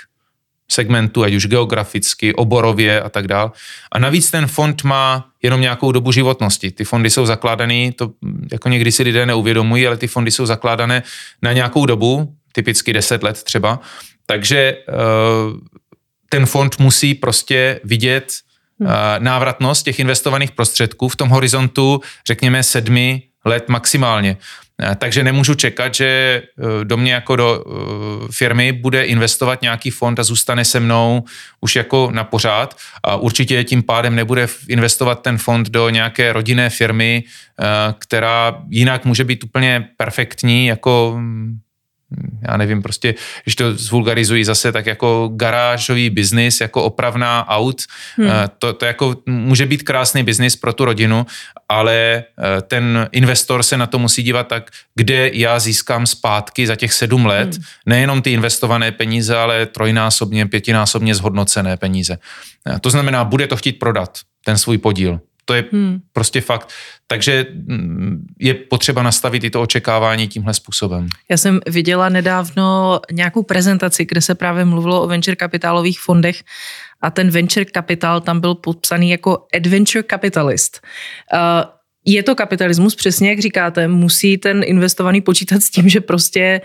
segmentů, 0.71 1.23
ať 1.23 1.33
už 1.33 1.47
geograficky, 1.47 2.33
oborově 2.33 3.01
a 3.01 3.09
tak 3.09 3.27
dále. 3.27 3.51
A 3.91 3.99
navíc 3.99 4.31
ten 4.31 4.47
fond 4.47 4.83
má 4.83 5.25
jenom 5.43 5.61
nějakou 5.61 5.91
dobu 5.91 6.11
životnosti. 6.11 6.71
Ty 6.71 6.83
fondy 6.83 7.09
jsou 7.09 7.25
zakládané, 7.25 7.91
to 7.91 8.11
jako 8.51 8.69
někdy 8.69 8.91
si 8.91 9.03
lidé 9.03 9.25
neuvědomují, 9.25 9.87
ale 9.87 9.97
ty 9.97 10.07
fondy 10.07 10.31
jsou 10.31 10.45
zakládané 10.45 11.03
na 11.41 11.53
nějakou 11.53 11.85
dobu, 11.85 12.33
typicky 12.51 12.93
10 12.93 13.23
let 13.23 13.43
třeba. 13.43 13.79
Takže 14.25 14.57
eh, 14.57 14.93
ten 16.29 16.45
fond 16.45 16.79
musí 16.79 17.15
prostě 17.15 17.79
vidět 17.83 18.33
návratnost 19.19 19.85
těch 19.85 19.99
investovaných 19.99 20.51
prostředků 20.51 21.09
v 21.09 21.15
tom 21.15 21.29
horizontu, 21.29 22.01
řekněme, 22.27 22.63
sedmi 22.63 23.23
let 23.45 23.69
maximálně. 23.69 24.37
Eh, 24.81 24.95
takže 24.95 25.23
nemůžu 25.23 25.55
čekat, 25.55 25.95
že 25.95 26.41
do 26.83 26.97
mě 26.97 27.13
jako 27.13 27.35
do 27.35 27.63
firmy 28.31 28.71
bude 28.71 29.03
investovat 29.03 29.61
nějaký 29.61 29.89
fond 29.89 30.19
a 30.19 30.23
zůstane 30.23 30.65
se 30.65 30.79
mnou 30.79 31.23
už 31.61 31.75
jako 31.75 32.11
na 32.11 32.23
pořád. 32.23 32.77
A 33.03 33.15
určitě 33.15 33.63
tím 33.63 33.83
pádem 33.83 34.15
nebude 34.15 34.47
investovat 34.67 35.21
ten 35.21 35.37
fond 35.37 35.69
do 35.69 35.89
nějaké 35.89 36.33
rodinné 36.33 36.69
firmy, 36.69 37.23
která 37.99 38.63
jinak 38.69 39.05
může 39.05 39.23
být 39.23 39.43
úplně 39.43 39.89
perfektní, 39.97 40.67
jako 40.67 41.13
hm, 41.17 41.59
já 42.49 42.57
nevím, 42.57 42.81
prostě, 42.81 43.15
když 43.43 43.55
to 43.55 43.73
zvulgarizují 43.73 44.43
zase 44.43 44.71
tak 44.71 44.85
jako 44.85 45.29
garážový 45.35 46.09
biznis, 46.09 46.61
jako 46.61 46.83
opravná 46.83 47.47
aut, 47.47 47.81
hmm. 48.17 48.27
Eh, 48.27 48.49
to, 48.59 48.73
to 48.73 48.85
jako 48.85 49.15
může 49.25 49.65
být 49.65 49.83
krásný 49.83 50.23
biznis 50.23 50.55
pro 50.55 50.73
tu 50.73 50.85
rodinu, 50.85 51.25
ale 51.69 51.93
eh, 51.93 52.61
ten 52.61 53.09
investor 53.11 53.63
se 53.63 53.77
na 53.77 53.87
to 53.87 53.99
musí 53.99 54.23
dívat 54.23 54.47
tak, 54.47 54.71
kde 54.95 55.29
já 55.33 55.59
získám 55.59 56.07
zpátky 56.07 56.67
za 56.67 56.75
těch 56.75 56.93
sedm 56.93 57.25
let, 57.25 57.53
hmm. 57.53 57.63
nejenom 57.85 58.21
ty 58.21 58.31
investované 58.31 58.91
peníze, 58.91 59.37
ale 59.37 59.65
trojnásobně, 59.65 60.45
pětinásobně 60.45 61.15
zhodnocené 61.15 61.77
peníze. 61.77 62.17
Eh, 62.69 62.79
to 62.79 62.89
znamená, 62.89 63.23
bude 63.23 63.47
to 63.47 63.57
chtít 63.57 63.79
prodat, 63.79 64.17
ten 64.45 64.57
svůj 64.57 64.77
podíl. 64.77 65.19
To 65.45 65.53
je 65.53 65.65
hmm. 65.71 65.99
prostě 66.13 66.41
fakt. 66.41 66.73
Takže 67.07 67.45
mm, 67.51 68.25
je 68.39 68.53
potřeba 68.53 69.03
nastavit 69.03 69.43
i 69.43 69.49
to 69.49 69.61
očekávání 69.61 70.27
tímhle 70.27 70.53
způsobem. 70.53 71.07
Já 71.29 71.37
jsem 71.37 71.59
viděla 71.67 72.09
nedávno 72.09 72.99
nějakou 73.11 73.43
prezentaci, 73.43 74.05
kde 74.05 74.21
se 74.21 74.35
právě 74.35 74.65
mluvilo 74.65 75.03
o 75.03 75.07
venture 75.07 75.35
kapitálových 75.35 75.99
fondech 75.99 76.43
a 77.01 77.11
ten 77.11 77.29
venture 77.29 77.65
kapitál 77.65 78.21
tam 78.21 78.39
byl 78.39 78.55
popsaný 78.55 79.09
jako 79.09 79.45
adventure 79.55 80.03
capitalist. 80.09 80.81
Uh, 81.33 81.39
je 82.05 82.23
to 82.23 82.35
kapitalismus, 82.35 82.95
přesně 82.95 83.29
jak 83.29 83.39
říkáte, 83.39 83.87
musí 83.87 84.37
ten 84.37 84.61
investovaný 84.65 85.21
počítat 85.21 85.61
s 85.61 85.69
tím, 85.69 85.89
že 85.89 86.01
prostě 86.01 86.61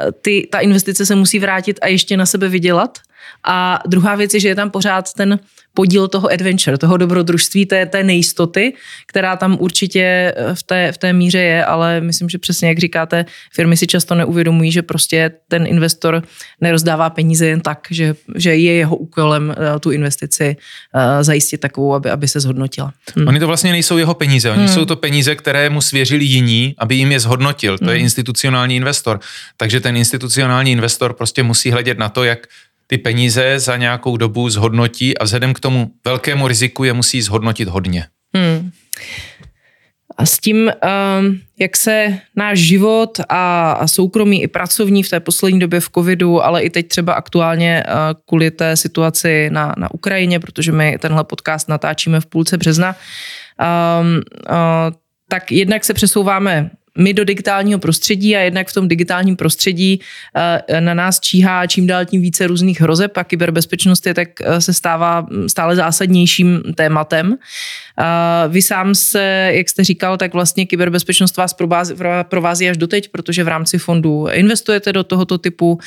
uh, 0.00 0.10
ty, 0.22 0.48
ta 0.52 0.58
investice 0.58 1.06
se 1.06 1.14
musí 1.14 1.38
vrátit 1.38 1.78
a 1.82 1.86
ještě 1.86 2.16
na 2.16 2.26
sebe 2.26 2.48
vydělat. 2.48 2.98
A 3.44 3.78
druhá 3.86 4.14
věc 4.14 4.34
je, 4.34 4.40
že 4.40 4.48
je 4.48 4.54
tam 4.54 4.70
pořád 4.70 5.12
ten 5.12 5.38
podíl 5.74 6.08
toho 6.08 6.32
adventure, 6.32 6.78
toho 6.78 6.96
dobrodružství, 6.96 7.66
té, 7.66 7.86
té 7.86 8.02
nejistoty, 8.02 8.72
která 9.06 9.36
tam 9.36 9.56
určitě 9.60 10.34
eh, 10.36 10.54
v 10.54 10.62
té, 10.62 10.92
v 10.92 10.98
té 10.98 11.12
míře 11.12 11.38
je, 11.38 11.64
ale 11.64 12.00
myslím, 12.00 12.28
že 12.28 12.38
přesně 12.38 12.68
jak 12.68 12.78
říkáte, 12.78 13.24
firmy 13.52 13.76
si 13.76 13.86
často 13.86 14.14
neuvědomují, 14.14 14.72
že 14.72 14.82
prostě 14.82 15.30
ten 15.48 15.66
investor 15.66 16.22
nerozdává 16.60 17.10
peníze 17.10 17.46
jen 17.46 17.60
tak, 17.60 17.86
že, 17.90 18.14
že 18.36 18.56
je 18.56 18.74
jeho 18.74 18.96
úkolem 18.96 19.54
eh, 19.56 19.80
tu 19.80 19.90
investici 19.90 20.56
eh, 20.94 21.24
zajistit 21.24 21.58
takovou, 21.58 21.94
aby, 21.94 22.10
aby 22.10 22.28
se 22.28 22.40
zhodnotila. 22.40 22.92
Hmm. 23.16 23.28
Oni 23.28 23.40
to 23.40 23.46
vlastně 23.46 23.72
nejsou 23.72 23.98
jeho 23.98 24.14
peníze, 24.14 24.50
oni 24.50 24.64
hmm. 24.64 24.68
jsou 24.68 24.84
to 24.84 24.96
peníze, 24.96 25.34
které 25.34 25.70
mu 25.70 25.80
svěřili 25.82 26.24
jiní, 26.24 26.74
aby 26.78 26.94
jim 26.94 27.12
je 27.12 27.20
zhodnotil. 27.20 27.78
To 27.78 27.84
hmm. 27.84 27.94
je 27.94 27.98
institucionální 27.98 28.76
investor. 28.76 29.20
Takže 29.56 29.80
ten 29.80 29.96
institucionální 29.96 30.72
investor 30.72 31.12
prostě 31.12 31.42
musí 31.42 31.70
hledět 31.70 31.98
na 31.98 32.08
to, 32.08 32.24
jak 32.24 32.46
ty 32.94 32.98
peníze 32.98 33.58
za 33.58 33.76
nějakou 33.76 34.16
dobu 34.16 34.48
zhodnotí 34.48 35.18
a 35.18 35.24
vzhledem 35.24 35.54
k 35.54 35.60
tomu 35.60 35.90
velkému 36.04 36.48
riziku 36.48 36.84
je 36.84 36.92
musí 36.92 37.22
zhodnotit 37.22 37.68
hodně. 37.68 38.06
Hmm. 38.34 38.70
A 40.16 40.26
s 40.26 40.38
tím, 40.38 40.56
um, 41.18 41.40
jak 41.58 41.76
se 41.76 42.18
náš 42.36 42.58
život 42.58 43.20
a 43.28 43.86
soukromí 43.86 44.42
i 44.42 44.48
pracovní 44.48 45.02
v 45.02 45.10
té 45.10 45.20
poslední 45.20 45.58
době 45.58 45.80
v 45.80 45.90
covidu, 45.94 46.44
ale 46.44 46.62
i 46.62 46.70
teď 46.70 46.88
třeba 46.88 47.12
aktuálně 47.12 47.84
uh, 47.86 47.94
kvůli 48.28 48.50
té 48.50 48.76
situaci 48.76 49.50
na, 49.50 49.74
na 49.78 49.94
Ukrajině, 49.94 50.40
protože 50.40 50.72
my 50.72 50.98
tenhle 50.98 51.24
podcast 51.24 51.68
natáčíme 51.68 52.20
v 52.20 52.26
půlce 52.26 52.58
března, 52.58 52.94
um, 52.94 54.16
uh, 54.16 54.94
tak 55.28 55.52
jednak 55.52 55.84
se 55.84 55.94
přesouváme 55.94 56.70
my 56.98 57.14
do 57.14 57.24
digitálního 57.24 57.78
prostředí 57.78 58.36
a 58.36 58.40
jednak 58.40 58.68
v 58.68 58.72
tom 58.72 58.88
digitálním 58.88 59.36
prostředí 59.36 60.00
eh, 60.68 60.80
na 60.80 60.94
nás 60.94 61.20
číhá 61.20 61.66
čím 61.66 61.86
dál 61.86 62.04
tím 62.04 62.22
více 62.22 62.46
různých 62.46 62.80
hrozeb 62.80 63.16
a 63.16 63.24
kyberbezpečnost 63.24 64.06
je 64.06 64.14
tak 64.14 64.28
eh, 64.40 64.60
se 64.60 64.72
stává 64.72 65.26
stále 65.46 65.76
zásadnějším 65.76 66.62
tématem. 66.74 67.36
Eh, 67.98 68.48
vy 68.48 68.62
sám 68.62 68.94
se, 68.94 69.50
jak 69.54 69.68
jste 69.68 69.84
říkal, 69.84 70.16
tak 70.16 70.34
vlastně 70.34 70.66
kyberbezpečnost 70.66 71.36
vás 71.36 71.54
provází 72.22 72.68
až 72.68 72.76
doteď, 72.76 73.08
protože 73.08 73.44
v 73.44 73.48
rámci 73.48 73.78
fondu 73.78 74.26
investujete 74.32 74.92
do 74.92 75.04
tohoto 75.04 75.38
typu 75.38 75.78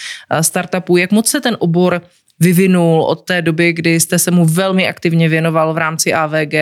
startupů. 0.41 0.97
Jak 0.97 1.11
moc 1.11 1.27
se 1.27 1.41
ten 1.41 1.57
obor 1.59 2.01
vyvinul 2.39 3.01
od 3.01 3.25
té 3.25 3.41
doby, 3.41 3.73
kdy 3.73 3.99
jste 3.99 4.19
se 4.19 4.31
mu 4.31 4.45
velmi 4.45 4.87
aktivně 4.87 5.29
věnoval 5.29 5.73
v 5.73 5.77
rámci 5.77 6.13
AVG 6.13 6.53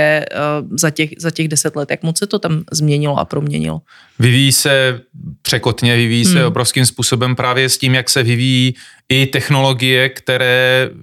za 0.71 0.89
těch, 0.89 1.09
za 1.17 1.31
těch 1.31 1.47
deset 1.47 1.75
let. 1.75 1.91
Jak 1.91 2.03
moc 2.03 2.19
se 2.19 2.27
to 2.27 2.39
tam 2.39 2.63
změnilo 2.71 3.19
a 3.19 3.25
proměnilo? 3.25 3.81
Vyvíjí 4.19 4.51
se 4.51 5.01
překotně, 5.41 5.95
vyvíjí 5.95 6.25
se 6.25 6.37
hmm. 6.37 6.47
obrovským 6.47 6.85
způsobem 6.85 7.35
právě 7.35 7.69
s 7.69 7.77
tím, 7.77 7.95
jak 7.95 8.09
se 8.09 8.23
vyvíjí 8.23 8.75
i 9.09 9.25
technologie, 9.25 10.09
které 10.09 10.89
eh, 10.89 10.95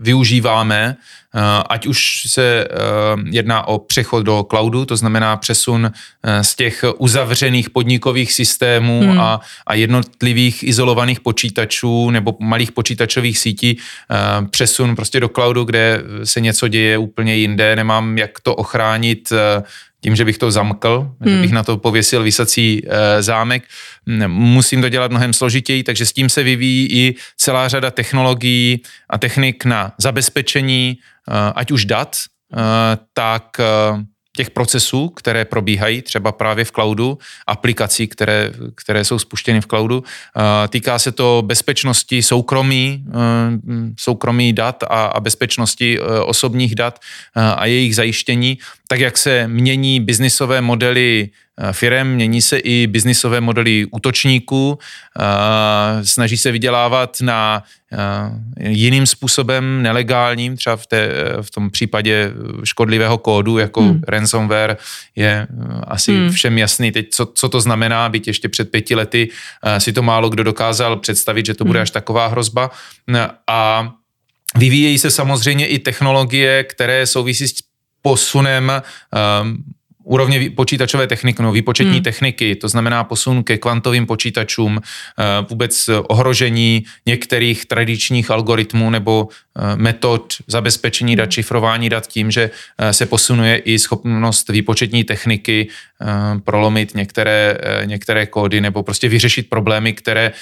využíváme, 0.00 0.96
eh, 1.34 1.40
ať 1.68 1.86
už 1.86 2.26
se 2.26 2.64
eh, 2.64 2.74
jedná 3.30 3.68
o 3.68 3.78
přechod 3.78 4.22
do 4.22 4.46
cloudu, 4.50 4.84
to 4.84 4.96
znamená 4.96 5.36
přesun 5.36 5.92
z 6.42 6.56
těch 6.56 6.84
uzavřených 6.98 7.70
podnikových 7.70 8.32
systémů 8.32 9.00
hmm. 9.00 9.20
a, 9.20 9.40
a 9.66 9.74
jednotlivých 9.74 10.62
izolovaných 10.62 11.20
počítačů 11.20 12.10
nebo 12.10 12.36
malých 12.40 12.72
počítačových 12.72 13.38
sítí, 13.38 13.78
přesun 14.50 14.96
prostě 14.96 15.20
do 15.20 15.28
cloudu, 15.28 15.64
kde 15.64 16.02
se 16.24 16.40
něco 16.40 16.68
děje 16.68 16.98
úplně 16.98 17.34
jinde, 17.34 17.76
nemám 17.76 18.18
jak 18.18 18.40
to 18.40 18.54
ochránit 18.54 19.32
tím, 20.04 20.16
že 20.16 20.24
bych 20.24 20.38
to 20.38 20.50
zamkl, 20.50 21.16
hmm. 21.20 21.34
že 21.34 21.40
bych 21.40 21.52
na 21.52 21.62
to 21.64 21.76
pověsil 21.80 22.22
vysací 22.22 22.84
e, 22.84 23.22
zámek, 23.22 23.64
musím 24.28 24.82
to 24.84 24.88
dělat 24.88 25.10
mnohem 25.10 25.32
složitěji, 25.32 25.82
takže 25.82 26.06
s 26.06 26.12
tím 26.12 26.28
se 26.28 26.42
vyvíjí 26.42 26.92
i 26.92 27.14
celá 27.36 27.68
řada 27.68 27.90
technologií 27.90 28.82
a 29.10 29.18
technik 29.18 29.64
na 29.64 29.96
zabezpečení, 29.96 30.92
e, 30.92 30.98
ať 31.56 31.70
už 31.72 31.84
dat, 31.84 32.16
e, 32.20 32.60
tak 33.16 33.56
e, 33.60 33.64
těch 34.36 34.50
procesů, 34.50 35.08
které 35.08 35.44
probíhají 35.44 36.02
třeba 36.02 36.32
právě 36.32 36.64
v 36.64 36.72
cloudu, 36.72 37.18
aplikací, 37.46 38.08
které, 38.08 38.50
které 38.74 39.04
jsou 39.04 39.18
spuštěny 39.18 39.60
v 39.60 39.66
cloudu. 39.66 40.04
Týká 40.68 40.98
se 40.98 41.12
to 41.12 41.42
bezpečnosti 41.46 42.22
soukromí, 42.22 43.04
soukromí 43.98 44.52
dat 44.52 44.82
a, 44.82 45.06
a 45.06 45.20
bezpečnosti 45.20 46.00
osobních 46.00 46.74
dat 46.74 46.98
a 47.34 47.66
jejich 47.66 47.96
zajištění, 47.96 48.58
tak 48.88 49.00
jak 49.00 49.18
se 49.18 49.48
mění 49.48 50.00
biznisové 50.00 50.60
modely 50.60 51.30
firem, 51.72 52.14
mění 52.14 52.42
se 52.42 52.58
i 52.58 52.86
biznisové 52.86 53.40
modely 53.40 53.86
útočníků, 53.90 54.78
snaží 56.02 56.36
se 56.36 56.52
vydělávat 56.52 57.16
na 57.20 57.62
jiným 58.58 59.06
způsobem, 59.06 59.82
nelegálním, 59.82 60.56
třeba 60.56 60.76
v, 60.76 60.86
té, 60.86 61.08
v 61.42 61.50
tom 61.50 61.70
případě 61.70 62.32
škodlivého 62.64 63.18
kódu, 63.18 63.58
jako 63.58 63.80
hmm. 63.80 64.00
ransomware, 64.08 64.76
je 65.16 65.46
asi 65.86 66.16
hmm. 66.16 66.30
všem 66.30 66.58
jasný 66.58 66.92
teď, 66.92 67.06
co, 67.10 67.26
co 67.26 67.48
to 67.48 67.60
znamená, 67.60 68.08
byť 68.08 68.26
ještě 68.26 68.48
před 68.48 68.70
pěti 68.70 68.94
lety 68.94 69.28
si 69.78 69.92
to 69.92 70.02
málo 70.02 70.28
kdo 70.28 70.42
dokázal 70.42 70.96
představit, 70.96 71.46
že 71.46 71.54
to 71.54 71.64
bude 71.64 71.78
hmm. 71.78 71.82
až 71.82 71.90
taková 71.90 72.26
hrozba. 72.26 72.70
A 73.46 73.90
vyvíjejí 74.56 74.98
se 74.98 75.10
samozřejmě 75.10 75.66
i 75.66 75.78
technologie, 75.78 76.64
které 76.64 77.06
souvisí 77.06 77.48
s 77.48 77.54
posunem 78.02 78.72
um, 79.42 79.64
úrovně 80.04 80.50
počítačové 80.50 81.06
techniky, 81.06 81.42
no, 81.42 81.52
výpočetní 81.52 81.92
hmm. 81.92 82.02
techniky, 82.02 82.56
to 82.56 82.68
znamená 82.68 83.04
posun 83.04 83.44
ke 83.44 83.58
kvantovým 83.58 84.06
počítačům, 84.06 84.76
uh, 84.76 84.82
vůbec 85.50 85.90
ohrožení 86.08 86.84
některých 87.06 87.66
tradičních 87.66 88.30
algoritmů 88.30 88.90
nebo 88.90 89.24
uh, 89.24 89.62
metod 89.76 90.34
zabezpečení 90.46 91.16
dat, 91.16 91.24
hmm. 91.24 91.32
šifrování 91.32 91.88
dat 91.88 92.06
tím, 92.06 92.30
že 92.30 92.50
uh, 92.50 92.88
se 92.90 93.06
posunuje 93.06 93.56
i 93.56 93.78
schopnost 93.78 94.48
výpočetní 94.48 95.04
techniky 95.04 95.68
prolomit 96.44 96.94
některé, 96.94 97.58
některé 97.84 98.26
kódy 98.26 98.60
nebo 98.60 98.82
prostě 98.82 99.08
vyřešit 99.08 99.48
problémy, 99.48 99.92
které 99.92 100.32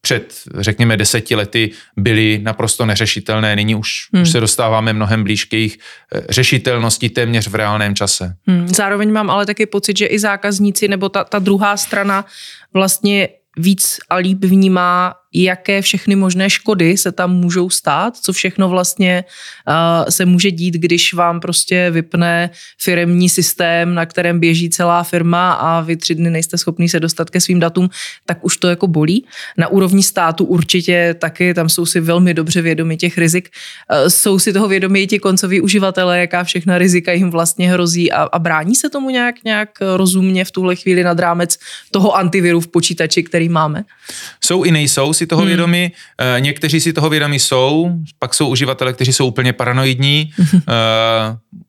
před, 0.00 0.34
řekněme, 0.58 0.96
deseti 0.96 1.34
lety 1.34 1.70
byly 1.96 2.40
naprosto 2.42 2.86
neřešitelné. 2.86 3.56
Nyní 3.56 3.74
už, 3.74 3.90
hmm. 4.12 4.22
už 4.22 4.30
se 4.30 4.40
dostáváme 4.40 4.92
mnohem 4.92 5.24
blíž 5.24 5.44
k 5.44 5.52
jejich 5.52 5.78
eh, 6.14 6.20
řešitelnosti 6.28 7.10
téměř 7.10 7.48
v 7.48 7.54
reálném 7.54 7.94
čase. 7.94 8.34
Hmm. 8.46 8.68
Zároveň 8.68 9.12
mám 9.12 9.30
ale 9.30 9.46
taky 9.46 9.66
pocit, 9.66 9.98
že 9.98 10.06
i 10.06 10.18
zákazníci 10.18 10.88
nebo 10.88 11.08
ta, 11.08 11.24
ta 11.24 11.38
druhá 11.38 11.76
strana 11.76 12.24
vlastně 12.74 13.28
víc 13.56 13.96
a 14.10 14.16
líp 14.16 14.44
vnímá 14.44 15.14
jaké 15.34 15.82
všechny 15.82 16.16
možné 16.16 16.50
škody 16.50 16.96
se 16.96 17.12
tam 17.12 17.36
můžou 17.36 17.70
stát, 17.70 18.16
co 18.16 18.32
všechno 18.32 18.68
vlastně 18.68 19.24
uh, 19.68 20.08
se 20.08 20.24
může 20.24 20.50
dít, 20.50 20.74
když 20.74 21.14
vám 21.14 21.40
prostě 21.40 21.90
vypne 21.90 22.50
firemní 22.78 23.28
systém, 23.28 23.94
na 23.94 24.06
kterém 24.06 24.40
běží 24.40 24.70
celá 24.70 25.02
firma 25.02 25.52
a 25.52 25.80
vy 25.80 25.96
tři 25.96 26.14
dny 26.14 26.30
nejste 26.30 26.58
schopný 26.58 26.88
se 26.88 27.00
dostat 27.00 27.30
ke 27.30 27.40
svým 27.40 27.60
datům, 27.60 27.90
tak 28.26 28.44
už 28.44 28.56
to 28.56 28.68
jako 28.68 28.86
bolí. 28.86 29.26
Na 29.58 29.68
úrovni 29.68 30.02
státu 30.02 30.44
určitě 30.44 31.14
taky, 31.18 31.54
tam 31.54 31.68
jsou 31.68 31.86
si 31.86 32.00
velmi 32.00 32.34
dobře 32.34 32.62
vědomi 32.62 32.96
těch 32.96 33.18
rizik. 33.18 33.50
Uh, 33.92 34.08
jsou 34.08 34.38
si 34.38 34.52
toho 34.52 34.68
vědomi 34.68 35.02
i 35.02 35.06
ti 35.06 35.18
koncoví 35.18 35.60
uživatelé, 35.60 36.20
jaká 36.20 36.44
všechna 36.44 36.78
rizika 36.78 37.12
jim 37.12 37.30
vlastně 37.30 37.70
hrozí 37.70 38.12
a, 38.12 38.22
a 38.22 38.38
brání 38.38 38.74
se 38.74 38.90
tomu 38.90 39.10
nějak, 39.10 39.34
nějak 39.44 39.68
rozumně 39.96 40.44
v 40.44 40.50
tuhle 40.50 40.76
chvíli 40.76 41.02
nad 41.02 41.18
rámec 41.18 41.58
toho 41.90 42.16
antiviru 42.16 42.60
v 42.60 42.68
počítači, 42.68 43.22
který 43.22 43.48
máme? 43.48 43.84
Jsou 44.40 44.62
i 44.62 44.70
nejsou 44.70 45.12
si 45.20 45.26
toho 45.26 45.42
hmm. 45.42 45.48
vědomi, 45.48 45.92
uh, 45.92 46.40
někteří 46.40 46.80
si 46.80 46.92
toho 46.92 47.08
vědomi 47.08 47.38
jsou, 47.38 47.92
pak 48.18 48.34
jsou 48.34 48.48
uživatelé, 48.48 48.92
kteří 48.92 49.12
jsou 49.12 49.26
úplně 49.26 49.52
paranoidní, 49.52 50.32
uh, 50.38 50.64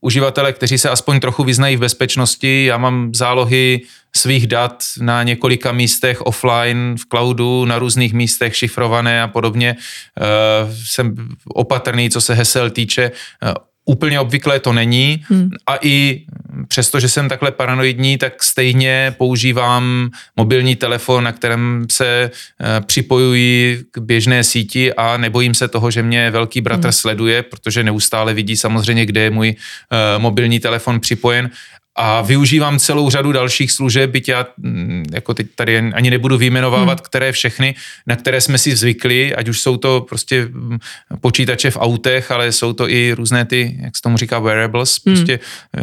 uživatelé, 0.00 0.52
kteří 0.52 0.78
se 0.78 0.90
aspoň 0.90 1.20
trochu 1.20 1.44
vyznají 1.44 1.76
v 1.76 1.80
bezpečnosti, 1.80 2.64
já 2.64 2.76
mám 2.76 3.14
zálohy 3.14 3.80
svých 4.16 4.46
dat 4.46 4.84
na 5.00 5.22
několika 5.22 5.72
místech 5.72 6.20
offline, 6.20 6.96
v 6.96 7.04
cloudu, 7.08 7.64
na 7.64 7.78
různých 7.78 8.12
místech 8.12 8.56
šifrované 8.56 9.22
a 9.22 9.28
podobně. 9.28 9.76
Uh, 9.76 10.70
jsem 10.86 11.14
opatrný, 11.44 12.10
co 12.10 12.20
se 12.20 12.34
hesel 12.34 12.70
týče. 12.70 13.12
Uh, 13.44 13.52
Úplně 13.84 14.20
obvyklé 14.20 14.60
to 14.60 14.72
není 14.72 15.24
hmm. 15.28 15.50
a 15.66 15.76
i 15.80 16.22
přesto, 16.68 17.00
že 17.00 17.08
jsem 17.08 17.28
takhle 17.28 17.50
paranoidní, 17.50 18.18
tak 18.18 18.42
stejně 18.42 19.14
používám 19.18 20.10
mobilní 20.36 20.76
telefon, 20.76 21.24
na 21.24 21.32
kterém 21.32 21.86
se 21.90 22.30
eh, 22.60 22.80
připojuji 22.80 23.84
k 23.90 23.98
běžné 23.98 24.44
síti 24.44 24.92
a 24.92 25.16
nebojím 25.16 25.54
se 25.54 25.68
toho, 25.68 25.90
že 25.90 26.02
mě 26.02 26.30
velký 26.30 26.60
bratr 26.60 26.82
hmm. 26.82 26.92
sleduje, 26.92 27.42
protože 27.42 27.84
neustále 27.84 28.34
vidí 28.34 28.56
samozřejmě, 28.56 29.06
kde 29.06 29.20
je 29.20 29.30
můj 29.30 29.48
eh, 29.48 30.18
mobilní 30.18 30.60
telefon 30.60 31.00
připojen 31.00 31.50
a 31.96 32.22
využívám 32.22 32.78
celou 32.78 33.10
řadu 33.10 33.32
dalších 33.32 33.72
služeb, 33.72 34.10
byť 34.10 34.28
já 34.28 34.46
mm, 34.58 35.04
jako 35.12 35.34
teď 35.34 35.46
tady 35.54 35.78
ani 35.78 36.10
nebudu 36.10 36.38
vyjmenovávat, 36.38 36.98
hmm. 36.98 37.04
které 37.04 37.32
všechny, 37.32 37.74
na 38.06 38.16
které 38.16 38.40
jsme 38.40 38.58
si 38.58 38.76
zvykli, 38.76 39.34
ať 39.34 39.48
už 39.48 39.60
jsou 39.60 39.76
to 39.76 40.00
prostě 40.08 40.48
mm, 40.50 40.78
počítače 41.20 41.70
v 41.70 41.76
autech, 41.80 42.30
ale 42.30 42.52
jsou 42.52 42.72
to 42.72 42.90
i 42.90 43.12
různé 43.12 43.44
ty, 43.44 43.78
jak 43.82 43.96
se 43.96 44.02
tomu 44.02 44.16
říká, 44.16 44.38
wearables, 44.38 45.00
hmm. 45.06 45.14
prostě 45.14 45.40
uh, 45.76 45.82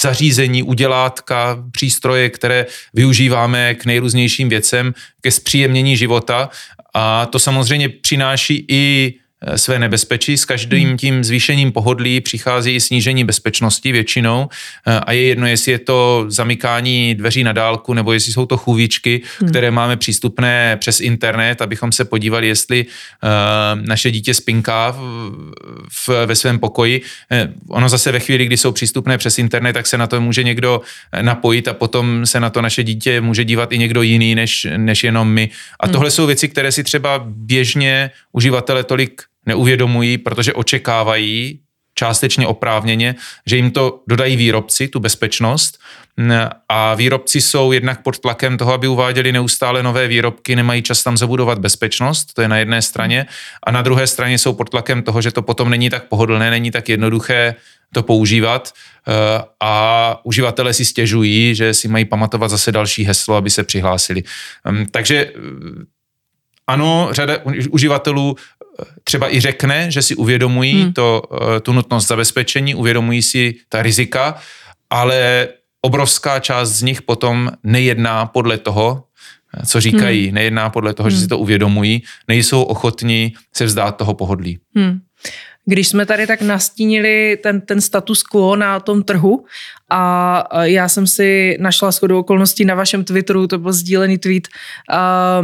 zařízení, 0.00 0.62
udělátka, 0.62 1.64
přístroje, 1.72 2.30
které 2.30 2.66
využíváme 2.94 3.74
k 3.74 3.84
nejrůznějším 3.84 4.48
věcem, 4.48 4.94
ke 5.20 5.30
zpříjemnění 5.30 5.96
života 5.96 6.50
a 6.94 7.26
to 7.26 7.38
samozřejmě 7.38 7.88
přináší 7.88 8.64
i 8.68 9.14
své 9.56 9.78
nebezpečí. 9.78 10.36
S 10.36 10.44
každým 10.44 10.88
hmm. 10.88 10.96
tím 10.96 11.24
zvýšením 11.24 11.72
pohodlí 11.72 12.20
přichází 12.20 12.74
i 12.74 12.80
snížení 12.80 13.24
bezpečnosti 13.24 13.92
většinou 13.92 14.48
eh, 14.86 15.00
a 15.00 15.12
je 15.12 15.22
jedno, 15.22 15.46
jestli 15.46 15.72
je 15.72 15.78
to 15.78 16.24
zamykání 16.28 17.14
dveří 17.14 17.44
na 17.44 17.52
dálku 17.52 17.94
nebo 17.94 18.12
jestli 18.12 18.32
jsou 18.32 18.46
to 18.46 18.56
chůvičky, 18.56 19.22
hmm. 19.40 19.50
které 19.50 19.70
máme 19.70 19.96
přístupné 19.96 20.76
přes 20.76 21.00
internet, 21.00 21.62
abychom 21.62 21.92
se 21.92 22.04
podívali, 22.04 22.48
jestli 22.48 22.86
uh, 22.86 23.80
naše 23.86 24.10
dítě 24.10 24.34
spinká 24.34 24.90
v, 24.90 25.52
v, 26.06 26.26
ve 26.26 26.36
svém 26.36 26.58
pokoji. 26.58 27.02
Ono 27.68 27.88
zase 27.88 28.12
ve 28.12 28.20
chvíli, 28.20 28.46
kdy 28.46 28.56
jsou 28.56 28.72
přístupné 28.72 29.18
přes 29.18 29.38
internet, 29.38 29.72
tak 29.72 29.86
se 29.86 29.98
na 29.98 30.06
to 30.06 30.20
může 30.20 30.42
někdo 30.42 30.80
napojit 31.22 31.68
a 31.68 31.74
potom 31.74 32.26
se 32.26 32.40
na 32.40 32.50
to 32.50 32.62
naše 32.62 32.82
dítě 32.82 33.20
může 33.20 33.44
dívat 33.44 33.72
i 33.72 33.78
někdo 33.78 34.02
jiný 34.02 34.34
než, 34.34 34.66
než 34.76 35.04
jenom 35.04 35.28
my. 35.28 35.50
A 35.80 35.86
hmm. 35.86 35.92
tohle 35.92 36.10
jsou 36.10 36.26
věci, 36.26 36.48
které 36.48 36.72
si 36.72 36.84
třeba 36.84 37.22
běžně 37.26 38.10
uživatele 38.32 38.84
tolik 38.84 39.22
neuvědomují, 39.46 40.18
protože 40.18 40.52
očekávají 40.52 41.60
částečně 41.94 42.46
oprávněně, 42.46 43.14
že 43.46 43.56
jim 43.56 43.70
to 43.70 44.02
dodají 44.08 44.36
výrobci, 44.36 44.88
tu 44.88 45.00
bezpečnost. 45.00 45.78
A 46.68 46.94
výrobci 46.94 47.40
jsou 47.40 47.72
jednak 47.72 48.02
pod 48.02 48.18
tlakem 48.18 48.58
toho, 48.58 48.72
aby 48.72 48.88
uváděli 48.88 49.32
neustále 49.32 49.82
nové 49.82 50.08
výrobky, 50.08 50.56
nemají 50.56 50.82
čas 50.82 51.02
tam 51.02 51.16
zabudovat 51.16 51.58
bezpečnost, 51.58 52.34
to 52.34 52.42
je 52.42 52.48
na 52.48 52.58
jedné 52.58 52.82
straně. 52.82 53.26
A 53.62 53.70
na 53.70 53.82
druhé 53.82 54.06
straně 54.06 54.38
jsou 54.38 54.52
pod 54.52 54.70
tlakem 54.70 55.02
toho, 55.02 55.22
že 55.22 55.30
to 55.30 55.42
potom 55.42 55.70
není 55.70 55.90
tak 55.90 56.08
pohodlné, 56.08 56.50
není 56.50 56.70
tak 56.70 56.88
jednoduché 56.88 57.54
to 57.94 58.02
používat 58.02 58.72
eh, 59.08 59.12
a 59.60 60.20
uživatelé 60.24 60.74
si 60.74 60.84
stěžují, 60.84 61.54
že 61.54 61.74
si 61.74 61.88
mají 61.88 62.04
pamatovat 62.04 62.50
zase 62.50 62.72
další 62.72 63.04
heslo, 63.04 63.36
aby 63.36 63.50
se 63.50 63.64
přihlásili. 63.64 64.22
Takže 64.90 65.16
eh, 65.16 65.84
ano, 66.66 67.08
řada 67.12 67.38
uživatelů 67.70 68.36
třeba 69.04 69.34
i 69.34 69.40
řekne, 69.40 69.90
že 69.90 70.02
si 70.02 70.16
uvědomují 70.16 70.82
hmm. 70.82 70.92
to, 70.92 71.22
eh, 71.56 71.60
tu 71.60 71.72
nutnost 71.72 72.06
zabezpečení, 72.06 72.74
uvědomují 72.74 73.22
si 73.22 73.54
ta 73.68 73.82
rizika, 73.82 74.34
ale 74.90 75.48
obrovská 75.80 76.40
část 76.40 76.70
z 76.70 76.82
nich 76.82 77.02
potom 77.02 77.50
nejedná 77.62 78.26
podle 78.26 78.58
toho, 78.58 79.04
eh, 79.56 79.66
co 79.66 79.80
říkají, 79.80 80.26
hmm. 80.26 80.34
nejedná 80.34 80.70
podle 80.70 80.94
toho, 80.94 81.08
hmm. 81.08 81.16
že 81.16 81.22
si 81.22 81.28
to 81.28 81.38
uvědomují, 81.38 82.02
nejsou 82.28 82.62
ochotní 82.62 83.34
se 83.52 83.64
vzdát 83.64 83.96
toho 83.96 84.14
pohodlí. 84.14 84.58
Hmm. 84.76 85.00
Když 85.66 85.88
jsme 85.88 86.06
tady 86.06 86.26
tak 86.26 86.42
nastínili 86.42 87.38
ten, 87.42 87.60
ten 87.60 87.80
status 87.80 88.22
quo 88.22 88.56
na 88.56 88.80
tom 88.80 89.02
trhu 89.02 89.44
a 89.90 90.64
já 90.64 90.88
jsem 90.88 91.06
si 91.06 91.56
našla 91.60 91.90
shodou 91.90 92.18
okolností 92.18 92.64
na 92.64 92.74
vašem 92.74 93.04
Twitteru, 93.04 93.46
to 93.46 93.58
byl 93.58 93.72
sdílený 93.72 94.18
tweet, 94.18 94.48
a, 94.90 95.42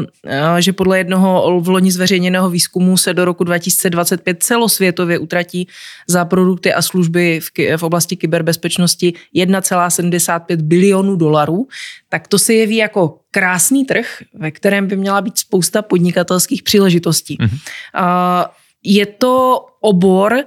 a, 0.54 0.60
že 0.60 0.72
podle 0.72 0.98
jednoho 0.98 1.60
v 1.60 1.68
loni 1.68 1.92
zveřejněného 1.92 2.50
výzkumu 2.50 2.96
se 2.96 3.14
do 3.14 3.24
roku 3.24 3.44
2025 3.44 4.42
celosvětově 4.42 5.18
utratí 5.18 5.68
za 6.06 6.24
produkty 6.24 6.72
a 6.72 6.82
služby 6.82 7.40
v, 7.40 7.76
v 7.76 7.82
oblasti 7.82 8.16
kyberbezpečnosti 8.16 9.12
1,75 9.36 10.56
bilionů 10.56 11.16
dolarů, 11.16 11.68
tak 12.08 12.28
to 12.28 12.38
se 12.38 12.54
jeví 12.54 12.76
jako 12.76 13.18
krásný 13.30 13.84
trh, 13.84 14.22
ve 14.34 14.50
kterém 14.50 14.86
by 14.86 14.96
měla 14.96 15.20
být 15.20 15.38
spousta 15.38 15.82
podnikatelských 15.82 16.62
příležitostí. 16.62 17.38
Mm-hmm. 17.38 17.58
A, 17.94 18.50
je 18.82 19.06
to 19.06 19.66
obor, 19.80 20.44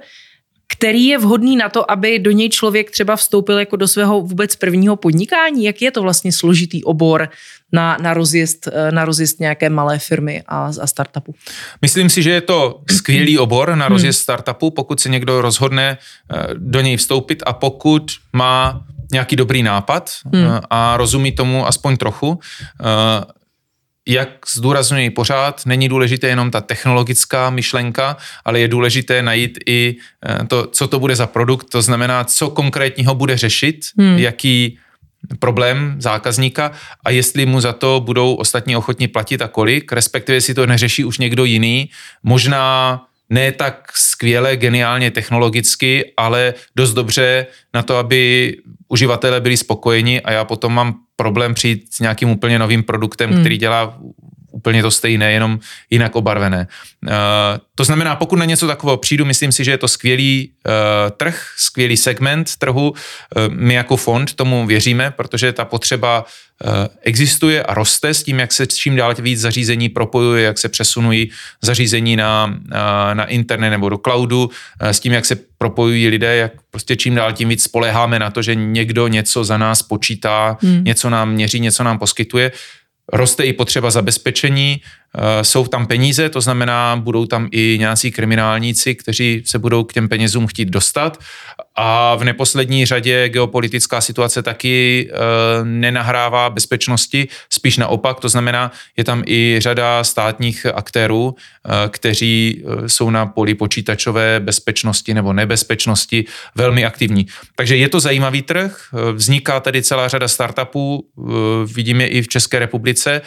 který 0.76 1.06
je 1.06 1.18
vhodný 1.18 1.56
na 1.56 1.68
to, 1.68 1.90
aby 1.90 2.18
do 2.18 2.30
něj 2.30 2.48
člověk 2.48 2.90
třeba 2.90 3.16
vstoupil 3.16 3.58
jako 3.58 3.76
do 3.76 3.88
svého 3.88 4.20
vůbec 4.20 4.56
prvního 4.56 4.96
podnikání? 4.96 5.64
Jak 5.64 5.82
je 5.82 5.90
to 5.90 6.02
vlastně 6.02 6.32
složitý 6.32 6.84
obor 6.84 7.28
na, 7.72 7.96
na, 8.02 8.14
rozjezd, 8.14 8.68
na 8.90 9.04
rozjezd 9.04 9.40
nějaké 9.40 9.70
malé 9.70 9.98
firmy 9.98 10.42
a, 10.46 10.72
a 10.80 10.86
startupu? 10.86 11.34
Myslím 11.82 12.10
si, 12.10 12.22
že 12.22 12.30
je 12.30 12.40
to 12.40 12.80
skvělý 12.90 13.38
obor 13.38 13.76
na 13.76 13.88
rozjezd 13.88 14.20
startupu, 14.20 14.70
pokud 14.70 15.00
se 15.00 15.08
někdo 15.08 15.42
rozhodne 15.42 15.98
eh, 15.98 16.46
do 16.54 16.80
něj 16.80 16.96
vstoupit 16.96 17.42
a 17.46 17.52
pokud 17.52 18.12
má 18.32 18.84
nějaký 19.12 19.36
dobrý 19.36 19.62
nápad 19.62 20.10
hmm. 20.32 20.44
Eh, 20.44 20.60
a 20.70 20.96
rozumí 20.96 21.32
tomu 21.32 21.66
aspoň 21.66 21.96
trochu. 21.96 22.38
Jak 24.08 24.28
zdůrazňuji 24.54 25.10
pořád, 25.10 25.66
není 25.66 25.88
důležité 25.88 26.28
jenom 26.28 26.50
ta 26.50 26.60
technologická 26.60 27.50
myšlenka, 27.50 28.16
ale 28.44 28.60
je 28.60 28.68
důležité 28.68 29.22
najít 29.22 29.58
i 29.66 29.96
eh, 30.26 30.44
to, 30.46 30.66
co 30.66 30.88
to 30.88 30.98
bude 30.98 31.16
za 31.16 31.26
produkt, 31.26 31.70
to 31.70 31.82
znamená, 31.82 32.24
co 32.24 32.50
konkrétního 32.50 33.14
bude 33.14 33.36
řešit, 33.36 33.80
hmm. 33.98 34.18
jaký 34.18 34.78
problém 35.38 35.96
zákazníka 35.98 36.72
a 37.04 37.10
jestli 37.10 37.46
mu 37.46 37.60
za 37.60 37.72
to 37.72 38.00
budou 38.04 38.34
ostatní 38.34 38.76
ochotní 38.76 39.08
platit 39.08 39.42
a 39.42 39.48
kolik, 39.48 39.92
respektive 39.92 40.40
si 40.40 40.54
to 40.54 40.66
neřeší 40.66 41.04
už 41.04 41.18
někdo 41.18 41.44
jiný, 41.44 41.90
možná 42.22 43.00
ne 43.30 43.52
tak 43.52 43.92
skvěle, 43.94 44.56
geniálně 44.56 45.10
technologicky, 45.10 46.12
ale 46.16 46.54
dost 46.76 46.94
dobře 46.94 47.46
na 47.74 47.82
to, 47.82 47.96
aby 47.96 48.56
uživatelé 48.88 49.40
byli 49.40 49.56
spokojeni 49.56 50.20
a 50.20 50.32
já 50.32 50.44
potom 50.44 50.74
mám 50.74 51.03
problém 51.16 51.54
přijít 51.54 51.84
s 51.94 52.00
nějakým 52.00 52.30
úplně 52.30 52.58
novým 52.58 52.82
produktem, 52.82 53.30
hmm. 53.30 53.40
který 53.40 53.58
dělá 53.58 53.98
úplně 54.54 54.82
to 54.82 54.90
stejné, 54.90 55.32
jenom 55.32 55.58
jinak 55.90 56.16
obarvené. 56.16 56.66
Uh, 57.02 57.10
to 57.74 57.84
znamená, 57.84 58.16
pokud 58.16 58.36
na 58.36 58.44
něco 58.44 58.66
takového 58.66 58.96
přijdu, 58.96 59.24
myslím 59.24 59.52
si, 59.52 59.64
že 59.64 59.70
je 59.70 59.78
to 59.78 59.88
skvělý 59.88 60.50
uh, 60.66 60.72
trh, 61.16 61.46
skvělý 61.56 61.96
segment 61.96 62.56
trhu. 62.56 62.90
Uh, 62.90 62.96
my 63.48 63.74
jako 63.74 63.96
fond 63.96 64.34
tomu 64.34 64.66
věříme, 64.66 65.10
protože 65.10 65.52
ta 65.52 65.64
potřeba 65.64 66.24
existuje 67.02 67.62
a 67.62 67.74
roste 67.74 68.14
s 68.14 68.22
tím, 68.22 68.38
jak 68.38 68.52
se 68.52 68.66
čím 68.66 68.96
dál 68.96 69.14
víc 69.18 69.40
zařízení 69.40 69.88
propojuje, 69.88 70.44
jak 70.44 70.58
se 70.58 70.68
přesunují 70.68 71.30
zařízení 71.62 72.16
na, 72.16 72.58
na 73.14 73.24
internet 73.24 73.70
nebo 73.70 73.88
do 73.88 73.98
cloudu, 73.98 74.50
s 74.80 75.00
tím, 75.00 75.12
jak 75.12 75.24
se 75.24 75.36
propojují 75.58 76.08
lidé, 76.08 76.36
jak 76.36 76.52
prostě 76.70 76.96
čím 76.96 77.14
dál 77.14 77.32
tím 77.32 77.48
víc 77.48 77.62
spoleháme 77.62 78.18
na 78.18 78.30
to, 78.30 78.42
že 78.42 78.54
někdo 78.54 79.08
něco 79.08 79.44
za 79.44 79.58
nás 79.58 79.82
počítá, 79.82 80.58
hmm. 80.62 80.84
něco 80.84 81.10
nám 81.10 81.30
měří, 81.30 81.60
něco 81.60 81.84
nám 81.84 81.98
poskytuje 81.98 82.52
roste 83.12 83.44
i 83.44 83.52
potřeba 83.52 83.90
zabezpečení, 83.90 84.82
jsou 85.42 85.66
tam 85.66 85.86
peníze, 85.86 86.28
to 86.28 86.40
znamená, 86.40 86.96
budou 86.96 87.26
tam 87.26 87.48
i 87.50 87.76
nějací 87.78 88.10
kriminálníci, 88.10 88.94
kteří 88.94 89.42
se 89.46 89.58
budou 89.58 89.84
k 89.84 89.92
těm 89.92 90.08
penězům 90.08 90.46
chtít 90.46 90.68
dostat. 90.68 91.18
A 91.76 92.14
v 92.14 92.24
neposlední 92.24 92.86
řadě 92.86 93.28
geopolitická 93.28 94.00
situace 94.00 94.42
taky 94.42 95.08
e, 95.10 95.14
nenahrává 95.64 96.50
bezpečnosti, 96.50 97.28
spíš 97.50 97.76
naopak, 97.76 98.20
to 98.20 98.28
znamená, 98.28 98.72
je 98.96 99.04
tam 99.04 99.22
i 99.26 99.56
řada 99.58 100.04
státních 100.04 100.66
aktérů, 100.66 101.34
e, 101.34 101.88
kteří 101.88 102.64
jsou 102.86 103.10
na 103.10 103.26
poli 103.26 103.54
počítačové 103.54 104.40
bezpečnosti 104.40 105.14
nebo 105.14 105.32
nebezpečnosti 105.32 106.24
velmi 106.54 106.84
aktivní. 106.84 107.26
Takže 107.54 107.76
je 107.76 107.88
to 107.88 108.00
zajímavý 108.00 108.42
trh, 108.42 108.88
vzniká 109.12 109.60
tady 109.60 109.82
celá 109.82 110.08
řada 110.08 110.28
startupů, 110.28 111.06
vidíme 111.74 112.06
i 112.06 112.22
v 112.22 112.28
České 112.28 112.58
republice, 112.58 113.20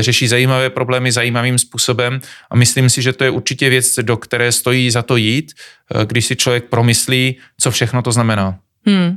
řeší 0.00 0.28
zajímavé 0.28 0.70
problémy, 0.70 1.12
zajímavé 1.12 1.31
zajímavým 1.32 1.58
způsobem 1.58 2.20
a 2.50 2.56
myslím 2.56 2.90
si, 2.90 3.02
že 3.02 3.12
to 3.12 3.24
je 3.24 3.30
určitě 3.30 3.70
věc, 3.70 3.98
do 4.02 4.16
které 4.16 4.52
stojí 4.52 4.90
za 4.90 5.02
to 5.02 5.16
jít, 5.16 5.52
eh, 5.52 6.06
když 6.06 6.26
si 6.26 6.36
člověk 6.36 6.64
promyslí, 6.68 7.38
co 7.60 7.70
všechno 7.70 8.02
to 8.02 8.12
znamená. 8.12 8.58
Hmm. 8.86 9.16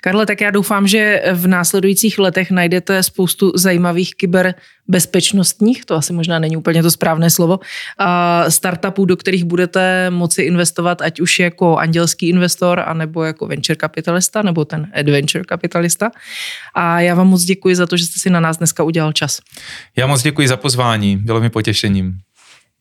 Karle, 0.00 0.26
tak 0.26 0.40
já 0.40 0.50
doufám, 0.50 0.86
že 0.86 1.22
v 1.32 1.46
následujících 1.46 2.18
letech 2.18 2.50
najdete 2.50 3.02
spoustu 3.02 3.52
zajímavých 3.54 4.14
kyberbezpečnostních, 4.14 5.84
to 5.84 5.94
asi 5.94 6.12
možná 6.12 6.38
není 6.38 6.56
úplně 6.56 6.82
to 6.82 6.90
správné 6.90 7.30
slovo, 7.30 7.58
startupů, 8.48 9.04
do 9.04 9.16
kterých 9.16 9.44
budete 9.44 10.10
moci 10.10 10.42
investovat, 10.42 11.02
ať 11.02 11.20
už 11.20 11.38
jako 11.38 11.76
andělský 11.76 12.28
investor, 12.28 12.80
anebo 12.86 13.24
jako 13.24 13.46
venture 13.46 13.76
kapitalista, 13.76 14.42
nebo 14.42 14.64
ten 14.64 14.90
adventure 14.94 15.44
kapitalista. 15.44 16.10
A 16.74 17.00
já 17.00 17.14
vám 17.14 17.28
moc 17.28 17.44
děkuji 17.44 17.76
za 17.76 17.86
to, 17.86 17.96
že 17.96 18.06
jste 18.06 18.20
si 18.20 18.30
na 18.30 18.40
nás 18.40 18.56
dneska 18.56 18.82
udělal 18.82 19.12
čas. 19.12 19.38
Já 19.96 20.06
moc 20.06 20.22
děkuji 20.22 20.48
za 20.48 20.56
pozvání, 20.56 21.16
bylo 21.16 21.40
mi 21.40 21.50
potěšením. 21.50 22.18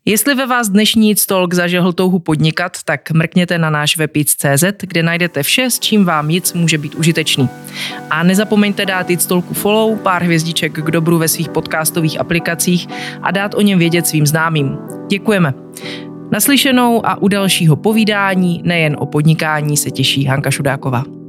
Jestli 0.07 0.35
ve 0.35 0.45
vás 0.45 0.69
dnešní 0.69 1.15
Talk 1.27 1.53
zažehl 1.53 1.93
touhu 1.93 2.19
podnikat, 2.19 2.77
tak 2.85 3.11
mrkněte 3.11 3.57
na 3.57 3.69
náš 3.69 3.97
web 3.97 4.11
CZ, 4.25 4.63
kde 4.81 5.03
najdete 5.03 5.43
vše, 5.43 5.69
s 5.69 5.79
čím 5.79 6.05
vám 6.05 6.27
nic 6.27 6.53
může 6.53 6.77
být 6.77 6.95
užitečný. 6.95 7.49
A 8.09 8.23
nezapomeňte 8.23 8.85
dát 8.85 9.07
Talku 9.27 9.53
follow, 9.53 9.97
pár 9.97 10.23
hvězdiček 10.23 10.73
k 10.73 10.91
dobru 10.91 11.17
ve 11.17 11.27
svých 11.27 11.49
podcastových 11.49 12.19
aplikacích 12.19 12.87
a 13.21 13.31
dát 13.31 13.53
o 13.53 13.61
něm 13.61 13.79
vědět 13.79 14.07
svým 14.07 14.27
známým. 14.27 14.77
Děkujeme. 15.09 15.53
Naslyšenou 16.31 17.05
a 17.05 17.21
u 17.21 17.27
dalšího 17.27 17.75
povídání 17.75 18.61
nejen 18.63 18.95
o 18.99 19.05
podnikání 19.05 19.77
se 19.77 19.91
těší 19.91 20.25
Hanka 20.25 20.51
Šudáková. 20.51 21.24